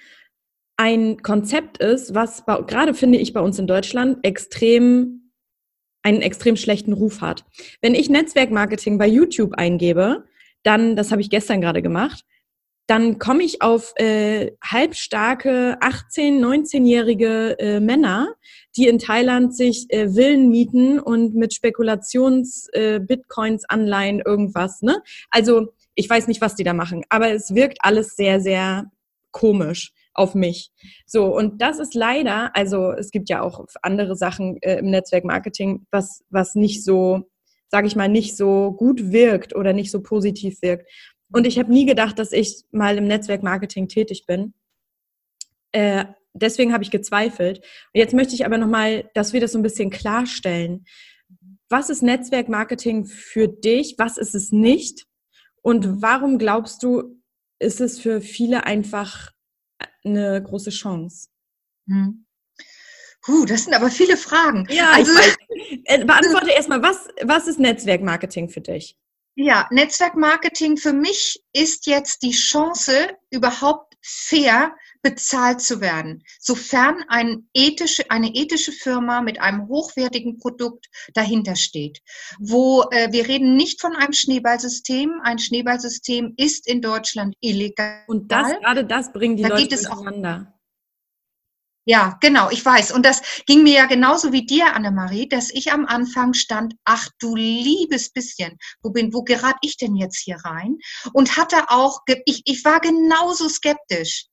ein 0.78 1.22
Konzept 1.22 1.76
ist, 1.76 2.14
was 2.14 2.46
bei, 2.46 2.62
gerade 2.62 2.94
finde 2.94 3.18
ich 3.18 3.34
bei 3.34 3.40
uns 3.40 3.58
in 3.58 3.66
Deutschland 3.66 4.24
extrem 4.24 5.30
einen 6.02 6.22
extrem 6.22 6.56
schlechten 6.56 6.94
Ruf 6.94 7.20
hat. 7.20 7.44
Wenn 7.82 7.94
ich 7.94 8.08
Netzwerkmarketing 8.08 8.96
bei 8.96 9.06
YouTube 9.06 9.52
eingebe, 9.52 10.24
dann, 10.62 10.96
das 10.96 11.12
habe 11.12 11.20
ich 11.20 11.28
gestern 11.28 11.60
gerade 11.60 11.82
gemacht, 11.82 12.24
dann 12.86 13.18
komme 13.18 13.42
ich 13.44 13.62
auf 13.62 13.94
äh, 13.96 14.52
halbstarke 14.62 15.78
18-, 15.80 16.40
19-jährige 16.40 17.58
äh, 17.58 17.80
Männer, 17.80 18.34
die 18.76 18.88
in 18.88 18.98
Thailand 18.98 19.56
sich 19.56 19.86
äh, 19.88 20.08
Villen 20.08 20.50
mieten 20.50 21.00
und 21.00 21.34
mit 21.34 21.54
Spekulations 21.54 22.68
äh, 22.72 23.00
Anleihen 23.68 24.20
irgendwas. 24.20 24.82
Ne? 24.82 25.02
Also 25.30 25.68
ich 25.94 26.10
weiß 26.10 26.26
nicht, 26.28 26.40
was 26.40 26.56
die 26.56 26.64
da 26.64 26.74
machen, 26.74 27.04
aber 27.08 27.32
es 27.32 27.54
wirkt 27.54 27.78
alles 27.80 28.16
sehr, 28.16 28.40
sehr 28.40 28.90
komisch 29.30 29.92
auf 30.12 30.34
mich. 30.34 30.70
So, 31.06 31.34
und 31.36 31.60
das 31.60 31.78
ist 31.78 31.94
leider, 31.94 32.54
also 32.54 32.92
es 32.92 33.10
gibt 33.10 33.28
ja 33.28 33.42
auch 33.42 33.64
andere 33.82 34.16
Sachen 34.16 34.58
äh, 34.62 34.78
im 34.78 34.90
Netzwerkmarketing, 34.90 35.86
was, 35.90 36.22
was 36.30 36.54
nicht 36.54 36.84
so, 36.84 37.22
sage 37.68 37.86
ich 37.86 37.96
mal, 37.96 38.08
nicht 38.08 38.36
so 38.36 38.72
gut 38.72 39.12
wirkt 39.12 39.56
oder 39.56 39.72
nicht 39.72 39.90
so 39.90 40.02
positiv 40.02 40.62
wirkt. 40.62 40.88
Und 41.34 41.48
ich 41.48 41.58
habe 41.58 41.72
nie 41.72 41.84
gedacht, 41.84 42.20
dass 42.20 42.30
ich 42.30 42.64
mal 42.70 42.96
im 42.96 43.08
Netzwerkmarketing 43.08 43.88
tätig 43.88 44.24
bin. 44.24 44.54
Äh, 45.72 46.04
deswegen 46.32 46.72
habe 46.72 46.84
ich 46.84 46.92
gezweifelt. 46.92 47.58
Und 47.58 47.98
jetzt 47.98 48.14
möchte 48.14 48.36
ich 48.36 48.46
aber 48.46 48.56
nochmal, 48.56 49.10
dass 49.14 49.32
wir 49.32 49.40
das 49.40 49.50
so 49.50 49.58
ein 49.58 49.64
bisschen 49.64 49.90
klarstellen. 49.90 50.86
Was 51.68 51.90
ist 51.90 52.04
Netzwerkmarketing 52.04 53.06
für 53.06 53.48
dich? 53.48 53.96
Was 53.98 54.16
ist 54.16 54.36
es 54.36 54.52
nicht? 54.52 55.08
Und 55.60 56.00
warum 56.02 56.38
glaubst 56.38 56.84
du, 56.84 57.20
ist 57.58 57.80
es 57.80 57.98
für 57.98 58.20
viele 58.20 58.64
einfach 58.64 59.32
eine 60.04 60.40
große 60.40 60.70
Chance? 60.70 61.30
Hm. 61.88 62.26
Puh, 63.22 63.44
das 63.44 63.64
sind 63.64 63.74
aber 63.74 63.90
viele 63.90 64.16
Fragen. 64.16 64.68
Ja, 64.70 64.92
also, 64.92 65.10
äh, 65.84 66.04
beantworte 66.04 66.52
erstmal, 66.52 66.80
was, 66.80 67.08
was 67.22 67.48
ist 67.48 67.58
Netzwerkmarketing 67.58 68.50
für 68.50 68.60
dich? 68.60 68.96
Ja, 69.36 69.66
Netzwerkmarketing 69.70 70.76
für 70.76 70.92
mich 70.92 71.42
ist 71.52 71.86
jetzt 71.86 72.22
die 72.22 72.30
Chance, 72.30 73.08
überhaupt 73.30 73.94
fair 74.00 74.74
bezahlt 75.02 75.60
zu 75.60 75.80
werden, 75.80 76.22
sofern 76.38 77.04
ein 77.08 77.48
ethische, 77.52 78.10
eine 78.10 78.34
ethische 78.34 78.72
Firma 78.72 79.22
mit 79.22 79.40
einem 79.40 79.66
hochwertigen 79.68 80.38
Produkt 80.38 80.86
dahinter 81.14 81.56
steht. 81.56 82.00
Wo 82.38 82.84
äh, 82.90 83.12
wir 83.12 83.26
reden 83.26 83.56
nicht 83.56 83.80
von 83.80 83.96
einem 83.96 84.12
Schneeballsystem. 84.12 85.20
Ein 85.22 85.38
Schneeballsystem 85.38 86.34
ist 86.36 86.66
in 86.66 86.80
Deutschland 86.80 87.34
illegal. 87.40 88.02
Und 88.06 88.30
das, 88.30 88.52
gerade 88.60 88.84
das 88.84 89.12
bringen 89.12 89.36
die 89.36 89.42
da 89.42 89.50
Leute 89.50 89.76
durcheinander. 89.76 90.53
Ja, 91.86 92.16
genau, 92.20 92.48
ich 92.50 92.64
weiß. 92.64 92.92
Und 92.92 93.04
das 93.04 93.20
ging 93.46 93.62
mir 93.62 93.74
ja 93.74 93.86
genauso 93.86 94.32
wie 94.32 94.46
dir, 94.46 94.74
Annemarie, 94.74 95.28
dass 95.28 95.50
ich 95.50 95.70
am 95.70 95.84
Anfang 95.84 96.32
stand, 96.32 96.74
ach 96.84 97.08
du 97.18 97.36
liebes 97.36 98.10
bisschen, 98.10 98.58
wo 98.82 98.90
bin, 98.90 99.12
wo 99.12 99.22
gerate 99.22 99.58
ich 99.60 99.76
denn 99.76 99.94
jetzt 99.94 100.18
hier 100.18 100.36
rein? 100.44 100.78
Und 101.12 101.36
hatte 101.36 101.68
auch, 101.68 102.00
ich, 102.24 102.42
ich 102.46 102.64
war 102.64 102.80
genauso 102.80 103.48
skeptisch 103.48 104.26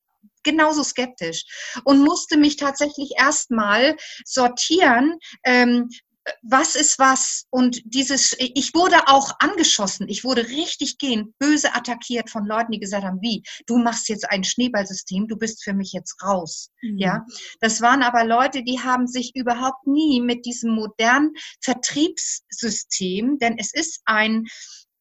genauso 0.44 0.84
skeptisch 0.84 1.44
und 1.84 2.00
musste 2.04 2.36
mich 2.36 2.56
tatsächlich 2.56 3.12
erstmal 3.16 3.96
sortieren, 4.26 5.20
ähm, 5.44 5.88
was 6.44 6.76
ist 6.76 7.00
was? 7.00 7.46
Und 7.50 7.82
dieses, 7.84 8.36
ich 8.38 8.74
wurde 8.74 9.08
auch 9.08 9.32
angeschossen. 9.40 10.08
Ich 10.08 10.24
wurde 10.24 10.48
richtig 10.48 10.98
gehend 10.98 11.38
böse 11.40 11.74
attackiert 11.74 12.30
von 12.30 12.46
Leuten, 12.46 12.72
die 12.72 12.80
gesagt 12.80 13.04
haben, 13.04 13.22
wie, 13.22 13.44
du 13.66 13.78
machst 13.78 14.10
jetzt 14.10 14.30
ein 14.30 14.44
Schneeballsystem, 14.44 15.28
du 15.28 15.38
bist 15.38 15.64
für 15.64 15.74
mich 15.74 15.94
jetzt 15.94 16.22
raus. 16.24 16.70
Mhm. 16.82 16.98
Ja, 16.98 17.26
das 17.60 17.82
waren 17.82 18.04
aber 18.04 18.24
Leute, 18.24 18.64
die 18.64 18.80
haben 18.80 19.08
sich 19.08 19.36
überhaupt 19.36 19.88
nie 19.88 20.22
mit 20.22 20.46
diesem 20.46 20.72
modernen 20.72 21.34
Vertriebssystem, 21.62 23.40
denn 23.40 23.58
es 23.58 23.74
ist 23.74 24.02
ein, 24.06 24.46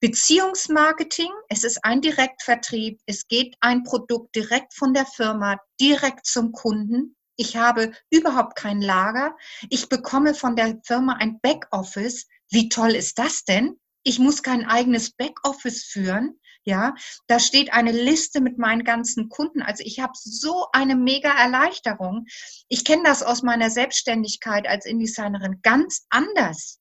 Beziehungsmarketing, 0.03 1.29
es 1.51 1.63
ist 1.63 1.85
ein 1.85 2.01
Direktvertrieb, 2.01 2.99
es 3.05 3.29
geht 3.29 3.55
ein 3.61 3.83
Produkt 3.83 4.35
direkt 4.35 4.73
von 4.73 4.95
der 4.95 5.05
Firma, 5.05 5.59
direkt 5.79 6.25
zum 6.25 6.53
Kunden. 6.53 7.17
Ich 7.41 7.57
habe 7.57 7.93
überhaupt 8.11 8.55
kein 8.55 8.83
Lager. 8.83 9.35
Ich 9.71 9.89
bekomme 9.89 10.35
von 10.35 10.57
der 10.57 10.79
Firma 10.85 11.15
ein 11.15 11.41
Backoffice. 11.41 12.27
Wie 12.51 12.69
toll 12.69 12.91
ist 12.91 13.19
das 13.19 13.45
denn? 13.45 13.81
Ich 14.03 14.19
muss 14.19 14.43
kein 14.43 14.67
eigenes 14.67 15.13
Backoffice 15.13 15.85
führen. 15.85 16.39
Ja, 16.65 16.95
da 17.29 17.41
steht 17.41 17.73
eine 17.73 17.93
Liste 17.93 18.43
mit 18.43 18.59
meinen 18.59 18.85
ganzen 18.85 19.31
Kunden. 19.31 19.63
Also 19.63 19.83
ich 19.87 20.01
habe 20.01 20.13
so 20.15 20.67
eine 20.73 20.97
mega 20.97 21.31
Erleichterung. 21.31 22.27
Ich 22.69 22.85
kenne 22.85 23.05
das 23.07 23.23
aus 23.23 23.43
meiner 23.43 23.71
Selbstständigkeit 23.71 24.69
als 24.69 24.85
InDesignerin 24.85 25.61
ganz 25.63 26.05
anders. 26.11 26.79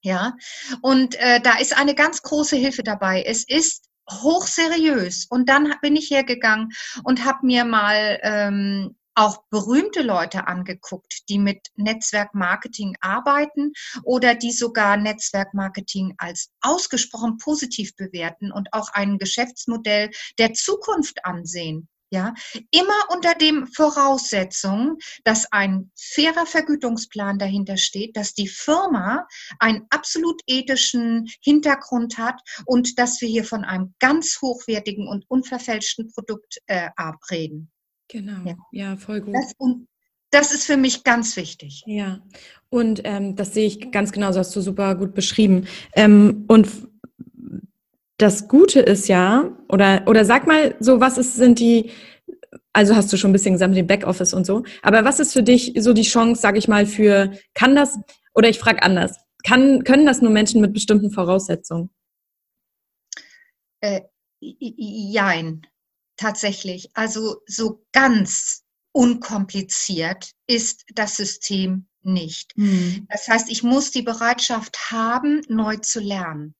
Ja, 0.00 0.36
und 0.80 1.16
äh, 1.16 1.42
da 1.42 1.58
ist 1.58 1.76
eine 1.76 1.94
ganz 1.94 2.22
große 2.22 2.56
Hilfe 2.56 2.82
dabei. 2.82 3.24
Es 3.26 3.46
ist 3.46 3.84
hochseriös. 4.10 5.26
Und 5.28 5.50
dann 5.50 5.74
bin 5.82 5.96
ich 5.96 6.10
hergegangen 6.10 6.72
und 7.04 7.26
habe 7.26 7.44
mir 7.44 7.66
mal 7.66 8.18
ähm, 8.22 8.96
auch 9.16 9.42
berühmte 9.50 10.02
Leute 10.02 10.46
angeguckt, 10.46 11.28
die 11.28 11.38
mit 11.38 11.68
Netzwerkmarketing 11.74 12.96
arbeiten 13.00 13.72
oder 14.04 14.34
die 14.34 14.52
sogar 14.52 14.96
Netzwerkmarketing 14.96 16.14
als 16.18 16.50
ausgesprochen 16.60 17.38
positiv 17.38 17.96
bewerten 17.96 18.52
und 18.52 18.68
auch 18.72 18.90
ein 18.92 19.18
Geschäftsmodell 19.18 20.10
der 20.38 20.52
Zukunft 20.52 21.24
ansehen. 21.24 21.88
Ja, 22.10 22.34
immer 22.70 22.94
unter 23.08 23.34
dem 23.34 23.66
Voraussetzung, 23.66 24.98
dass 25.24 25.50
ein 25.50 25.90
fairer 25.96 26.46
Vergütungsplan 26.46 27.40
dahinter 27.40 27.76
steht, 27.76 28.16
dass 28.16 28.32
die 28.32 28.46
Firma 28.46 29.26
einen 29.58 29.86
absolut 29.90 30.40
ethischen 30.46 31.28
Hintergrund 31.42 32.16
hat 32.16 32.40
und 32.64 33.00
dass 33.00 33.20
wir 33.20 33.28
hier 33.28 33.44
von 33.44 33.64
einem 33.64 33.96
ganz 33.98 34.38
hochwertigen 34.40 35.08
und 35.08 35.24
unverfälschten 35.28 36.12
Produkt 36.12 36.58
äh, 36.66 36.90
abreden. 36.94 37.72
Genau, 38.08 38.44
ja, 38.44 38.56
ja 38.72 38.96
voll 38.96 39.20
gut. 39.20 39.34
Das, 39.34 39.54
das 40.30 40.54
ist 40.54 40.64
für 40.64 40.76
mich 40.76 41.04
ganz 41.04 41.36
wichtig. 41.36 41.82
Ja, 41.86 42.20
und 42.68 43.00
ähm, 43.04 43.36
das 43.36 43.54
sehe 43.54 43.66
ich 43.66 43.90
ganz 43.90 44.12
genau, 44.12 44.28
das 44.28 44.38
hast 44.38 44.56
du 44.56 44.60
super 44.60 44.94
gut 44.94 45.14
beschrieben. 45.14 45.66
Ähm, 45.94 46.44
und 46.48 46.68
das 48.18 48.48
Gute 48.48 48.80
ist 48.80 49.08
ja, 49.08 49.50
oder, 49.68 50.02
oder 50.06 50.24
sag 50.24 50.46
mal 50.46 50.74
so, 50.80 51.00
was 51.00 51.18
ist, 51.18 51.36
sind 51.36 51.58
die, 51.58 51.90
also 52.72 52.96
hast 52.96 53.12
du 53.12 53.16
schon 53.16 53.30
ein 53.30 53.32
bisschen 53.32 53.52
gesagt 53.52 53.70
mit 53.70 53.78
dem 53.78 53.86
Backoffice 53.86 54.34
und 54.34 54.46
so, 54.46 54.64
aber 54.82 55.04
was 55.04 55.20
ist 55.20 55.32
für 55.32 55.42
dich 55.42 55.74
so 55.78 55.92
die 55.92 56.02
Chance, 56.02 56.40
sag 56.40 56.56
ich 56.56 56.68
mal, 56.68 56.86
für, 56.86 57.32
kann 57.54 57.74
das, 57.74 57.98
oder 58.34 58.48
ich 58.48 58.58
frage 58.58 58.82
anders, 58.82 59.18
kann, 59.44 59.84
können 59.84 60.06
das 60.06 60.22
nur 60.22 60.30
Menschen 60.30 60.60
mit 60.60 60.72
bestimmten 60.72 61.10
Voraussetzungen? 61.10 61.90
Äh, 63.80 64.02
jein, 64.40 65.66
tatsächlich. 66.16 66.90
Also 66.94 67.42
so 67.46 67.84
ganz 67.92 68.62
unkompliziert 68.92 70.30
ist 70.46 70.84
das 70.94 71.16
System 71.16 71.86
nicht. 72.02 72.52
Mhm. 72.56 73.06
Das 73.10 73.28
heißt, 73.28 73.50
ich 73.50 73.62
muss 73.62 73.90
die 73.90 74.02
Bereitschaft 74.02 74.90
haben, 74.90 75.42
neu 75.48 75.76
zu 75.76 76.00
lernen. 76.00 76.54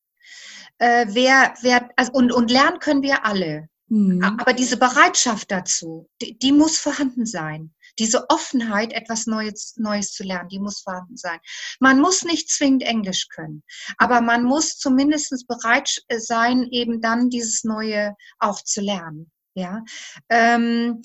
äh, 0.78 1.06
wer, 1.08 1.54
wer, 1.62 1.88
also, 1.96 2.12
und, 2.12 2.32
und 2.32 2.50
lernen 2.50 2.78
können 2.80 3.02
wir 3.02 3.24
alle. 3.24 3.68
Mhm. 3.88 4.22
Aber 4.22 4.52
diese 4.52 4.76
Bereitschaft 4.76 5.50
dazu, 5.50 6.08
die, 6.20 6.36
die, 6.38 6.52
muss 6.52 6.76
vorhanden 6.78 7.24
sein. 7.24 7.72
Diese 7.98 8.28
Offenheit, 8.28 8.92
etwas 8.92 9.26
Neues, 9.26 9.74
Neues 9.76 10.12
zu 10.12 10.24
lernen, 10.24 10.48
die 10.48 10.58
muss 10.58 10.80
vorhanden 10.80 11.16
sein. 11.16 11.38
Man 11.80 12.00
muss 12.00 12.24
nicht 12.24 12.50
zwingend 12.50 12.82
Englisch 12.82 13.28
können, 13.28 13.62
aber 13.96 14.20
man 14.20 14.42
muss 14.42 14.76
zumindest 14.76 15.46
bereit 15.46 16.02
sein, 16.18 16.68
eben 16.72 17.00
dann 17.00 17.30
dieses 17.30 17.64
Neue 17.64 18.14
auch 18.38 18.62
zu 18.62 18.80
lernen. 18.80 19.30
Ja. 19.56 19.82
Ähm, 20.28 21.02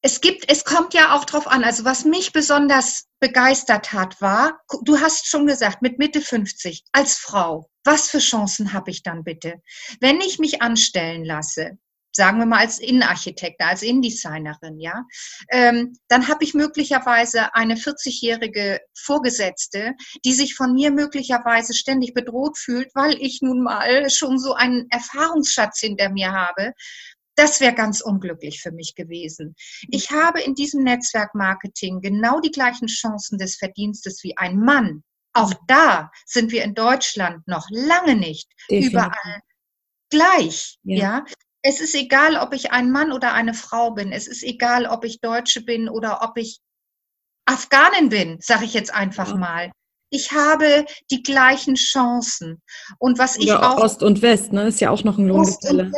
es 0.00 0.20
gibt, 0.20 0.50
es 0.50 0.64
kommt 0.64 0.94
ja 0.94 1.14
auch 1.14 1.24
drauf 1.24 1.46
an. 1.46 1.62
Also 1.62 1.84
was 1.84 2.04
mich 2.04 2.32
besonders 2.32 3.06
begeistert 3.20 3.92
hat, 3.92 4.20
war, 4.20 4.60
du 4.82 5.00
hast 5.00 5.26
schon 5.26 5.46
gesagt, 5.46 5.82
mit 5.82 5.98
Mitte 5.98 6.20
50 6.20 6.84
als 6.92 7.18
Frau, 7.18 7.68
was 7.84 8.08
für 8.08 8.18
Chancen 8.18 8.72
habe 8.72 8.90
ich 8.90 9.02
dann 9.02 9.24
bitte? 9.24 9.62
Wenn 10.00 10.20
ich 10.20 10.38
mich 10.38 10.62
anstellen 10.62 11.24
lasse, 11.24 11.78
sagen 12.12 12.38
wir 12.38 12.46
mal 12.46 12.60
als 12.60 12.78
Innenarchitektin, 12.78 13.66
als 13.66 13.82
Innendesignerin, 13.82 14.80
ja, 14.80 15.04
ähm, 15.50 15.98
dann 16.08 16.28
habe 16.28 16.44
ich 16.44 16.54
möglicherweise 16.54 17.54
eine 17.54 17.74
40-jährige 17.74 18.80
Vorgesetzte, 18.94 19.92
die 20.24 20.32
sich 20.32 20.54
von 20.54 20.72
mir 20.72 20.90
möglicherweise 20.90 21.74
ständig 21.74 22.14
bedroht 22.14 22.56
fühlt, 22.56 22.94
weil 22.94 23.20
ich 23.20 23.42
nun 23.42 23.62
mal 23.62 24.08
schon 24.08 24.38
so 24.38 24.54
einen 24.54 24.86
Erfahrungsschatz 24.90 25.80
hinter 25.80 26.08
mir 26.10 26.32
habe. 26.32 26.72
Das 27.36 27.60
wäre 27.60 27.74
ganz 27.74 28.00
unglücklich 28.00 28.60
für 28.60 28.72
mich 28.72 28.94
gewesen. 28.94 29.54
Ich 29.90 30.10
habe 30.10 30.40
in 30.40 30.54
diesem 30.54 30.82
Netzwerkmarketing 30.82 32.00
genau 32.00 32.40
die 32.40 32.50
gleichen 32.50 32.88
Chancen 32.88 33.38
des 33.38 33.56
Verdienstes 33.56 34.22
wie 34.24 34.36
ein 34.36 34.58
Mann. 34.58 35.04
Auch 35.32 35.52
da 35.68 36.10
sind 36.24 36.50
wir 36.50 36.64
in 36.64 36.74
Deutschland 36.74 37.46
noch 37.46 37.66
lange 37.70 38.16
nicht 38.16 38.48
Definitiv. 38.70 38.92
überall 38.92 39.40
gleich. 40.10 40.78
Ja. 40.82 40.96
ja 40.96 41.24
es 41.66 41.80
ist 41.80 41.96
egal, 41.96 42.36
ob 42.36 42.54
ich 42.54 42.70
ein 42.70 42.92
Mann 42.92 43.10
oder 43.12 43.32
eine 43.32 43.52
Frau 43.52 43.90
bin. 43.90 44.12
Es 44.12 44.28
ist 44.28 44.44
egal, 44.44 44.86
ob 44.86 45.04
ich 45.04 45.20
Deutsche 45.20 45.62
bin 45.62 45.88
oder 45.88 46.22
ob 46.22 46.36
ich 46.36 46.60
Afghanin 47.44 48.08
bin, 48.08 48.38
sage 48.40 48.64
ich 48.64 48.72
jetzt 48.72 48.94
einfach 48.94 49.34
mal. 49.34 49.72
Ich 50.16 50.32
habe 50.32 50.84
die 51.10 51.22
gleichen 51.22 51.74
Chancen. 51.74 52.62
Und 52.98 53.18
was 53.18 53.36
Oder 53.36 53.44
ich 53.44 53.52
auch. 53.52 53.78
Ost 53.78 54.02
und 54.02 54.22
West, 54.22 54.52
ne? 54.52 54.68
Ist 54.68 54.80
ja 54.80 54.90
auch 54.90 55.04
noch 55.04 55.18
ein 55.18 55.28
Lohngefälle. 55.28 55.92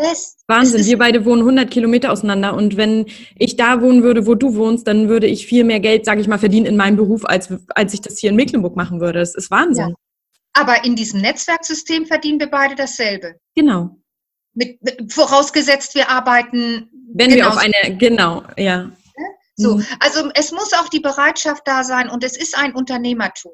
Wahnsinn. 0.46 0.84
Wir 0.84 0.98
beide 0.98 1.24
wohnen 1.24 1.42
100 1.42 1.70
Kilometer 1.70 2.12
auseinander. 2.12 2.54
Und 2.54 2.76
wenn 2.76 3.06
ich 3.36 3.56
da 3.56 3.80
wohnen 3.80 4.02
würde, 4.02 4.26
wo 4.26 4.34
du 4.34 4.54
wohnst, 4.54 4.86
dann 4.86 5.08
würde 5.08 5.26
ich 5.26 5.46
viel 5.46 5.64
mehr 5.64 5.80
Geld, 5.80 6.04
sage 6.04 6.20
ich 6.20 6.28
mal, 6.28 6.38
verdienen 6.38 6.66
in 6.66 6.76
meinem 6.76 6.96
Beruf, 6.96 7.24
als, 7.24 7.48
als 7.68 7.94
ich 7.94 8.00
das 8.00 8.18
hier 8.18 8.30
in 8.30 8.36
Mecklenburg 8.36 8.76
machen 8.76 9.00
würde. 9.00 9.20
Das 9.20 9.34
ist 9.34 9.50
Wahnsinn. 9.50 9.90
Ja. 9.90 9.94
Aber 10.54 10.84
in 10.84 10.96
diesem 10.96 11.20
Netzwerksystem 11.20 12.06
verdienen 12.06 12.40
wir 12.40 12.50
beide 12.50 12.74
dasselbe. 12.74 13.36
Genau 13.54 13.98
mit, 14.58 14.82
mit, 14.82 15.12
vorausgesetzt, 15.12 15.94
wir 15.94 16.10
arbeiten. 16.10 16.90
Wenn 17.14 17.30
wir 17.30 17.48
auf 17.48 17.56
eine, 17.56 17.96
genau, 17.96 18.42
ja. 18.56 18.90
So, 19.56 19.76
mhm. 19.76 19.86
also 20.00 20.30
es 20.34 20.52
muss 20.52 20.72
auch 20.72 20.88
die 20.88 21.00
Bereitschaft 21.00 21.62
da 21.64 21.82
sein 21.82 22.08
und 22.08 22.22
es 22.22 22.36
ist 22.36 22.56
ein 22.56 22.74
Unternehmertum. 22.74 23.52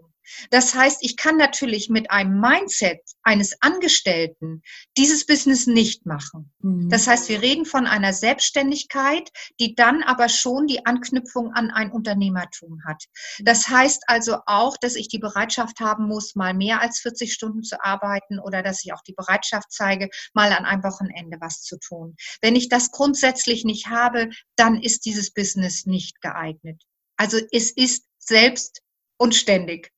Das 0.50 0.74
heißt, 0.74 0.98
ich 1.00 1.16
kann 1.16 1.36
natürlich 1.36 1.88
mit 1.88 2.10
einem 2.10 2.40
Mindset 2.40 3.00
eines 3.22 3.60
Angestellten 3.60 4.62
dieses 4.96 5.26
Business 5.26 5.66
nicht 5.66 6.06
machen. 6.06 6.52
Mhm. 6.60 6.88
Das 6.88 7.06
heißt, 7.06 7.28
wir 7.28 7.42
reden 7.42 7.64
von 7.64 7.86
einer 7.86 8.12
Selbstständigkeit, 8.12 9.30
die 9.60 9.74
dann 9.74 10.02
aber 10.02 10.28
schon 10.28 10.66
die 10.66 10.84
Anknüpfung 10.86 11.52
an 11.52 11.70
ein 11.70 11.90
Unternehmertum 11.90 12.82
hat. 12.86 13.04
Das 13.40 13.68
heißt 13.68 14.04
also 14.06 14.38
auch, 14.46 14.76
dass 14.76 14.96
ich 14.96 15.08
die 15.08 15.18
Bereitschaft 15.18 15.80
haben 15.80 16.06
muss, 16.06 16.34
mal 16.34 16.54
mehr 16.54 16.80
als 16.80 17.00
40 17.00 17.32
Stunden 17.32 17.62
zu 17.62 17.82
arbeiten 17.84 18.38
oder 18.38 18.62
dass 18.62 18.84
ich 18.84 18.92
auch 18.92 19.02
die 19.02 19.14
Bereitschaft 19.14 19.70
zeige, 19.70 20.08
mal 20.32 20.52
an 20.52 20.64
einem 20.64 20.82
Wochenende 20.82 21.38
was 21.40 21.62
zu 21.62 21.78
tun. 21.78 22.16
Wenn 22.40 22.56
ich 22.56 22.68
das 22.68 22.90
grundsätzlich 22.90 23.64
nicht 23.64 23.88
habe, 23.88 24.30
dann 24.56 24.80
ist 24.80 25.04
dieses 25.04 25.32
Business 25.32 25.86
nicht 25.86 26.20
geeignet. 26.20 26.82
Also 27.16 27.38
es 27.52 27.70
ist 27.70 28.06
selbst 28.18 28.82
und 29.18 29.34
ständig. 29.34 29.92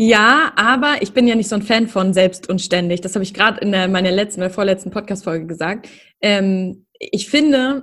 Ja, 0.00 0.52
aber 0.54 1.02
ich 1.02 1.12
bin 1.12 1.26
ja 1.26 1.34
nicht 1.34 1.48
so 1.48 1.56
ein 1.56 1.62
Fan 1.62 1.88
von 1.88 2.14
selbst 2.14 2.48
und 2.48 2.60
ständig. 2.60 3.00
Das 3.00 3.16
habe 3.16 3.24
ich 3.24 3.34
gerade 3.34 3.60
in 3.60 3.72
der, 3.72 3.88
meiner 3.88 4.12
letzten, 4.12 4.40
meiner 4.40 4.52
vorletzten 4.52 4.90
Podcast-Folge 4.90 5.46
gesagt. 5.46 5.88
Ähm, 6.20 6.86
ich 7.00 7.28
finde, 7.28 7.82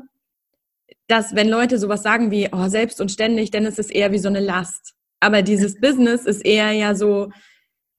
dass 1.07 1.35
wenn 1.35 1.49
Leute 1.49 1.77
sowas 1.77 2.03
sagen 2.03 2.31
wie, 2.31 2.47
oh, 2.53 2.69
selbst 2.69 3.01
und 3.01 3.11
ständig, 3.11 3.51
dann 3.51 3.65
ist 3.65 3.79
es 3.79 3.89
eher 3.89 4.13
wie 4.13 4.19
so 4.19 4.29
eine 4.29 4.39
Last. 4.39 4.93
Aber 5.19 5.41
dieses 5.41 5.79
Business 5.81 6.25
ist 6.25 6.45
eher 6.45 6.71
ja 6.71 6.95
so, 6.95 7.31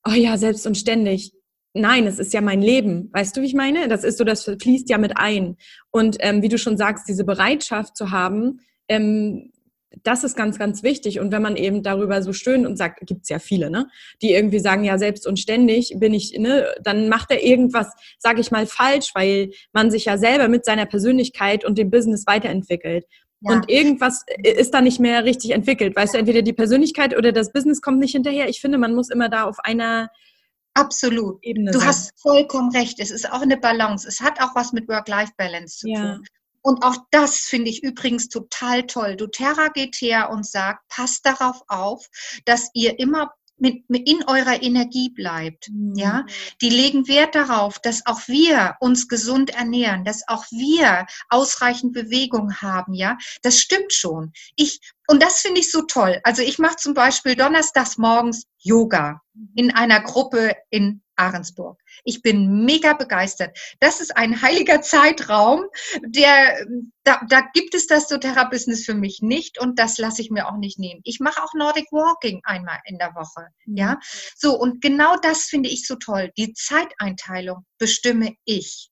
oh 0.03 0.13
ja, 0.13 0.37
selbst 0.37 0.65
und 0.65 0.79
ständig. 0.79 1.33
Nein, 1.73 2.07
es 2.07 2.17
ist 2.17 2.33
ja 2.33 2.41
mein 2.41 2.63
Leben. 2.63 3.11
Weißt 3.13 3.37
du, 3.37 3.41
wie 3.41 3.45
ich 3.45 3.53
meine? 3.53 3.87
Das 3.87 4.03
ist 4.03 4.17
so, 4.17 4.23
das 4.23 4.45
fließt 4.45 4.89
ja 4.89 4.97
mit 4.97 5.17
ein. 5.17 5.57
Und 5.91 6.17
ähm, 6.21 6.41
wie 6.41 6.49
du 6.49 6.57
schon 6.57 6.75
sagst, 6.75 7.07
diese 7.07 7.23
Bereitschaft 7.23 7.95
zu 7.95 8.09
haben, 8.09 8.61
ähm, 8.87 9.51
das 10.03 10.23
ist 10.23 10.35
ganz, 10.35 10.59
ganz 10.59 10.83
wichtig. 10.83 11.19
Und 11.19 11.31
wenn 11.31 11.41
man 11.41 11.55
eben 11.55 11.83
darüber 11.83 12.21
so 12.21 12.33
stöhnt 12.33 12.65
und 12.65 12.77
sagt, 12.77 13.05
gibt 13.05 13.23
es 13.23 13.29
ja 13.29 13.39
viele, 13.39 13.69
ne, 13.69 13.87
die 14.21 14.31
irgendwie 14.33 14.59
sagen, 14.59 14.83
ja, 14.83 14.97
selbst 14.97 15.25
und 15.25 15.39
ständig 15.39 15.93
bin 15.97 16.13
ich, 16.13 16.37
ne, 16.37 16.67
dann 16.81 17.09
macht 17.09 17.31
er 17.31 17.43
irgendwas, 17.43 17.93
sage 18.19 18.41
ich 18.41 18.51
mal, 18.51 18.65
falsch, 18.65 19.11
weil 19.13 19.51
man 19.73 19.91
sich 19.91 20.05
ja 20.05 20.17
selber 20.17 20.47
mit 20.47 20.65
seiner 20.65 20.85
Persönlichkeit 20.85 21.65
und 21.65 21.77
dem 21.77 21.89
Business 21.89 22.27
weiterentwickelt. 22.27 23.05
Ja. 23.41 23.53
Und 23.53 23.69
irgendwas 23.69 24.23
ist 24.43 24.73
da 24.73 24.81
nicht 24.81 24.99
mehr 24.99 25.23
richtig 25.23 25.51
entwickelt. 25.51 25.95
Weißt 25.95 26.13
du, 26.13 26.17
entweder 26.17 26.41
die 26.41 26.53
Persönlichkeit 26.53 27.15
oder 27.15 27.31
das 27.31 27.53
Business 27.53 27.81
kommt 27.81 27.99
nicht 27.99 28.13
hinterher. 28.13 28.49
Ich 28.49 28.61
finde, 28.61 28.77
man 28.77 28.95
muss 28.95 29.09
immer 29.09 29.29
da 29.29 29.43
auf 29.43 29.59
einer 29.59 30.09
Absolut. 30.73 31.43
Ebene 31.43 31.71
du 31.71 31.79
sein. 31.79 31.87
hast 31.87 32.19
vollkommen 32.21 32.71
recht. 32.71 32.99
Es 32.99 33.09
ist 33.09 33.31
auch 33.31 33.41
eine 33.41 33.57
Balance. 33.57 34.07
Es 34.07 34.21
hat 34.21 34.39
auch 34.41 34.53
was 34.53 34.73
mit 34.73 34.87
Work-Life-Balance 34.87 35.79
zu 35.79 35.89
ja. 35.89 36.15
tun. 36.15 36.25
Und 36.67 36.83
auch 36.83 36.97
das 37.11 37.37
finde 37.37 37.69
ich 37.69 37.81
übrigens 37.81 38.27
total 38.27 38.85
toll. 38.87 39.15
doTERRA 39.15 39.69
geht 39.69 39.95
her 40.01 40.29
und 40.29 40.45
sagt, 40.45 40.85
passt 40.89 41.25
darauf 41.25 41.61
auf, 41.69 42.07
dass 42.43 42.69
ihr 42.73 42.99
immer 42.99 43.31
mit, 43.55 43.89
mit 43.89 44.05
in 44.05 44.25
eurer 44.27 44.61
Energie 44.61 45.09
bleibt. 45.09 45.69
Mhm. 45.69 45.95
Ja, 45.95 46.25
die 46.61 46.69
legen 46.69 47.07
Wert 47.07 47.35
darauf, 47.35 47.79
dass 47.79 48.05
auch 48.05 48.27
wir 48.27 48.75
uns 48.81 49.07
gesund 49.07 49.51
ernähren, 49.51 50.03
dass 50.03 50.27
auch 50.27 50.43
wir 50.51 51.05
ausreichend 51.29 51.93
Bewegung 51.93 52.57
haben. 52.57 52.93
Ja, 52.93 53.17
das 53.43 53.59
stimmt 53.59 53.93
schon. 53.93 54.33
Ich 54.57 54.81
und 55.07 55.23
das 55.23 55.39
finde 55.39 55.61
ich 55.61 55.71
so 55.71 55.83
toll. 55.83 56.19
Also 56.23 56.41
ich 56.41 56.59
mache 56.59 56.75
zum 56.75 56.93
Beispiel 56.93 57.37
donnerstags 57.37 57.97
morgens 57.97 58.43
Yoga 58.57 59.21
in 59.55 59.73
einer 59.73 60.01
Gruppe 60.01 60.53
in 60.69 61.01
Ahrensburg. 61.17 61.79
Ich 62.03 62.21
bin 62.21 62.65
mega 62.65 62.93
begeistert. 62.93 63.57
Das 63.79 63.99
ist 63.99 64.15
ein 64.15 64.41
heiliger 64.41 64.81
Zeitraum, 64.81 65.65
der, 66.05 66.65
da, 67.03 67.21
da 67.29 67.41
gibt 67.53 67.73
es 67.73 67.87
das 67.87 68.07
doTERRA-Business 68.07 68.85
für 68.85 68.93
mich 68.93 69.21
nicht 69.21 69.59
und 69.59 69.79
das 69.79 69.97
lasse 69.97 70.21
ich 70.21 70.29
mir 70.29 70.47
auch 70.47 70.57
nicht 70.57 70.79
nehmen. 70.79 71.01
Ich 71.03 71.19
mache 71.19 71.43
auch 71.43 71.53
Nordic 71.53 71.91
Walking 71.91 72.41
einmal 72.43 72.79
in 72.85 72.97
der 72.97 73.13
Woche, 73.15 73.47
mhm. 73.65 73.77
ja. 73.77 73.99
So, 74.35 74.57
und 74.57 74.81
genau 74.81 75.15
das 75.17 75.43
finde 75.43 75.69
ich 75.69 75.85
so 75.85 75.95
toll. 75.95 76.31
Die 76.37 76.53
Zeiteinteilung 76.53 77.65
bestimme 77.77 78.35
ich. 78.45 78.89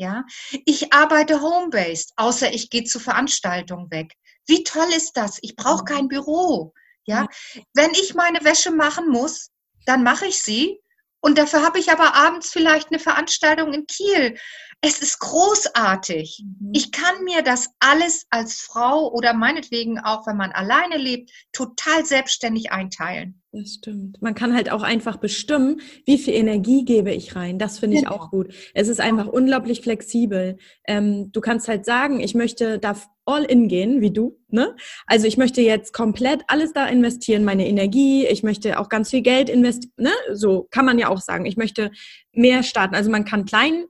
Ja, 0.00 0.24
ich 0.64 0.92
arbeite 0.92 1.42
home-based, 1.42 2.12
außer 2.14 2.52
ich 2.54 2.70
gehe 2.70 2.84
zu 2.84 3.00
Veranstaltungen 3.00 3.90
weg. 3.90 4.12
Wie 4.46 4.62
toll 4.62 4.86
ist 4.96 5.16
das? 5.16 5.38
Ich 5.42 5.56
brauche 5.56 5.82
mhm. 5.82 5.86
kein 5.86 6.08
Büro. 6.08 6.72
Ja, 7.04 7.26
wenn 7.74 7.90
ich 7.92 8.14
meine 8.14 8.44
Wäsche 8.44 8.70
machen 8.70 9.08
muss, 9.08 9.50
dann 9.86 10.04
mache 10.04 10.26
ich 10.26 10.42
sie 10.42 10.78
und 11.20 11.38
dafür 11.38 11.62
habe 11.62 11.78
ich 11.78 11.90
aber 11.90 12.14
abends 12.14 12.50
vielleicht 12.52 12.88
eine 12.90 12.98
Veranstaltung 12.98 13.72
in 13.72 13.86
Kiel. 13.86 14.38
Es 14.80 15.02
ist 15.02 15.18
großartig. 15.18 16.44
Mhm. 16.44 16.70
Ich 16.72 16.92
kann 16.92 17.24
mir 17.24 17.42
das 17.42 17.70
alles 17.80 18.26
als 18.30 18.60
Frau 18.60 19.12
oder 19.12 19.34
meinetwegen 19.34 19.98
auch, 19.98 20.26
wenn 20.26 20.36
man 20.36 20.52
alleine 20.52 20.98
lebt, 20.98 21.32
total 21.52 22.04
selbstständig 22.04 22.70
einteilen. 22.70 23.42
Das 23.50 23.74
stimmt. 23.74 24.22
Man 24.22 24.34
kann 24.34 24.54
halt 24.54 24.70
auch 24.70 24.82
einfach 24.82 25.16
bestimmen, 25.16 25.80
wie 26.06 26.18
viel 26.18 26.34
Energie 26.34 26.84
gebe 26.84 27.12
ich 27.12 27.34
rein. 27.34 27.58
Das 27.58 27.80
finde 27.80 27.96
ich 27.96 28.04
genau. 28.04 28.14
auch 28.14 28.30
gut. 28.30 28.54
Es 28.72 28.86
ist 28.86 29.00
einfach 29.00 29.26
unglaublich 29.26 29.80
flexibel. 29.80 30.58
Ähm, 30.86 31.32
du 31.32 31.40
kannst 31.40 31.66
halt 31.66 31.84
sagen, 31.84 32.20
ich 32.20 32.34
möchte 32.34 32.78
da 32.78 32.94
all 33.24 33.44
in 33.44 33.66
gehen, 33.66 34.00
wie 34.00 34.12
du. 34.12 34.38
Ne? 34.48 34.76
Also 35.06 35.26
ich 35.26 35.38
möchte 35.38 35.60
jetzt 35.60 35.92
komplett 35.92 36.42
alles 36.46 36.72
da 36.72 36.86
investieren, 36.86 37.42
meine 37.42 37.66
Energie. 37.66 38.26
Ich 38.26 38.42
möchte 38.44 38.78
auch 38.78 38.88
ganz 38.88 39.10
viel 39.10 39.22
Geld 39.22 39.48
investieren. 39.48 39.92
Ne? 39.96 40.12
So 40.32 40.68
kann 40.70 40.84
man 40.84 40.98
ja 40.98 41.08
auch 41.08 41.20
sagen. 41.20 41.46
Ich 41.46 41.56
möchte 41.56 41.90
mehr 42.32 42.62
starten. 42.62 42.94
Also 42.94 43.10
man 43.10 43.24
kann 43.24 43.44
klein 43.44 43.86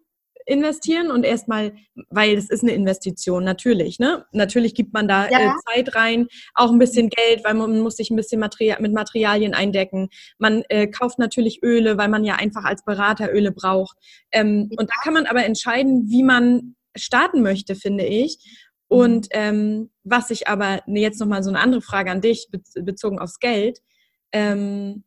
investieren 0.48 1.10
und 1.10 1.24
erstmal, 1.24 1.74
weil 2.08 2.36
es 2.36 2.48
ist 2.48 2.62
eine 2.62 2.72
Investition, 2.72 3.44
natürlich. 3.44 3.98
Ne? 3.98 4.24
Natürlich 4.32 4.74
gibt 4.74 4.94
man 4.94 5.06
da 5.06 5.28
ja. 5.28 5.38
äh, 5.38 5.50
Zeit 5.66 5.94
rein, 5.94 6.26
auch 6.54 6.70
ein 6.70 6.78
bisschen 6.78 7.10
Geld, 7.10 7.44
weil 7.44 7.54
man 7.54 7.80
muss 7.80 7.96
sich 7.96 8.10
ein 8.10 8.16
bisschen 8.16 8.40
Material, 8.40 8.80
mit 8.80 8.94
Materialien 8.94 9.52
eindecken. 9.52 10.08
Man 10.38 10.62
äh, 10.70 10.86
kauft 10.86 11.18
natürlich 11.18 11.62
Öle, 11.62 11.98
weil 11.98 12.08
man 12.08 12.24
ja 12.24 12.36
einfach 12.36 12.64
als 12.64 12.82
Berater 12.82 13.32
Öle 13.32 13.52
braucht. 13.52 13.98
Ähm, 14.32 14.68
ja. 14.70 14.80
Und 14.80 14.90
da 14.90 14.94
kann 15.02 15.12
man 15.12 15.26
aber 15.26 15.44
entscheiden, 15.44 16.08
wie 16.08 16.22
man 16.22 16.76
starten 16.96 17.42
möchte, 17.42 17.74
finde 17.74 18.04
ich. 18.04 18.38
Und 18.88 19.28
ähm, 19.32 19.90
was 20.02 20.30
ich 20.30 20.48
aber, 20.48 20.80
jetzt 20.86 21.20
nochmal 21.20 21.42
so 21.42 21.50
eine 21.50 21.60
andere 21.60 21.82
Frage 21.82 22.10
an 22.10 22.22
dich, 22.22 22.48
bezogen 22.74 23.18
aufs 23.18 23.38
Geld. 23.38 23.80
Ähm, 24.32 25.04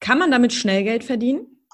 kann 0.00 0.18
man 0.18 0.30
damit 0.30 0.52
schnell 0.52 0.84
Geld 0.84 1.02
verdienen? 1.02 1.64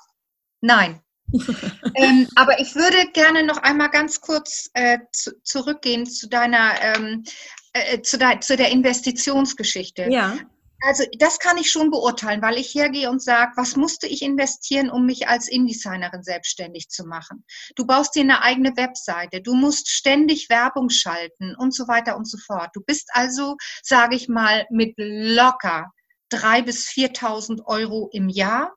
Nein. 0.60 1.00
ähm, 1.94 2.28
aber 2.34 2.60
ich 2.60 2.74
würde 2.74 3.10
gerne 3.12 3.42
noch 3.42 3.58
einmal 3.58 3.90
ganz 3.90 4.20
kurz 4.20 4.70
äh, 4.74 4.98
zu, 5.12 5.32
zurückgehen 5.42 6.06
zu 6.06 6.28
deiner, 6.28 6.80
ähm, 6.80 7.24
äh, 7.72 8.00
zu, 8.02 8.18
de, 8.18 8.40
zu 8.40 8.56
der 8.56 8.70
Investitionsgeschichte. 8.70 10.06
Ja. 10.10 10.38
Also 10.86 11.04
das 11.18 11.38
kann 11.38 11.56
ich 11.56 11.70
schon 11.70 11.90
beurteilen, 11.90 12.42
weil 12.42 12.58
ich 12.58 12.74
hergehe 12.74 13.08
und 13.08 13.22
sage, 13.22 13.52
was 13.56 13.74
musste 13.74 14.06
ich 14.06 14.20
investieren, 14.20 14.90
um 14.90 15.06
mich 15.06 15.28
als 15.28 15.48
InDesignerin 15.48 16.22
selbstständig 16.22 16.90
zu 16.90 17.06
machen? 17.06 17.44
Du 17.74 17.86
baust 17.86 18.14
dir 18.14 18.20
eine 18.20 18.42
eigene 18.42 18.76
Webseite, 18.76 19.40
du 19.40 19.54
musst 19.54 19.88
ständig 19.88 20.50
Werbung 20.50 20.90
schalten 20.90 21.54
und 21.56 21.74
so 21.74 21.88
weiter 21.88 22.18
und 22.18 22.28
so 22.28 22.36
fort. 22.36 22.70
Du 22.74 22.82
bist 22.84 23.08
also, 23.14 23.56
sage 23.82 24.14
ich 24.14 24.28
mal, 24.28 24.66
mit 24.70 24.92
locker 24.98 25.90
drei 26.28 26.60
bis 26.60 26.86
4.000 26.88 27.64
Euro 27.64 28.10
im 28.12 28.28
Jahr 28.28 28.74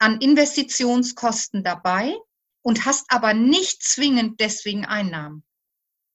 an 0.00 0.20
Investitionskosten 0.20 1.62
dabei 1.62 2.16
und 2.62 2.84
hast 2.86 3.06
aber 3.08 3.34
nicht 3.34 3.82
zwingend 3.82 4.40
deswegen 4.40 4.84
Einnahmen 4.84 5.44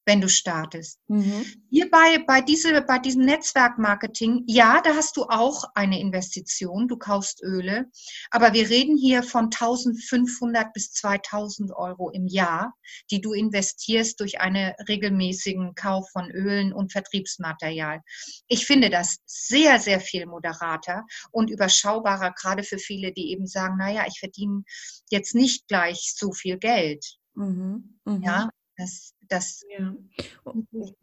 wenn 0.05 0.21
du 0.21 0.29
startest. 0.29 0.99
Mhm. 1.07 1.45
Hier 1.69 1.89
bei, 1.89 2.23
bei, 2.25 2.41
diese, 2.41 2.81
bei 2.81 2.99
diesem 2.99 3.25
Netzwerkmarketing, 3.25 4.43
ja, 4.47 4.81
da 4.81 4.95
hast 4.95 5.17
du 5.17 5.23
auch 5.23 5.63
eine 5.73 5.99
Investition, 5.99 6.87
du 6.87 6.97
kaufst 6.97 7.43
Öle, 7.43 7.89
aber 8.29 8.53
wir 8.53 8.69
reden 8.69 8.97
hier 8.97 9.23
von 9.23 9.45
1500 9.45 10.73
bis 10.73 10.91
2000 10.93 11.71
Euro 11.75 12.11
im 12.11 12.27
Jahr, 12.27 12.73
die 13.11 13.19
du 13.19 13.33
investierst 13.33 14.19
durch 14.19 14.39
einen 14.39 14.73
regelmäßigen 14.87 15.75
Kauf 15.75 16.09
von 16.11 16.29
Ölen 16.29 16.71
und 16.71 16.91
Vertriebsmaterial. 16.91 18.01
Ich 18.47 18.65
finde 18.65 18.89
das 18.89 19.17
sehr, 19.25 19.79
sehr 19.79 19.99
viel 19.99 20.27
moderater 20.27 21.05
und 21.31 21.49
überschaubarer, 21.49 22.31
gerade 22.31 22.63
für 22.63 22.77
viele, 22.77 23.11
die 23.11 23.31
eben 23.31 23.47
sagen, 23.47 23.77
naja, 23.77 24.05
ich 24.07 24.19
verdiene 24.19 24.63
jetzt 25.09 25.33
nicht 25.33 25.67
gleich 25.67 26.13
so 26.15 26.31
viel 26.31 26.57
Geld. 26.57 27.17
Mhm. 27.33 27.99
Mhm. 28.05 28.21
Ja, 28.21 28.49
das, 28.77 29.13
das 29.29 29.63
ja. 29.77 29.93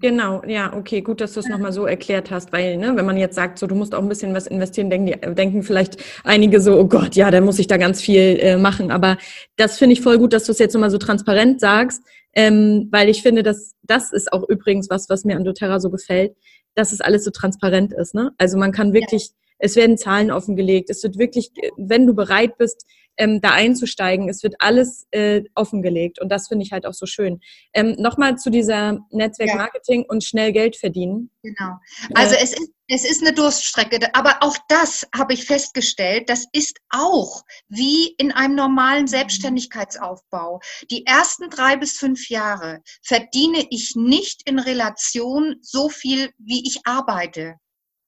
Genau, 0.00 0.42
ja, 0.44 0.74
okay, 0.74 1.00
gut, 1.00 1.20
dass 1.20 1.32
du 1.32 1.40
es 1.40 1.48
nochmal 1.48 1.72
so 1.72 1.86
erklärt 1.86 2.30
hast, 2.30 2.52
weil, 2.52 2.76
ne, 2.76 2.94
wenn 2.96 3.06
man 3.06 3.16
jetzt 3.16 3.34
sagt, 3.34 3.58
so, 3.58 3.66
du 3.66 3.74
musst 3.74 3.94
auch 3.94 4.02
ein 4.02 4.08
bisschen 4.08 4.34
was 4.34 4.46
investieren, 4.46 4.90
denken, 4.90 5.06
die, 5.06 5.34
denken 5.34 5.62
vielleicht 5.62 5.96
einige 6.24 6.60
so, 6.60 6.78
oh 6.78 6.86
Gott, 6.86 7.16
ja, 7.16 7.30
da 7.30 7.40
muss 7.40 7.58
ich 7.58 7.66
da 7.66 7.78
ganz 7.78 8.02
viel 8.02 8.38
äh, 8.40 8.56
machen. 8.56 8.90
Aber 8.90 9.16
das 9.56 9.78
finde 9.78 9.94
ich 9.94 10.02
voll 10.02 10.18
gut, 10.18 10.32
dass 10.32 10.44
du 10.44 10.52
es 10.52 10.58
jetzt 10.58 10.74
nochmal 10.74 10.90
so 10.90 10.98
transparent 10.98 11.60
sagst, 11.60 12.02
ähm, 12.34 12.88
weil 12.90 13.08
ich 13.08 13.22
finde, 13.22 13.42
dass 13.42 13.74
das 13.82 14.12
ist 14.12 14.32
auch 14.32 14.48
übrigens 14.48 14.90
was, 14.90 15.08
was 15.08 15.24
mir 15.24 15.36
an 15.36 15.44
doTERRA 15.44 15.80
so 15.80 15.90
gefällt, 15.90 16.36
dass 16.74 16.92
es 16.92 17.00
alles 17.00 17.24
so 17.24 17.30
transparent 17.30 17.92
ist. 17.92 18.14
Ne? 18.14 18.32
Also 18.38 18.58
man 18.58 18.72
kann 18.72 18.92
wirklich, 18.92 19.28
ja. 19.28 19.41
Es 19.62 19.76
werden 19.76 19.96
Zahlen 19.96 20.32
offengelegt, 20.32 20.90
es 20.90 21.02
wird 21.04 21.18
wirklich, 21.18 21.52
wenn 21.76 22.06
du 22.06 22.14
bereit 22.14 22.58
bist, 22.58 22.84
ähm, 23.16 23.40
da 23.40 23.52
einzusteigen. 23.52 24.28
Es 24.28 24.42
wird 24.42 24.54
alles 24.58 25.06
äh, 25.10 25.42
offengelegt 25.54 26.20
und 26.20 26.28
das 26.30 26.48
finde 26.48 26.64
ich 26.64 26.72
halt 26.72 26.86
auch 26.86 26.94
so 26.94 27.06
schön. 27.06 27.40
Ähm, 27.74 27.94
Nochmal 27.98 28.36
zu 28.38 28.50
dieser 28.50 28.98
Netzwerkmarketing 29.10 30.00
ja. 30.00 30.06
und 30.08 30.24
schnell 30.24 30.52
Geld 30.52 30.76
verdienen. 30.76 31.30
Genau. 31.42 31.76
Also 32.14 32.34
äh, 32.34 32.42
es 32.42 32.52
ist 32.52 32.70
es 32.88 33.04
ist 33.08 33.22
eine 33.22 33.32
Durststrecke, 33.32 34.14
aber 34.14 34.42
auch 34.42 34.56
das 34.68 35.06
habe 35.16 35.32
ich 35.32 35.46
festgestellt, 35.46 36.28
das 36.28 36.46
ist 36.52 36.76
auch 36.90 37.42
wie 37.68 38.14
in 38.18 38.32
einem 38.32 38.54
normalen 38.54 39.06
Selbstständigkeitsaufbau. 39.06 40.60
Die 40.90 41.06
ersten 41.06 41.48
drei 41.48 41.76
bis 41.76 41.96
fünf 41.96 42.28
Jahre 42.28 42.82
verdiene 43.02 43.64
ich 43.70 43.94
nicht 43.94 44.42
in 44.46 44.58
Relation 44.58 45.56
so 45.62 45.88
viel, 45.88 46.32
wie 46.36 46.66
ich 46.66 46.80
arbeite. 46.84 47.54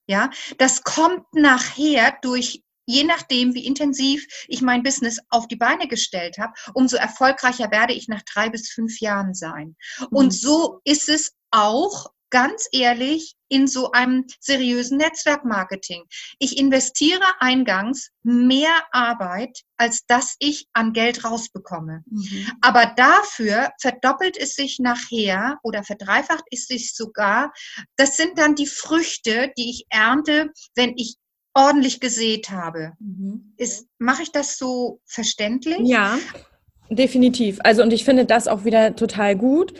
Ja, 0.06 0.30
das 0.58 0.82
kommt 0.82 1.24
nachher 1.32 2.16
durch 2.22 2.62
je 2.86 3.04
nachdem, 3.04 3.54
wie 3.54 3.66
intensiv 3.66 4.26
ich 4.46 4.60
mein 4.60 4.82
Business 4.82 5.18
auf 5.30 5.48
die 5.48 5.56
Beine 5.56 5.88
gestellt 5.88 6.36
habe, 6.38 6.52
umso 6.74 6.96
erfolgreicher 6.96 7.70
werde 7.70 7.94
ich 7.94 8.08
nach 8.08 8.22
drei 8.22 8.50
bis 8.50 8.70
fünf 8.70 9.00
Jahren 9.00 9.34
sein. 9.34 9.76
Und 10.10 10.26
mhm. 10.26 10.30
so 10.30 10.80
ist 10.84 11.08
es 11.08 11.32
auch 11.50 12.08
ganz 12.34 12.66
ehrlich 12.72 13.36
in 13.48 13.68
so 13.68 13.92
einem 13.92 14.24
seriösen 14.40 14.98
Netzwerkmarketing. 14.98 16.02
Ich 16.40 16.58
investiere 16.58 17.22
eingangs 17.38 18.10
mehr 18.24 18.72
Arbeit, 18.90 19.60
als 19.76 20.04
dass 20.06 20.34
ich 20.40 20.66
an 20.72 20.92
Geld 20.92 21.24
rausbekomme. 21.24 22.02
Mhm. 22.10 22.50
Aber 22.60 22.92
dafür 22.96 23.70
verdoppelt 23.80 24.36
es 24.36 24.56
sich 24.56 24.80
nachher 24.80 25.60
oder 25.62 25.84
verdreifacht 25.84 26.42
es 26.50 26.66
sich 26.66 26.96
sogar. 26.96 27.52
Das 27.96 28.16
sind 28.16 28.36
dann 28.36 28.56
die 28.56 28.66
Früchte, 28.66 29.52
die 29.56 29.70
ich 29.70 29.86
ernte, 29.90 30.50
wenn 30.74 30.94
ich 30.96 31.14
ordentlich 31.54 32.00
gesät 32.00 32.50
habe. 32.50 32.94
Mhm. 32.98 33.54
Mache 33.98 34.24
ich 34.24 34.32
das 34.32 34.58
so 34.58 35.00
verständlich? 35.06 35.78
Ja, 35.84 36.18
definitiv. 36.90 37.60
Also 37.62 37.84
und 37.84 37.92
ich 37.92 38.04
finde 38.04 38.24
das 38.24 38.48
auch 38.48 38.64
wieder 38.64 38.96
total 38.96 39.36
gut, 39.36 39.72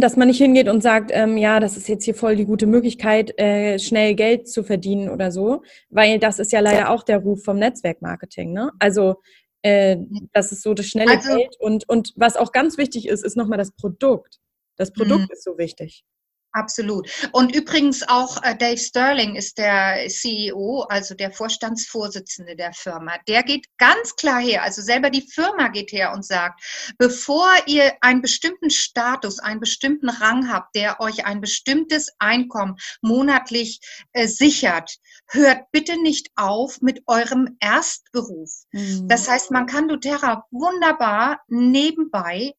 dass 0.00 0.16
man 0.16 0.28
nicht 0.28 0.38
hingeht 0.38 0.68
und 0.68 0.82
sagt, 0.82 1.10
ähm, 1.12 1.36
ja, 1.36 1.60
das 1.60 1.76
ist 1.76 1.88
jetzt 1.88 2.04
hier 2.04 2.14
voll 2.14 2.36
die 2.36 2.44
gute 2.44 2.66
Möglichkeit, 2.66 3.38
äh, 3.38 3.78
schnell 3.78 4.14
Geld 4.14 4.48
zu 4.48 4.64
verdienen 4.64 5.08
oder 5.08 5.30
so, 5.30 5.62
weil 5.88 6.18
das 6.18 6.38
ist 6.38 6.52
ja 6.52 6.60
leider 6.60 6.90
auch 6.90 7.02
der 7.02 7.18
Ruf 7.18 7.44
vom 7.44 7.58
Netzwerkmarketing. 7.58 8.52
Ne? 8.52 8.70
Also 8.78 9.16
äh, 9.62 9.96
das 10.32 10.52
ist 10.52 10.62
so 10.62 10.74
das 10.74 10.86
schnelle 10.86 11.12
also, 11.12 11.36
Geld 11.36 11.56
und, 11.58 11.88
und 11.88 12.12
was 12.16 12.36
auch 12.36 12.52
ganz 12.52 12.78
wichtig 12.78 13.08
ist, 13.08 13.24
ist 13.24 13.36
nochmal 13.36 13.58
das 13.58 13.72
Produkt. 13.72 14.40
Das 14.76 14.92
Produkt 14.92 15.28
mhm. 15.28 15.32
ist 15.32 15.44
so 15.44 15.58
wichtig. 15.58 16.04
Absolut. 16.52 17.08
Und 17.32 17.54
übrigens 17.54 18.02
auch 18.08 18.42
äh, 18.42 18.56
Dave 18.56 18.76
Sterling 18.76 19.36
ist 19.36 19.56
der 19.58 20.08
CEO, 20.08 20.84
also 20.88 21.14
der 21.14 21.30
Vorstandsvorsitzende 21.30 22.56
der 22.56 22.72
Firma. 22.72 23.18
Der 23.28 23.44
geht 23.44 23.66
ganz 23.78 24.16
klar 24.16 24.40
her, 24.40 24.64
also 24.64 24.82
selber 24.82 25.10
die 25.10 25.22
Firma 25.22 25.68
geht 25.68 25.92
her 25.92 26.12
und 26.12 26.24
sagt, 26.24 26.60
bevor 26.98 27.48
ihr 27.66 27.92
einen 28.00 28.20
bestimmten 28.20 28.70
Status, 28.70 29.38
einen 29.38 29.60
bestimmten 29.60 30.08
Rang 30.08 30.52
habt, 30.52 30.74
der 30.74 31.00
euch 31.00 31.24
ein 31.24 31.40
bestimmtes 31.40 32.08
Einkommen 32.18 32.76
monatlich 33.00 33.80
äh, 34.12 34.26
sichert, 34.26 34.96
hört 35.28 35.70
bitte 35.70 36.02
nicht 36.02 36.30
auf 36.34 36.80
mit 36.80 37.02
eurem 37.06 37.56
Erstberuf. 37.60 38.50
Mhm. 38.72 39.06
Das 39.06 39.28
heißt, 39.28 39.52
man 39.52 39.66
kann 39.66 39.86
doTERRA 39.86 40.46
wunderbar 40.50 41.42
nebenbei 41.46 42.54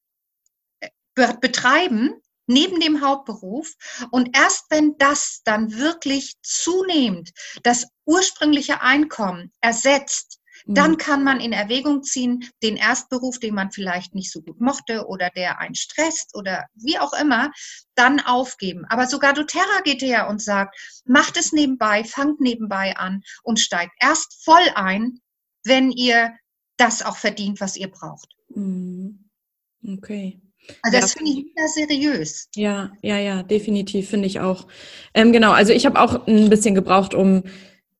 äh, 0.79 1.33
betreiben 1.41 2.21
neben 2.51 2.79
dem 2.79 3.01
Hauptberuf. 3.01 3.73
Und 4.11 4.35
erst 4.35 4.65
wenn 4.69 4.95
das 4.97 5.41
dann 5.43 5.77
wirklich 5.77 6.35
zunehmend 6.43 7.31
das 7.63 7.87
ursprüngliche 8.05 8.81
Einkommen 8.81 9.51
ersetzt, 9.61 10.39
mhm. 10.65 10.73
dann 10.75 10.97
kann 10.97 11.23
man 11.23 11.39
in 11.39 11.53
Erwägung 11.53 12.03
ziehen, 12.03 12.49
den 12.63 12.77
Erstberuf, 12.77 13.39
den 13.39 13.55
man 13.55 13.71
vielleicht 13.71 14.15
nicht 14.15 14.31
so 14.31 14.41
gut 14.41 14.59
mochte 14.59 15.07
oder 15.07 15.29
der 15.29 15.59
einen 15.59 15.75
stresst 15.75 16.35
oder 16.35 16.65
wie 16.75 16.99
auch 16.99 17.13
immer, 17.13 17.51
dann 17.95 18.19
aufgeben. 18.19 18.85
Aber 18.89 19.07
sogar 19.07 19.33
doTERRA 19.33 19.81
geht 19.83 20.01
her 20.01 20.27
und 20.27 20.41
sagt, 20.41 20.75
macht 21.05 21.37
es 21.37 21.51
nebenbei, 21.51 22.03
fangt 22.03 22.39
nebenbei 22.41 22.97
an 22.97 23.21
und 23.43 23.59
steigt 23.59 23.93
erst 23.99 24.43
voll 24.43 24.67
ein, 24.75 25.19
wenn 25.63 25.91
ihr 25.91 26.35
das 26.77 27.03
auch 27.03 27.17
verdient, 27.17 27.61
was 27.61 27.77
ihr 27.77 27.89
braucht. 27.89 28.33
Mhm. 28.49 29.29
Okay. 29.85 30.41
Also 30.82 30.99
das 30.99 31.14
ja. 31.14 31.18
finde 31.18 31.32
ich 31.32 31.45
wieder 31.45 31.68
seriös. 31.68 32.49
Ja, 32.55 32.91
ja, 33.01 33.18
ja, 33.18 33.43
definitiv 33.43 34.09
finde 34.09 34.28
ich 34.28 34.39
auch. 34.39 34.68
Ähm, 35.14 35.32
genau, 35.32 35.51
also 35.51 35.74
ich 35.74 35.86
habe 35.86 35.99
auch 35.99 36.28
ein 36.28 36.49
bisschen 36.49 36.76
gebraucht, 36.76 37.14
um 37.14 37.43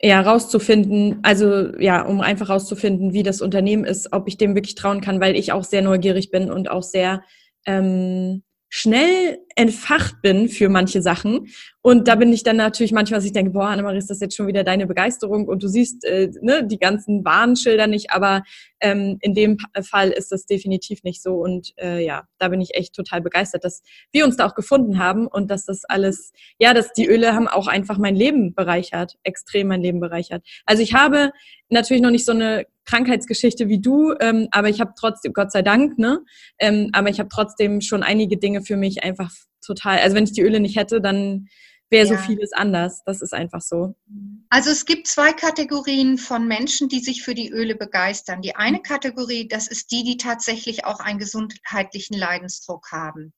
ja 0.02 0.22
rauszufinden, 0.22 1.20
also 1.24 1.78
ja, 1.78 2.02
um 2.02 2.22
einfach 2.22 2.50
rauszufinden, 2.50 3.14
wie 3.14 3.24
das 3.24 3.42
Unternehmen 3.42 3.86
ist, 3.86 4.14
ob 4.14 4.28
ich 4.28 4.38
dem 4.38 4.56
wirklich 4.56 4.76
trauen 4.76 5.02
kann, 5.02 5.22
weil 5.22 5.36
ich 5.36 5.52
auch 5.52 5.64
sehr 5.64 5.82
neugierig 5.82 6.32
bin 6.32 6.52
und 6.52 6.72
auch 6.72 6.84
sehr 6.84 7.24
ähm, 7.66 8.44
schnell 8.70 9.40
entfacht 9.56 10.22
bin 10.22 10.50
für 10.50 10.70
manche 10.70 11.02
Sachen. 11.02 11.48
Und 11.82 12.08
da 12.08 12.16
bin 12.16 12.32
ich 12.32 12.44
dann 12.44 12.58
natürlich 12.58 12.92
manchmal, 12.92 13.18
dass 13.20 13.26
ich 13.26 13.34
denke, 13.34 13.52
boah, 13.52 13.68
Annemarie, 13.68 13.98
ist 13.98 14.10
das 14.10 14.20
jetzt 14.20 14.36
schon 14.36 14.48
wieder 14.48 14.64
deine 14.64 14.86
Begeisterung 14.86 15.48
und 15.48 15.64
du 15.64 15.68
siehst 15.68 16.06
äh, 16.06 16.30
ne, 16.42 16.66
die 16.66 16.78
ganzen 16.78 17.26
Warnschilder 17.26 17.88
nicht, 17.88 18.12
aber 18.12 18.44
ähm, 18.82 19.18
in 19.22 19.34
dem 19.34 19.58
Fall 19.84 20.10
ist 20.10 20.32
das 20.32 20.46
definitiv 20.46 21.04
nicht 21.04 21.24
so. 21.24 21.36
Und 21.36 21.74
äh, 21.78 22.04
ja, 22.06 22.24
da 22.38 22.50
bin 22.50 22.62
ich 22.62 22.76
echt 22.76 22.94
total 22.94 23.22
begeistert, 23.22 23.64
dass 23.64 23.82
wir 24.12 24.26
uns 24.26 24.38
da 24.38 24.46
auch 24.46 24.56
gefunden 24.56 25.00
haben 25.00 25.28
und 25.28 25.50
dass 25.50 25.66
das 25.66 25.84
alles, 25.86 26.34
ja, 26.60 26.74
dass 26.74 26.94
die 26.94 27.08
Öle 27.08 27.34
haben 27.34 27.48
auch 27.48 27.68
einfach 27.68 27.98
mein 27.98 28.16
Leben 28.16 28.54
bereichert, 28.54 29.16
extrem 29.24 29.68
mein 29.68 29.82
Leben 29.82 30.00
bereichert. 30.00 30.46
Also 30.66 30.84
ich 30.84 30.94
habe 30.94 31.32
natürlich 31.70 32.04
noch 32.04 32.12
nicht 32.12 32.26
so 32.26 32.32
eine 32.32 32.66
Krankheitsgeschichte 32.86 33.70
wie 33.70 33.80
du, 33.80 34.14
ähm, 34.20 34.48
aber 34.52 34.70
ich 34.70 34.82
habe 34.82 34.94
trotzdem, 35.00 35.34
Gott 35.34 35.52
sei 35.52 35.62
Dank, 35.62 35.98
ne? 35.98 36.20
Ähm, 36.60 36.90
aber 36.94 37.10
ich 37.10 37.20
habe 37.20 37.30
trotzdem 37.30 37.82
schon 37.82 38.04
einige 38.04 38.38
Dinge 38.38 38.62
für 38.64 38.76
mich 38.76 39.04
einfach 39.04 39.32
total, 39.62 40.00
also 40.00 40.16
wenn 40.16 40.24
ich 40.24 40.34
die 40.34 40.42
Öle 40.42 40.60
nicht 40.60 40.78
hätte, 40.78 41.02
dann 41.02 41.48
wäre 41.92 42.08
ja. 42.08 42.18
so 42.18 42.24
vieles 42.24 42.54
anders. 42.54 43.04
Das 43.06 43.22
ist 43.22 43.34
einfach 43.34 43.62
so. 43.62 43.96
Also 44.50 44.70
es 44.70 44.86
gibt 44.86 45.08
zwei 45.08 45.34
Kategorien 45.34 46.18
von 46.18 46.48
Menschen, 46.48 46.90
die 46.90 47.00
sich 47.00 47.24
für 47.24 47.36
die 47.36 47.50
Öle 47.50 47.76
begeistern. 47.76 48.42
Die 48.42 48.56
eine 48.56 48.82
Kategorie, 48.82 49.48
das 49.48 49.68
ist 49.68 49.92
die, 49.92 50.04
die 50.04 50.18
tatsächlich 50.18 50.86
auch 50.86 51.00
einen 51.00 51.20
gesundheitlichen 51.20 52.18
Leidensdruck 52.18 52.92
haben. 52.92 53.34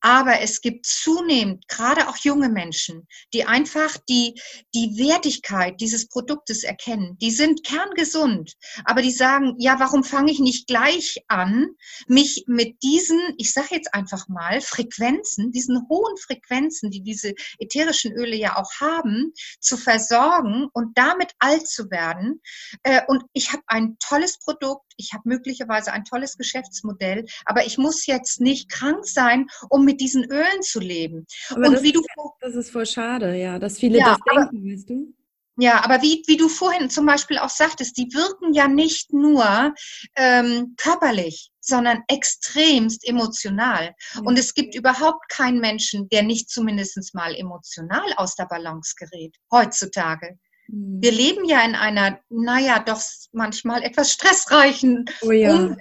Aber 0.00 0.40
es 0.40 0.60
gibt 0.60 0.86
zunehmend, 0.86 1.68
gerade 1.68 2.08
auch 2.08 2.16
junge 2.16 2.48
Menschen, 2.48 3.06
die 3.32 3.44
einfach 3.44 3.96
die, 4.08 4.40
die 4.74 4.98
Wertigkeit 4.98 5.80
dieses 5.80 6.08
Produktes 6.08 6.64
erkennen. 6.64 7.18
Die 7.20 7.30
sind 7.30 7.64
kerngesund, 7.64 8.54
aber 8.84 9.02
die 9.02 9.12
sagen, 9.12 9.54
ja, 9.58 9.80
warum 9.80 10.02
fange 10.02 10.32
ich 10.32 10.40
nicht 10.40 10.66
gleich 10.66 11.22
an, 11.28 11.68
mich 12.08 12.44
mit 12.46 12.82
diesen, 12.82 13.20
ich 13.38 13.52
sage 13.52 13.68
jetzt 13.72 13.94
einfach 13.94 14.28
mal, 14.28 14.60
Frequenzen, 14.60 15.52
diesen 15.52 15.86
hohen 15.88 16.16
Frequenzen, 16.16 16.90
die 16.90 17.02
diese 17.02 17.34
ätherischen 17.58 17.81
Öle 18.14 18.36
ja 18.36 18.56
auch 18.56 18.70
haben, 18.80 19.32
zu 19.60 19.76
versorgen 19.76 20.68
und 20.72 20.96
damit 20.96 21.32
alt 21.38 21.66
zu 21.66 21.90
werden. 21.90 22.40
Äh, 22.82 23.02
und 23.08 23.24
ich 23.32 23.52
habe 23.52 23.62
ein 23.66 23.96
tolles 23.98 24.38
Produkt, 24.38 24.92
ich 24.96 25.12
habe 25.12 25.22
möglicherweise 25.26 25.92
ein 25.92 26.04
tolles 26.04 26.36
Geschäftsmodell, 26.36 27.24
aber 27.44 27.66
ich 27.66 27.78
muss 27.78 28.06
jetzt 28.06 28.40
nicht 28.40 28.70
krank 28.70 29.06
sein, 29.06 29.46
um 29.68 29.84
mit 29.84 30.00
diesen 30.00 30.24
Ölen 30.24 30.62
zu 30.62 30.80
leben. 30.80 31.26
Aber 31.50 31.66
und 31.66 31.72
das, 31.74 31.82
wie 31.82 31.92
du 31.92 32.02
das 32.40 32.54
ist 32.54 32.70
voll 32.70 32.86
schade, 32.86 33.36
ja, 33.36 33.58
dass 33.58 33.78
viele 33.78 33.98
ja, 33.98 34.16
das 34.16 34.18
denken, 34.34 34.72
weißt 34.72 34.90
du? 34.90 35.14
Ja, 35.58 35.84
aber 35.84 36.00
wie, 36.02 36.22
wie 36.26 36.38
du 36.38 36.48
vorhin 36.48 36.88
zum 36.88 37.04
Beispiel 37.04 37.38
auch 37.38 37.50
sagtest, 37.50 37.98
die 37.98 38.12
wirken 38.14 38.54
ja 38.54 38.68
nicht 38.68 39.12
nur 39.12 39.74
ähm, 40.16 40.74
körperlich, 40.78 41.51
sondern 41.62 42.02
extremst 42.08 43.08
emotional. 43.08 43.94
Mhm. 44.14 44.26
Und 44.26 44.38
es 44.38 44.52
gibt 44.52 44.74
überhaupt 44.74 45.28
keinen 45.30 45.60
Menschen, 45.60 46.08
der 46.10 46.22
nicht 46.22 46.50
zumindest 46.50 47.14
mal 47.14 47.34
emotional 47.34 48.12
aus 48.16 48.34
der 48.34 48.46
Balance 48.46 48.94
gerät, 48.98 49.34
heutzutage. 49.50 50.38
Mhm. 50.68 50.98
Wir 51.00 51.12
leben 51.12 51.44
ja 51.44 51.64
in 51.64 51.74
einer, 51.74 52.18
naja, 52.28 52.80
doch 52.80 53.00
manchmal 53.32 53.82
etwas 53.82 54.12
stressreichen 54.12 55.04
oh 55.22 55.30
ja, 55.30 55.54
Umwelt. 55.54 55.78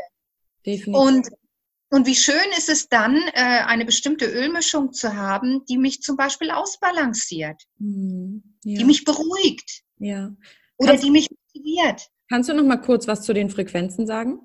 Definitiv. 0.65 0.93
Und 0.93 1.27
und 1.93 2.07
wie 2.07 2.15
schön 2.15 2.37
ist 2.57 2.69
es 2.69 2.87
dann, 2.87 3.17
äh, 3.33 3.63
eine 3.65 3.83
bestimmte 3.83 4.25
Ölmischung 4.25 4.93
zu 4.93 5.13
haben, 5.13 5.65
die 5.65 5.77
mich 5.77 6.01
zum 6.01 6.15
Beispiel 6.15 6.49
ausbalanciert, 6.49 7.61
mhm. 7.79 8.43
ja. 8.63 8.79
die 8.79 8.85
mich 8.85 9.03
beruhigt 9.03 9.81
ja. 9.97 10.33
oder 10.77 10.91
kannst, 10.91 11.03
die 11.03 11.11
mich 11.11 11.27
motiviert. 11.29 12.07
Kannst 12.29 12.47
du 12.47 12.53
noch 12.53 12.63
mal 12.63 12.77
kurz 12.77 13.09
was 13.09 13.23
zu 13.23 13.33
den 13.33 13.49
Frequenzen 13.49 14.07
sagen? 14.07 14.39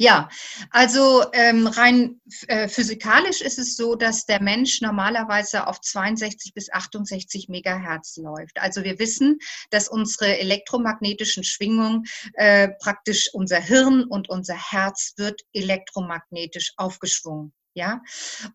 Ja, 0.00 0.30
also 0.70 1.26
ähm, 1.34 1.66
rein 1.66 2.22
äh, 2.48 2.68
physikalisch 2.68 3.42
ist 3.42 3.58
es 3.58 3.76
so, 3.76 3.96
dass 3.96 4.24
der 4.24 4.40
Mensch 4.40 4.80
normalerweise 4.80 5.66
auf 5.66 5.78
62 5.82 6.54
bis 6.54 6.72
68 6.72 7.50
Megahertz 7.50 8.16
läuft. 8.16 8.58
Also 8.62 8.82
wir 8.82 8.98
wissen, 8.98 9.40
dass 9.68 9.90
unsere 9.90 10.38
elektromagnetischen 10.38 11.44
Schwingungen 11.44 12.04
äh, 12.32 12.70
praktisch 12.80 13.28
unser 13.34 13.60
Hirn 13.60 14.04
und 14.04 14.30
unser 14.30 14.54
Herz 14.54 15.12
wird 15.18 15.42
elektromagnetisch 15.52 16.72
aufgeschwungen. 16.78 17.52
Ja, 17.72 18.02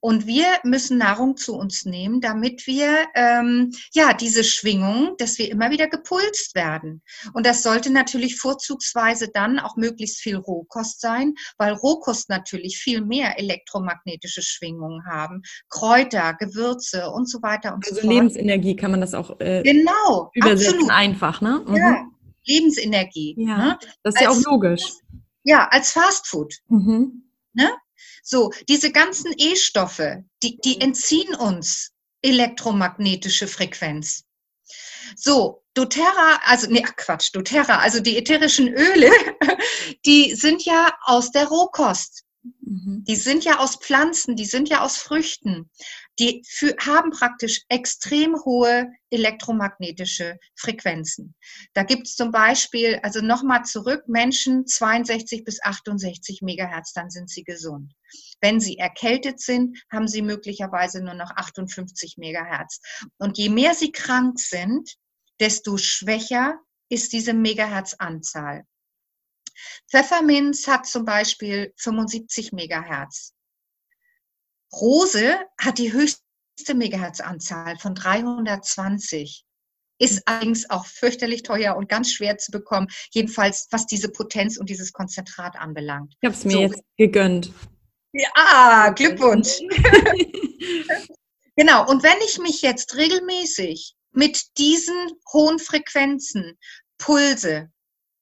und 0.01 0.27
wir 0.27 0.45
müssen 0.63 0.97
Nahrung 0.97 1.37
zu 1.37 1.55
uns 1.55 1.85
nehmen, 1.85 2.19
damit 2.19 2.67
wir 2.67 3.05
ähm, 3.15 3.71
ja 3.93 4.13
diese 4.13 4.43
Schwingung, 4.43 5.15
dass 5.17 5.37
wir 5.37 5.49
immer 5.49 5.71
wieder 5.71 5.87
gepulst 5.87 6.53
werden. 6.53 7.01
Und 7.33 7.45
das 7.45 7.63
sollte 7.63 7.91
natürlich 7.91 8.37
vorzugsweise 8.37 9.29
dann 9.33 9.57
auch 9.57 9.77
möglichst 9.77 10.19
viel 10.19 10.35
Rohkost 10.35 10.99
sein, 10.99 11.33
weil 11.57 11.73
Rohkost 11.73 12.27
natürlich 12.27 12.77
viel 12.77 13.05
mehr 13.05 13.39
elektromagnetische 13.39 14.41
Schwingungen 14.41 15.05
haben, 15.05 15.43
Kräuter, 15.69 16.33
Gewürze 16.33 17.09
und 17.09 17.29
so 17.29 17.41
weiter 17.41 17.73
und 17.73 17.85
also 17.85 17.95
so 17.95 18.01
fort. 18.01 18.11
Also 18.11 18.21
Lebensenergie 18.21 18.75
kann 18.75 18.91
man 18.91 18.99
das 18.99 19.13
auch 19.13 19.39
äh, 19.39 19.63
genau 19.63 20.29
übersetzen 20.33 20.73
absolut. 20.73 20.91
einfach, 20.91 21.39
ne? 21.39 21.63
Mhm. 21.65 21.75
Ja, 21.75 22.05
Lebensenergie. 22.45 23.35
Ja, 23.37 23.57
ne? 23.57 23.79
das 24.03 24.15
ist 24.15 24.21
als, 24.21 24.21
ja 24.21 24.29
auch 24.29 24.51
logisch. 24.51 24.83
Ja, 25.43 25.69
als 25.69 25.93
Fastfood. 25.93 26.53
Mhm. 26.67 27.23
Ne? 27.53 27.69
So, 28.23 28.51
diese 28.67 28.91
ganzen 28.91 29.33
E-Stoffe, 29.37 30.23
die, 30.43 30.57
die 30.57 30.81
entziehen 30.81 31.35
uns 31.35 31.91
elektromagnetische 32.21 33.47
Frequenz. 33.47 34.23
So, 35.15 35.63
doTERRA, 35.75 36.39
also, 36.45 36.67
nee, 36.69 36.81
Quatsch, 36.81 37.29
doTERRA, 37.33 37.79
also 37.79 37.99
die 37.99 38.17
ätherischen 38.17 38.67
Öle, 38.67 39.11
die 40.05 40.33
sind 40.35 40.65
ja 40.65 40.91
aus 41.03 41.31
der 41.31 41.45
Rohkost. 41.45 42.23
Mhm. 42.61 43.03
Die 43.07 43.15
sind 43.15 43.43
ja 43.43 43.59
aus 43.59 43.77
Pflanzen, 43.77 44.35
die 44.35 44.45
sind 44.45 44.69
ja 44.69 44.81
aus 44.81 44.97
Früchten. 44.97 45.69
Die 46.19 46.43
für, 46.47 46.75
haben 46.79 47.11
praktisch 47.11 47.63
extrem 47.67 48.35
hohe 48.45 48.89
elektromagnetische 49.09 50.37
Frequenzen. 50.55 51.35
Da 51.73 51.83
gibt 51.83 52.07
es 52.07 52.15
zum 52.15 52.31
Beispiel, 52.31 52.99
also 53.03 53.21
nochmal 53.21 53.63
zurück, 53.63 54.07
Menschen 54.07 54.65
62 54.65 55.43
bis 55.43 55.61
68 55.61 56.41
Megahertz, 56.41 56.93
dann 56.93 57.09
sind 57.09 57.29
sie 57.29 57.43
gesund. 57.43 57.93
Wenn 58.39 58.59
sie 58.59 58.77
erkältet 58.77 59.41
sind, 59.41 59.77
haben 59.91 60.07
sie 60.07 60.21
möglicherweise 60.21 61.01
nur 61.03 61.15
noch 61.15 61.31
58 61.31 62.15
Megahertz. 62.17 62.79
Und 63.17 63.37
je 63.37 63.49
mehr 63.49 63.73
sie 63.73 63.91
krank 63.91 64.39
sind, 64.39 64.95
desto 65.39 65.77
schwächer 65.77 66.59
ist 66.89 67.13
diese 67.13 67.33
Megahertz-Anzahl. 67.33 68.63
Pfefferminz 69.89 70.67
hat 70.67 70.85
zum 70.85 71.05
Beispiel 71.05 71.73
75 71.77 72.51
Megahertz. 72.51 73.33
Rose 74.81 75.37
hat 75.59 75.77
die 75.77 75.93
höchste 75.93 76.73
Megahertz-Anzahl 76.73 77.77
von 77.77 77.95
320. 77.95 79.43
Ist 79.97 80.23
allerdings 80.25 80.69
auch 80.69 80.85
fürchterlich 80.85 81.43
teuer 81.43 81.77
und 81.77 81.87
ganz 81.87 82.11
schwer 82.11 82.37
zu 82.37 82.51
bekommen, 82.51 82.87
jedenfalls 83.11 83.67
was 83.71 83.85
diese 83.85 84.09
Potenz 84.09 84.57
und 84.57 84.69
dieses 84.69 84.91
Konzentrat 84.91 85.55
anbelangt. 85.55 86.13
Ich 86.19 86.27
habe 86.27 86.35
es 86.35 86.43
mir 86.43 86.51
so. 86.51 86.59
jetzt 86.59 86.83
gegönnt. 86.97 87.51
Ja, 88.11 88.89
Glückwunsch. 88.89 89.59
genau, 91.55 91.89
und 91.89 92.03
wenn 92.03 92.17
ich 92.25 92.39
mich 92.39 92.61
jetzt 92.61 92.95
regelmäßig 92.95 93.95
mit 94.11 94.57
diesen 94.57 94.95
hohen 95.31 95.59
Frequenzen 95.59 96.57
pulse, 96.97 97.69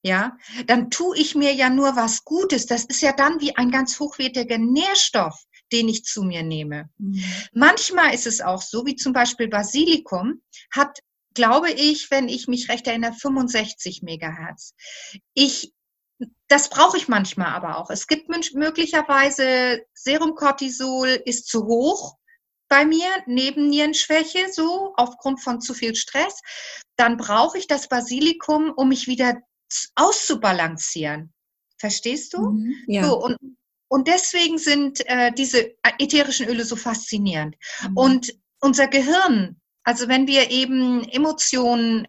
ja, 0.02 0.36
dann 0.66 0.90
tue 0.90 1.16
ich 1.16 1.34
mir 1.34 1.54
ja 1.54 1.70
nur 1.70 1.96
was 1.96 2.24
Gutes. 2.24 2.66
Das 2.66 2.84
ist 2.84 3.00
ja 3.00 3.12
dann 3.12 3.40
wie 3.40 3.56
ein 3.56 3.70
ganz 3.70 3.98
hochwertiger 3.98 4.58
Nährstoff, 4.58 5.42
den 5.74 5.88
ich 5.88 6.04
zu 6.04 6.22
mir 6.22 6.42
nehme. 6.42 6.88
Mhm. 6.98 7.22
Manchmal 7.52 8.14
ist 8.14 8.26
es 8.26 8.40
auch 8.40 8.62
so, 8.62 8.86
wie 8.86 8.94
zum 8.94 9.12
Beispiel 9.12 9.48
Basilikum 9.48 10.42
hat, 10.70 11.00
glaube 11.34 11.72
ich, 11.72 12.10
wenn 12.10 12.28
ich 12.28 12.46
mich 12.46 12.68
recht 12.68 12.86
erinnere, 12.86 13.12
65 13.12 14.02
Megahertz. 14.02 14.74
Ich 15.34 15.72
das 16.46 16.70
brauche 16.70 16.96
ich 16.96 17.08
manchmal 17.08 17.48
aber 17.48 17.76
auch. 17.76 17.90
Es 17.90 18.06
gibt 18.06 18.28
möglicherweise 18.28 19.82
Serumcortisol 19.94 21.08
ist 21.08 21.48
zu 21.48 21.66
hoch 21.66 22.16
bei 22.68 22.84
mir, 22.84 23.08
Nebennierenschwäche, 23.26 24.52
so 24.52 24.94
aufgrund 24.96 25.40
von 25.40 25.60
zu 25.60 25.74
viel 25.74 25.96
Stress. 25.96 26.40
Dann 26.96 27.16
brauche 27.16 27.58
ich 27.58 27.66
das 27.66 27.88
Basilikum, 27.88 28.72
um 28.76 28.88
mich 28.88 29.08
wieder 29.08 29.34
auszubalancieren. 29.96 31.32
Verstehst 31.78 32.32
du? 32.32 32.50
Mhm, 32.50 32.74
ja. 32.86 33.04
So, 33.04 33.22
und, 33.24 33.36
und 33.88 34.08
deswegen 34.08 34.58
sind 34.58 35.06
äh, 35.06 35.32
diese 35.32 35.74
ätherischen 35.98 36.48
Öle 36.48 36.64
so 36.64 36.76
faszinierend. 36.76 37.56
Mhm. 37.82 37.96
Und 37.96 38.32
unser 38.60 38.88
Gehirn, 38.88 39.60
also 39.82 40.08
wenn 40.08 40.26
wir 40.26 40.50
eben 40.50 41.04
Emotionen 41.08 42.08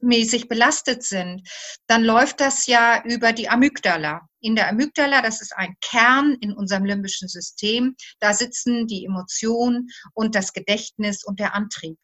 mäßig 0.00 0.48
belastet 0.48 1.02
sind, 1.02 1.42
dann 1.86 2.04
läuft 2.04 2.40
das 2.40 2.66
ja 2.66 3.02
über 3.04 3.32
die 3.32 3.48
Amygdala. 3.48 4.28
In 4.40 4.54
der 4.56 4.68
Amygdala, 4.68 5.22
das 5.22 5.42
ist 5.42 5.54
ein 5.56 5.74
Kern 5.80 6.36
in 6.40 6.52
unserem 6.52 6.84
limbischen 6.84 7.28
System, 7.28 7.96
da 8.20 8.32
sitzen 8.32 8.86
die 8.86 9.04
Emotionen 9.04 9.88
und 10.14 10.34
das 10.34 10.52
Gedächtnis 10.52 11.24
und 11.24 11.40
der 11.40 11.54
Antrieb. 11.54 11.98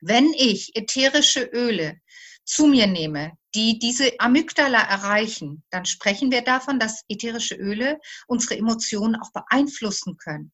Wenn 0.00 0.32
ich 0.34 0.76
ätherische 0.76 1.42
Öle 1.42 1.98
zu 2.44 2.66
mir 2.66 2.86
nehme, 2.86 3.32
die 3.56 3.78
diese 3.78 4.20
Amygdala 4.20 4.78
erreichen, 4.82 5.64
dann 5.70 5.86
sprechen 5.86 6.30
wir 6.30 6.42
davon, 6.42 6.78
dass 6.78 7.04
ätherische 7.08 7.54
Öle 7.54 7.98
unsere 8.26 8.58
Emotionen 8.58 9.16
auch 9.16 9.32
beeinflussen 9.32 10.18
können. 10.18 10.52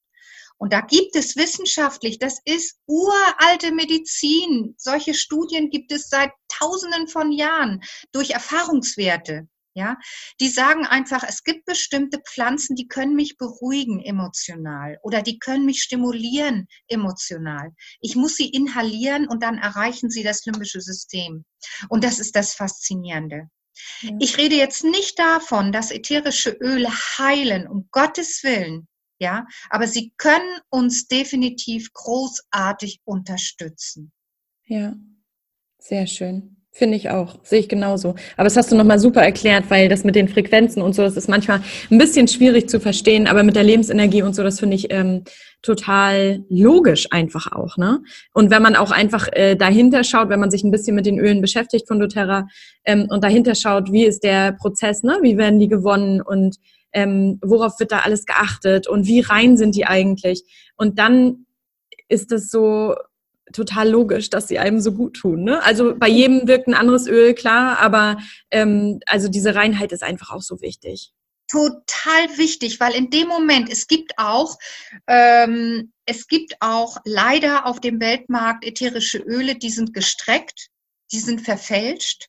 Und 0.56 0.72
da 0.72 0.80
gibt 0.80 1.16
es 1.16 1.34
wissenschaftlich, 1.34 2.20
das 2.20 2.38
ist 2.44 2.78
uralte 2.86 3.72
Medizin. 3.72 4.76
Solche 4.78 5.14
Studien 5.14 5.70
gibt 5.70 5.90
es 5.90 6.08
seit 6.08 6.30
Tausenden 6.48 7.08
von 7.08 7.32
Jahren 7.32 7.82
durch 8.12 8.30
Erfahrungswerte. 8.30 9.48
Ja, 9.74 9.96
die 10.38 10.48
sagen 10.48 10.84
einfach, 10.84 11.24
es 11.26 11.44
gibt 11.44 11.64
bestimmte 11.64 12.20
Pflanzen, 12.20 12.76
die 12.76 12.88
können 12.88 13.14
mich 13.14 13.38
beruhigen 13.38 14.04
emotional 14.04 14.98
oder 15.02 15.22
die 15.22 15.38
können 15.38 15.64
mich 15.64 15.82
stimulieren 15.82 16.66
emotional. 16.88 17.70
Ich 18.00 18.14
muss 18.14 18.36
sie 18.36 18.50
inhalieren 18.50 19.26
und 19.28 19.42
dann 19.42 19.56
erreichen 19.56 20.10
sie 20.10 20.22
das 20.22 20.44
limbische 20.44 20.82
System. 20.82 21.46
Und 21.88 22.04
das 22.04 22.18
ist 22.18 22.36
das 22.36 22.52
Faszinierende. 22.52 23.48
Ja. 24.02 24.10
Ich 24.20 24.36
rede 24.36 24.56
jetzt 24.56 24.84
nicht 24.84 25.18
davon, 25.18 25.72
dass 25.72 25.90
ätherische 25.90 26.50
Öle 26.50 26.90
heilen, 26.90 27.66
um 27.66 27.88
Gottes 27.90 28.42
Willen. 28.42 28.88
Ja, 29.18 29.46
aber 29.70 29.86
sie 29.86 30.12
können 30.16 30.60
uns 30.68 31.06
definitiv 31.06 31.92
großartig 31.92 33.00
unterstützen. 33.04 34.12
Ja, 34.64 34.96
sehr 35.78 36.06
schön. 36.06 36.61
Finde 36.74 36.96
ich 36.96 37.10
auch, 37.10 37.36
sehe 37.42 37.60
ich 37.60 37.68
genauso. 37.68 38.14
Aber 38.38 38.44
das 38.44 38.56
hast 38.56 38.72
du 38.72 38.76
nochmal 38.76 38.98
super 38.98 39.20
erklärt, 39.20 39.64
weil 39.68 39.90
das 39.90 40.04
mit 40.04 40.14
den 40.14 40.26
Frequenzen 40.26 40.80
und 40.80 40.94
so, 40.94 41.02
das 41.02 41.18
ist 41.18 41.28
manchmal 41.28 41.60
ein 41.90 41.98
bisschen 41.98 42.28
schwierig 42.28 42.70
zu 42.70 42.80
verstehen, 42.80 43.26
aber 43.26 43.42
mit 43.42 43.56
der 43.56 43.62
Lebensenergie 43.62 44.22
und 44.22 44.34
so, 44.34 44.42
das 44.42 44.58
finde 44.58 44.76
ich 44.76 44.90
ähm, 44.90 45.22
total 45.60 46.46
logisch 46.48 47.08
einfach 47.10 47.52
auch. 47.52 47.76
Ne? 47.76 48.02
Und 48.32 48.50
wenn 48.50 48.62
man 48.62 48.74
auch 48.74 48.90
einfach 48.90 49.28
äh, 49.32 49.54
dahinter 49.54 50.02
schaut, 50.02 50.30
wenn 50.30 50.40
man 50.40 50.50
sich 50.50 50.64
ein 50.64 50.70
bisschen 50.70 50.96
mit 50.96 51.04
den 51.04 51.18
Ölen 51.18 51.42
beschäftigt 51.42 51.86
von 51.86 52.00
doTERRA 52.00 52.48
ähm, 52.86 53.06
und 53.10 53.22
dahinter 53.22 53.54
schaut, 53.54 53.92
wie 53.92 54.06
ist 54.06 54.24
der 54.24 54.52
Prozess, 54.52 55.02
ne? 55.02 55.18
wie 55.20 55.36
werden 55.36 55.60
die 55.60 55.68
gewonnen 55.68 56.22
und 56.22 56.56
ähm, 56.94 57.38
worauf 57.42 57.80
wird 57.80 57.92
da 57.92 57.98
alles 57.98 58.24
geachtet 58.24 58.88
und 58.88 59.06
wie 59.06 59.20
rein 59.20 59.58
sind 59.58 59.76
die 59.76 59.84
eigentlich? 59.84 60.42
Und 60.76 60.98
dann 60.98 61.44
ist 62.08 62.32
das 62.32 62.48
so 62.48 62.94
total 63.52 63.88
logisch, 63.88 64.30
dass 64.30 64.48
sie 64.48 64.58
einem 64.58 64.80
so 64.80 64.92
gut 64.92 65.14
tun. 65.14 65.44
Ne? 65.44 65.62
Also 65.62 65.94
bei 65.96 66.08
jedem 66.08 66.48
wirkt 66.48 66.68
ein 66.68 66.74
anderes 66.74 67.06
Öl, 67.06 67.34
klar, 67.34 67.78
aber 67.78 68.18
ähm, 68.50 69.00
also 69.06 69.28
diese 69.28 69.54
Reinheit 69.54 69.92
ist 69.92 70.02
einfach 70.02 70.30
auch 70.30 70.42
so 70.42 70.60
wichtig. 70.60 71.12
Total 71.50 72.38
wichtig, 72.38 72.80
weil 72.80 72.94
in 72.94 73.10
dem 73.10 73.28
Moment, 73.28 73.70
es 73.70 73.86
gibt 73.86 74.12
auch, 74.16 74.56
ähm, 75.06 75.92
es 76.06 76.26
gibt 76.26 76.54
auch 76.60 76.96
leider 77.04 77.66
auf 77.66 77.78
dem 77.78 78.00
Weltmarkt 78.00 78.64
ätherische 78.64 79.18
Öle, 79.18 79.56
die 79.56 79.70
sind 79.70 79.92
gestreckt, 79.92 80.68
die 81.12 81.18
sind 81.18 81.42
verfälscht. 81.42 82.28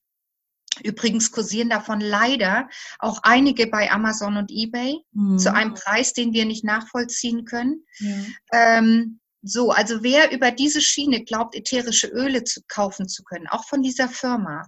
Übrigens 0.84 1.32
kursieren 1.32 1.70
davon 1.70 2.02
leider 2.02 2.68
auch 3.00 3.20
einige 3.24 3.68
bei 3.68 3.92
Amazon 3.92 4.38
und 4.38 4.52
eBay 4.52 4.98
mhm. 5.12 5.38
zu 5.38 5.54
einem 5.54 5.76
Preis, 5.76 6.14
den 6.14 6.34
wir 6.34 6.46
nicht 6.46 6.64
nachvollziehen 6.64 7.46
können. 7.46 7.86
Ja. 8.00 8.16
Ähm, 8.52 9.20
so, 9.44 9.72
also 9.72 10.04
wer 10.04 10.32
über 10.32 10.52
diese 10.52 10.82
Schiene 10.82 11.24
glaubt, 11.24 11.56
ätherische 11.56 12.08
Öle 12.08 12.46
zu 12.46 12.62
kaufen 12.68 13.08
zu 13.10 13.24
können, 13.24 13.48
auch 13.48 13.66
von 13.66 13.84
dieser 13.84 14.08
Firma, 14.08 14.68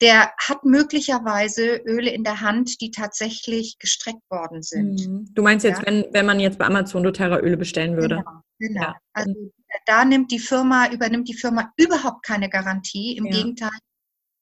der 0.00 0.32
hat 0.38 0.64
möglicherweise 0.64 1.76
Öle 1.84 2.10
in 2.10 2.24
der 2.24 2.40
Hand, 2.40 2.80
die 2.80 2.90
tatsächlich 2.90 3.78
gestreckt 3.78 4.22
worden 4.30 4.62
sind. 4.62 5.06
Mhm. 5.06 5.34
Du 5.34 5.42
meinst 5.42 5.64
jetzt, 5.64 5.80
ja? 5.80 5.86
wenn, 5.86 6.06
wenn 6.12 6.26
man 6.26 6.40
jetzt 6.40 6.58
bei 6.58 6.66
Amazon 6.66 7.02
doTERRA 7.02 7.40
Öle 7.40 7.56
bestellen 7.56 7.96
würde? 7.96 8.16
Genau, 8.16 8.40
genau. 8.58 8.82
Ja. 8.82 8.96
Also 9.12 9.34
da 9.86 10.04
nimmt 10.04 10.30
die 10.30 10.38
Firma, 10.38 10.90
übernimmt 10.90 11.28
die 11.28 11.34
Firma 11.34 11.72
überhaupt 11.76 12.24
keine 12.24 12.48
Garantie. 12.48 13.16
Im 13.16 13.26
ja. 13.26 13.32
Gegenteil, 13.32 13.70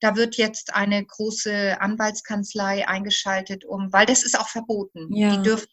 da 0.00 0.16
wird 0.16 0.36
jetzt 0.36 0.74
eine 0.74 1.04
große 1.04 1.80
Anwaltskanzlei 1.80 2.86
eingeschaltet, 2.88 3.64
um, 3.64 3.92
weil 3.92 4.04
das 4.04 4.24
ist 4.24 4.38
auch 4.38 4.48
verboten. 4.48 5.14
Ja. 5.14 5.36
Die 5.36 5.42
dürfen 5.42 5.68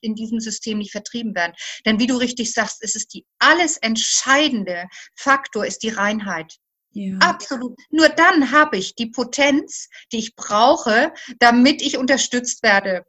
in 0.00 0.14
diesem 0.14 0.40
System 0.40 0.78
nicht 0.78 0.92
vertrieben 0.92 1.34
werden. 1.34 1.54
Denn 1.84 1.98
wie 1.98 2.06
du 2.06 2.16
richtig 2.16 2.52
sagst, 2.52 2.82
ist 2.82 2.96
es 2.96 3.06
die 3.06 3.24
alles 3.38 3.76
entscheidende 3.78 4.86
Faktor, 5.16 5.66
ist 5.66 5.82
die 5.82 5.90
Reinheit. 5.90 6.56
Ja. 6.92 7.16
Absolut. 7.18 7.78
Nur 7.90 8.08
dann 8.08 8.50
habe 8.50 8.76
ich 8.76 8.96
die 8.96 9.10
Potenz, 9.10 9.88
die 10.12 10.18
ich 10.18 10.34
brauche, 10.34 11.12
damit 11.38 11.82
ich 11.82 11.96
unterstützt 11.96 12.64
werde. 12.64 13.04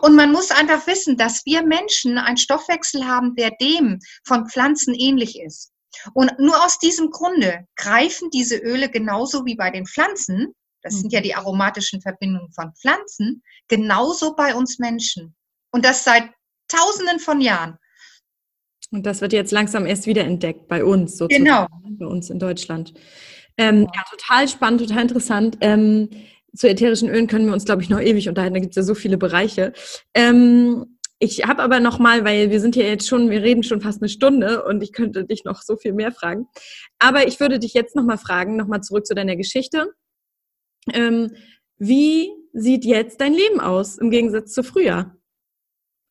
Und 0.00 0.14
man 0.14 0.32
muss 0.32 0.50
einfach 0.50 0.86
wissen, 0.86 1.18
dass 1.18 1.44
wir 1.44 1.62
Menschen 1.62 2.16
einen 2.18 2.38
Stoffwechsel 2.38 3.06
haben, 3.06 3.34
der 3.34 3.50
dem 3.60 3.98
von 4.24 4.48
Pflanzen 4.48 4.94
ähnlich 4.94 5.38
ist. 5.38 5.72
Und 6.14 6.38
nur 6.38 6.64
aus 6.64 6.78
diesem 6.78 7.10
Grunde 7.10 7.66
greifen 7.76 8.30
diese 8.30 8.56
Öle 8.56 8.90
genauso 8.90 9.44
wie 9.44 9.56
bei 9.56 9.70
den 9.70 9.86
Pflanzen, 9.86 10.54
das 10.82 10.94
sind 10.94 11.12
ja 11.12 11.20
mhm. 11.20 11.24
die 11.24 11.34
aromatischen 11.34 12.00
Verbindungen 12.00 12.52
von 12.52 12.72
Pflanzen, 12.80 13.42
genauso 13.68 14.36
bei 14.36 14.54
uns 14.54 14.78
Menschen. 14.78 15.34
Und 15.76 15.84
das 15.84 16.04
seit 16.04 16.30
Tausenden 16.68 17.18
von 17.18 17.42
Jahren. 17.42 17.76
Und 18.90 19.04
das 19.04 19.20
wird 19.20 19.34
jetzt 19.34 19.52
langsam 19.52 19.84
erst 19.84 20.06
wieder 20.06 20.24
entdeckt 20.24 20.68
bei 20.68 20.82
uns, 20.82 21.18
sozusagen, 21.18 21.44
genau. 21.44 21.66
bei 21.98 22.06
uns 22.06 22.30
in 22.30 22.38
Deutschland. 22.38 22.94
Ähm, 23.58 23.86
ja, 23.94 24.02
total 24.10 24.48
spannend, 24.48 24.80
total 24.80 25.02
interessant. 25.02 25.58
Ähm, 25.60 26.08
zu 26.54 26.66
ätherischen 26.66 27.10
Ölen 27.10 27.26
können 27.26 27.44
wir 27.44 27.52
uns, 27.52 27.66
glaube 27.66 27.82
ich, 27.82 27.90
noch 27.90 28.00
ewig 28.00 28.26
unterhalten. 28.26 28.54
Da 28.54 28.60
gibt 28.60 28.70
es 28.70 28.76
ja 28.76 28.84
so 28.84 28.94
viele 28.94 29.18
Bereiche. 29.18 29.74
Ähm, 30.14 30.98
ich 31.18 31.44
habe 31.44 31.62
aber 31.62 31.78
noch 31.78 31.98
mal, 31.98 32.24
weil 32.24 32.50
wir 32.50 32.60
sind 32.60 32.74
hier 32.74 32.88
jetzt 32.88 33.06
schon, 33.06 33.28
wir 33.28 33.42
reden 33.42 33.62
schon 33.62 33.82
fast 33.82 34.00
eine 34.00 34.08
Stunde 34.08 34.64
und 34.64 34.82
ich 34.82 34.94
könnte 34.94 35.26
dich 35.26 35.44
noch 35.44 35.60
so 35.60 35.76
viel 35.76 35.92
mehr 35.92 36.10
fragen. 36.10 36.46
Aber 36.98 37.28
ich 37.28 37.38
würde 37.38 37.58
dich 37.58 37.74
jetzt 37.74 37.96
noch 37.96 38.04
mal 38.04 38.16
fragen, 38.16 38.56
noch 38.56 38.66
mal 38.66 38.80
zurück 38.80 39.04
zu 39.04 39.14
deiner 39.14 39.36
Geschichte. 39.36 39.92
Ähm, 40.94 41.32
wie 41.76 42.30
sieht 42.54 42.86
jetzt 42.86 43.20
dein 43.20 43.34
Leben 43.34 43.60
aus 43.60 43.98
im 43.98 44.10
Gegensatz 44.10 44.54
zu 44.54 44.62
früher? 44.62 45.12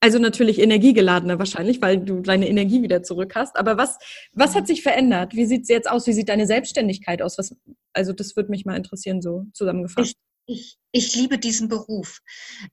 Also 0.06 0.20
natürlich 0.20 0.60
energiegeladener 0.60 1.40
wahrscheinlich, 1.40 1.82
weil 1.82 1.98
du 1.98 2.22
deine 2.22 2.48
Energie 2.48 2.84
wieder 2.84 3.02
zurück 3.02 3.34
hast. 3.34 3.58
Aber 3.58 3.76
was, 3.76 3.98
was 4.34 4.54
hat 4.54 4.68
sich 4.68 4.84
verändert? 4.84 5.34
Wie 5.34 5.48
sieht 5.48 5.64
es 5.64 5.68
jetzt 5.68 5.90
aus? 5.90 6.06
Wie 6.06 6.14
sieht 6.14 6.30
deine 6.30 6.46
Selbstständigkeit 6.46 7.24
aus? 7.24 7.40
Was, 7.40 7.56
also 7.92 8.14
das 8.14 8.36
würde 8.36 8.52
mich 8.52 8.66
mal 8.66 8.78
interessieren, 8.78 9.24
so 9.24 9.48
zusammengefasst. 9.52 10.14
Ich, 10.46 10.78
ich 10.92 11.16
liebe 11.16 11.40
diesen 11.40 11.70
Beruf. 11.70 12.20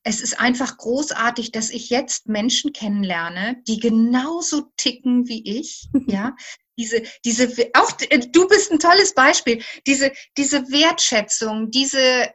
Es 0.03 0.21
ist 0.21 0.39
einfach 0.39 0.77
großartig, 0.77 1.53
dass 1.53 1.71
ich 1.71 1.89
jetzt 1.89 2.29
Menschen 2.29 2.75
kennenlerne, 2.75 3.63
die 3.67 3.81
genauso 3.81 4.65
ticken 4.77 5.27
wie 5.27 5.59
ich. 5.59 5.89
ja, 6.09 6.37
diese, 6.79 7.03
diese, 7.25 7.49
auch 7.73 7.93
du 7.93 8.47
bist 8.47 8.73
ein 8.73 8.79
tolles 8.79 9.15
Beispiel. 9.15 9.63
Diese, 9.87 10.13
diese 10.37 10.71
Wertschätzung, 10.71 11.71
diese 11.71 12.29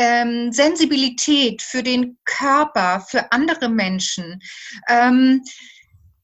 ähm, 0.00 0.50
Sensibilität 0.50 1.60
für 1.60 1.82
den 1.82 2.16
Körper, 2.24 3.04
für 3.06 3.30
andere 3.32 3.68
Menschen. 3.68 4.40
Ähm, 4.88 5.42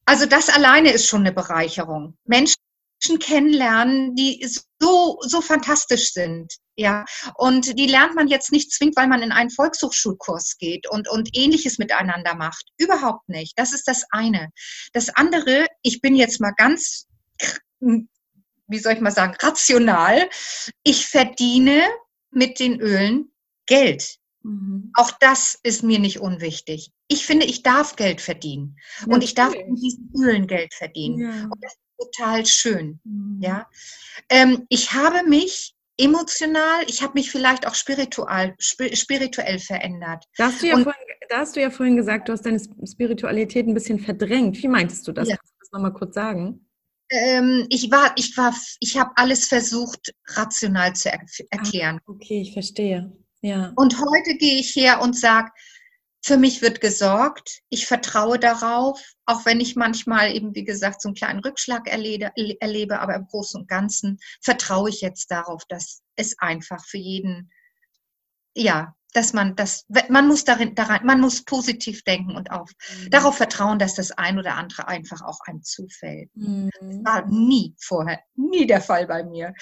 also 0.06 0.24
das 0.24 0.48
alleine 0.48 0.92
ist 0.92 1.06
schon 1.06 1.20
eine 1.20 1.32
Bereicherung. 1.32 2.16
Menschen 2.24 2.56
kennenlernen, 3.20 4.14
die 4.14 4.48
so, 4.80 5.18
so 5.20 5.42
fantastisch 5.42 6.12
sind. 6.12 6.54
Ja, 6.78 7.04
und 7.34 7.78
die 7.78 7.86
lernt 7.86 8.14
man 8.14 8.28
jetzt 8.28 8.50
nicht 8.50 8.72
zwingend, 8.72 8.96
weil 8.96 9.08
man 9.08 9.22
in 9.22 9.32
einen 9.32 9.50
Volkshochschulkurs 9.50 10.56
geht 10.58 10.88
und, 10.88 11.08
und 11.08 11.28
ähnliches 11.34 11.78
miteinander 11.78 12.34
macht. 12.34 12.64
Überhaupt 12.78 13.28
nicht. 13.28 13.58
Das 13.58 13.74
ist 13.74 13.86
das 13.88 14.04
eine. 14.10 14.50
Das 14.94 15.10
andere, 15.10 15.66
ich 15.82 16.00
bin 16.00 16.16
jetzt 16.16 16.40
mal 16.40 16.52
ganz, 16.56 17.06
wie 17.80 18.78
soll 18.78 18.94
ich 18.94 19.00
mal 19.00 19.10
sagen, 19.10 19.36
rational. 19.40 20.30
Ich 20.82 21.06
verdiene 21.06 21.82
mit 22.30 22.58
den 22.58 22.80
Ölen 22.80 23.32
Geld. 23.66 24.18
Mhm. 24.42 24.92
Auch 24.94 25.10
das 25.20 25.58
ist 25.62 25.82
mir 25.82 25.98
nicht 25.98 26.20
unwichtig. 26.20 26.92
Ich 27.08 27.26
finde, 27.26 27.46
ich 27.46 27.62
darf 27.62 27.96
Geld 27.96 28.20
verdienen. 28.20 28.76
Natürlich. 29.00 29.14
Und 29.14 29.24
ich 29.24 29.34
darf 29.34 29.52
mit 29.52 29.82
diesen 29.82 30.10
Ölen 30.16 30.46
Geld 30.46 30.72
verdienen. 30.72 31.18
Ja. 31.18 31.44
Und 31.44 31.64
das 31.64 31.72
ist 31.72 31.98
total 31.98 32.46
schön. 32.46 33.00
Mhm. 33.04 33.40
Ja. 33.42 33.68
Ähm, 34.28 34.66
ich 34.68 34.92
habe 34.92 35.28
mich 35.28 35.74
emotional, 35.98 36.84
ich 36.86 37.02
habe 37.02 37.14
mich 37.14 37.30
vielleicht 37.30 37.66
auch 37.66 37.74
spiritual, 37.74 38.54
spirituell 38.58 39.58
verändert. 39.58 40.24
Da 40.36 40.46
hast, 40.46 40.62
du 40.62 40.66
ja 40.66 40.74
vorhin, 40.74 41.02
da 41.28 41.38
hast 41.38 41.56
du 41.56 41.60
ja 41.60 41.70
vorhin 41.70 41.96
gesagt, 41.96 42.28
du 42.28 42.32
hast 42.32 42.42
deine 42.42 42.60
Spiritualität 42.60 43.66
ein 43.66 43.74
bisschen 43.74 43.98
verdrängt. 43.98 44.62
Wie 44.62 44.68
meintest 44.68 45.08
du 45.08 45.12
das? 45.12 45.28
Ja. 45.28 45.36
Kannst 45.36 45.52
du 45.52 45.58
das 45.60 45.72
nochmal 45.72 45.92
kurz 45.92 46.14
sagen? 46.14 46.66
Ähm, 47.08 47.66
ich 47.70 47.90
war, 47.90 48.12
ich 48.16 48.36
war, 48.36 48.54
ich 48.80 48.98
habe 48.98 49.12
alles 49.16 49.46
versucht, 49.46 50.12
rational 50.26 50.94
zu 50.94 51.10
er 51.10 51.20
erklären. 51.50 52.00
Ah, 52.04 52.10
okay, 52.10 52.42
ich 52.42 52.52
verstehe. 52.52 53.12
Ja. 53.42 53.72
Und 53.76 53.98
heute 53.98 54.36
gehe 54.36 54.58
ich 54.58 54.74
her 54.74 55.00
und 55.00 55.18
sage, 55.18 55.50
für 56.26 56.36
mich 56.36 56.60
wird 56.60 56.80
gesorgt, 56.80 57.60
ich 57.68 57.86
vertraue 57.86 58.40
darauf, 58.40 59.00
auch 59.26 59.46
wenn 59.46 59.60
ich 59.60 59.76
manchmal 59.76 60.34
eben, 60.34 60.56
wie 60.56 60.64
gesagt, 60.64 61.00
so 61.00 61.08
einen 61.08 61.14
kleinen 61.14 61.38
Rückschlag 61.38 61.86
erlebe, 61.86 62.32
erlebe, 62.60 62.98
aber 62.98 63.14
im 63.14 63.28
Großen 63.28 63.60
und 63.60 63.68
Ganzen 63.68 64.18
vertraue 64.42 64.90
ich 64.90 65.02
jetzt 65.02 65.30
darauf, 65.30 65.64
dass 65.68 66.02
es 66.16 66.36
einfach 66.40 66.84
für 66.84 66.98
jeden, 66.98 67.52
ja, 68.56 68.96
dass 69.12 69.34
man 69.34 69.54
das, 69.54 69.86
man 70.08 70.26
muss 70.26 70.44
darin, 70.44 70.74
daran, 70.74 71.06
man 71.06 71.20
muss 71.20 71.44
positiv 71.44 72.02
denken 72.02 72.34
und 72.34 72.50
auf, 72.50 72.72
mhm. 73.04 73.10
darauf 73.10 73.36
vertrauen, 73.36 73.78
dass 73.78 73.94
das 73.94 74.10
ein 74.10 74.38
oder 74.38 74.56
andere 74.56 74.88
einfach 74.88 75.22
auch 75.22 75.38
einem 75.46 75.62
zufällt. 75.62 76.28
Mhm. 76.34 76.70
Das 76.80 77.04
war 77.04 77.26
nie 77.26 77.74
vorher, 77.80 78.18
nie 78.34 78.66
der 78.66 78.80
Fall 78.80 79.06
bei 79.06 79.22
mir. 79.22 79.54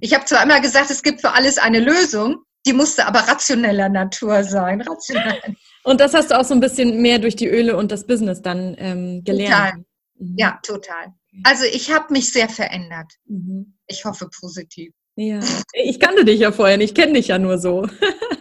Ich 0.00 0.12
habe 0.12 0.26
zwar 0.26 0.42
immer 0.42 0.60
gesagt, 0.60 0.90
es 0.90 1.02
gibt 1.02 1.22
für 1.22 1.32
alles 1.32 1.56
eine 1.56 1.80
Lösung, 1.80 2.44
die 2.66 2.72
musste 2.72 3.06
aber 3.06 3.20
rationeller 3.20 3.88
Natur 3.88 4.44
sein. 4.44 4.80
Rationell. 4.80 5.40
Und 5.84 6.00
das 6.00 6.12
hast 6.12 6.30
du 6.30 6.38
auch 6.38 6.44
so 6.44 6.54
ein 6.54 6.60
bisschen 6.60 7.00
mehr 7.00 7.18
durch 7.18 7.36
die 7.36 7.48
Öle 7.48 7.74
und 7.74 7.90
das 7.90 8.06
Business 8.06 8.42
dann 8.42 8.76
ähm, 8.78 9.24
gelernt. 9.24 9.50
Total. 9.50 9.84
Mhm. 10.18 10.34
Ja, 10.36 10.60
total. 10.62 11.14
Also 11.42 11.64
ich 11.64 11.90
habe 11.90 12.12
mich 12.12 12.30
sehr 12.30 12.50
verändert. 12.50 13.10
Mhm. 13.24 13.78
Ich 13.86 14.04
hoffe 14.04 14.28
positiv. 14.40 14.92
Ja, 15.16 15.40
ich 15.72 15.98
kannte 15.98 16.26
dich 16.26 16.40
ja 16.40 16.52
vorher 16.52 16.76
nicht, 16.76 16.90
ich 16.90 16.94
kenne 16.94 17.14
dich 17.14 17.28
ja 17.28 17.38
nur 17.38 17.58
so. 17.58 17.86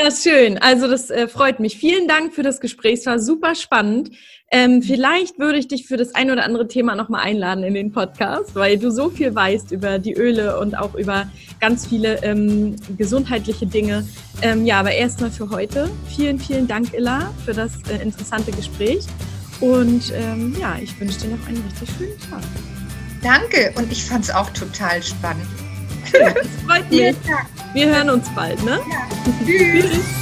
ja, 0.00 0.10
schön. 0.12 0.58
Also 0.58 0.86
das 0.86 1.10
äh, 1.10 1.26
freut 1.26 1.58
mich. 1.58 1.76
Vielen 1.76 2.06
Dank 2.06 2.32
für 2.32 2.42
das 2.42 2.60
Gespräch. 2.60 3.00
Es 3.00 3.06
war 3.06 3.18
super 3.18 3.54
spannend. 3.54 4.10
Ähm, 4.50 4.80
vielleicht 4.80 5.38
würde 5.38 5.58
ich 5.58 5.68
dich 5.68 5.86
für 5.86 5.96
das 5.96 6.14
ein 6.14 6.30
oder 6.30 6.44
andere 6.44 6.68
Thema 6.68 6.94
nochmal 6.94 7.22
einladen 7.22 7.64
in 7.64 7.74
den 7.74 7.92
Podcast, 7.92 8.54
weil 8.54 8.78
du 8.78 8.90
so 8.90 9.10
viel 9.10 9.34
weißt 9.34 9.72
über 9.72 9.98
die 9.98 10.14
Öle 10.14 10.58
und 10.58 10.78
auch 10.78 10.94
über 10.94 11.28
ganz 11.60 11.86
viele 11.86 12.22
ähm, 12.22 12.76
gesundheitliche 12.96 13.66
Dinge. 13.66 14.06
Ähm, 14.40 14.64
ja, 14.64 14.80
aber 14.80 14.92
erstmal 14.92 15.30
für 15.30 15.50
heute. 15.50 15.90
Vielen, 16.06 16.38
vielen 16.38 16.68
Dank, 16.68 16.94
Illa, 16.94 17.30
für 17.44 17.52
das 17.52 17.72
äh, 17.90 18.00
interessante 18.00 18.52
Gespräch. 18.52 19.04
Und 19.60 20.12
ähm, 20.14 20.56
ja, 20.58 20.76
ich 20.80 20.98
wünsche 21.00 21.18
dir 21.20 21.36
noch 21.36 21.46
einen 21.46 21.62
richtig 21.68 21.88
schönen 21.98 22.18
Tag. 22.30 22.42
Danke 23.22 23.72
und 23.76 23.90
ich 23.90 24.04
fand 24.04 24.24
es 24.24 24.30
auch 24.30 24.48
total 24.50 25.02
spannend. 25.02 25.67
Das 26.12 26.46
freut 26.66 26.90
mich. 26.90 27.16
Wir 27.74 27.88
hören 27.88 28.10
uns 28.10 28.28
bald, 28.34 28.62
ne? 28.64 28.80
Ja. 28.90 29.44
Tschüss. 29.44 30.18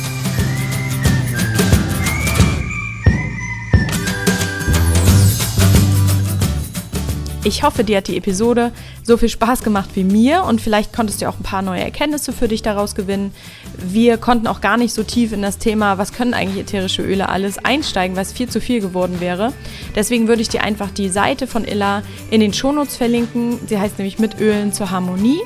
Ich 7.47 7.63
hoffe, 7.63 7.85
dir 7.85 7.99
hat 7.99 8.09
die 8.09 8.17
Episode 8.17 8.73
so 9.05 9.17
viel 9.17 9.29
Spaß 9.29 9.63
gemacht 9.63 9.91
wie 9.95 10.03
mir 10.03 10.43
und 10.43 10.61
vielleicht 10.61 10.93
konntest 10.93 11.23
du 11.23 11.29
auch 11.29 11.39
ein 11.39 11.45
paar 11.45 11.63
neue 11.63 11.81
Erkenntnisse 11.81 12.33
für 12.33 12.49
dich 12.49 12.61
daraus 12.61 12.97
gewinnen. 12.97 13.33
Wir 13.79 14.19
konnten 14.19 14.49
auch 14.49 14.61
gar 14.61 14.77
nicht 14.77 14.93
so 14.93 15.05
tief 15.05 15.31
in 15.31 15.43
das 15.43 15.59
Thema, 15.59 15.97
was 15.97 16.13
können 16.13 16.35
eigentlich 16.35 16.65
ätherische 16.65 17.03
Öle 17.03 17.29
alles 17.29 17.59
einsteigen, 17.59 18.17
was 18.17 18.33
viel 18.33 18.49
zu 18.49 18.61
viel 18.61 18.81
geworden 18.81 19.21
wäre. 19.21 19.53
Deswegen 19.95 20.27
würde 20.27 20.43
ich 20.43 20.49
dir 20.49 20.65
einfach 20.65 20.91
die 20.91 21.09
Seite 21.09 21.47
von 21.47 21.65
Illa 21.65 22.03
in 22.33 22.41
den 22.41 22.53
Shownotes 22.53 22.97
verlinken. 22.97 23.61
Sie 23.69 23.79
heißt 23.79 23.97
nämlich 23.99 24.19
mit 24.19 24.41
Ölen 24.41 24.73
zur 24.73 24.91
Harmonie. 24.91 25.39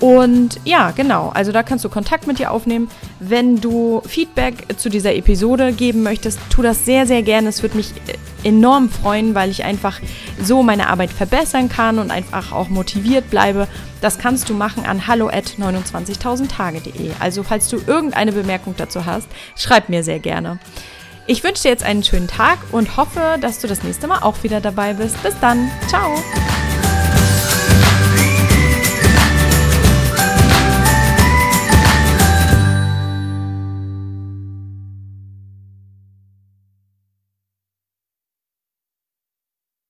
Und 0.00 0.60
ja, 0.64 0.92
genau, 0.92 1.30
also 1.34 1.50
da 1.50 1.62
kannst 1.62 1.84
du 1.84 1.88
Kontakt 1.88 2.26
mit 2.26 2.38
dir 2.38 2.52
aufnehmen. 2.52 2.88
Wenn 3.18 3.60
du 3.60 4.00
Feedback 4.06 4.78
zu 4.78 4.88
dieser 4.88 5.14
Episode 5.14 5.72
geben 5.72 6.02
möchtest, 6.02 6.38
tu 6.50 6.62
das 6.62 6.84
sehr, 6.84 7.06
sehr 7.06 7.22
gerne. 7.22 7.48
Es 7.48 7.62
würde 7.62 7.76
mich 7.76 7.92
äh, 8.06 8.48
enorm 8.48 8.90
freuen, 8.90 9.34
weil 9.34 9.50
ich 9.50 9.64
einfach 9.64 10.00
so 10.40 10.62
meine 10.62 10.88
Arbeit 10.88 11.10
verbessern 11.10 11.68
kann 11.68 11.98
und 11.98 12.12
einfach 12.12 12.52
auch 12.52 12.68
motiviert 12.68 13.28
bleibe. 13.30 13.66
Das 14.00 14.18
kannst 14.18 14.48
du 14.48 14.54
machen 14.54 14.86
an 14.86 15.08
hallo 15.08 15.28
at 15.28 15.56
29.000tage.de. 15.58 17.10
Also 17.18 17.42
falls 17.42 17.68
du 17.68 17.78
irgendeine 17.84 18.30
Bemerkung 18.30 18.74
dazu 18.76 19.04
hast, 19.04 19.26
schreib 19.56 19.88
mir 19.88 20.04
sehr 20.04 20.20
gerne. 20.20 20.60
Ich 21.26 21.42
wünsche 21.44 21.64
dir 21.64 21.70
jetzt 21.70 21.84
einen 21.84 22.04
schönen 22.04 22.28
Tag 22.28 22.58
und 22.70 22.96
hoffe, 22.96 23.36
dass 23.40 23.58
du 23.58 23.66
das 23.66 23.82
nächste 23.82 24.06
Mal 24.06 24.20
auch 24.20 24.42
wieder 24.44 24.60
dabei 24.60 24.94
bist. 24.94 25.20
Bis 25.22 25.34
dann. 25.40 25.70
Ciao. 25.88 26.14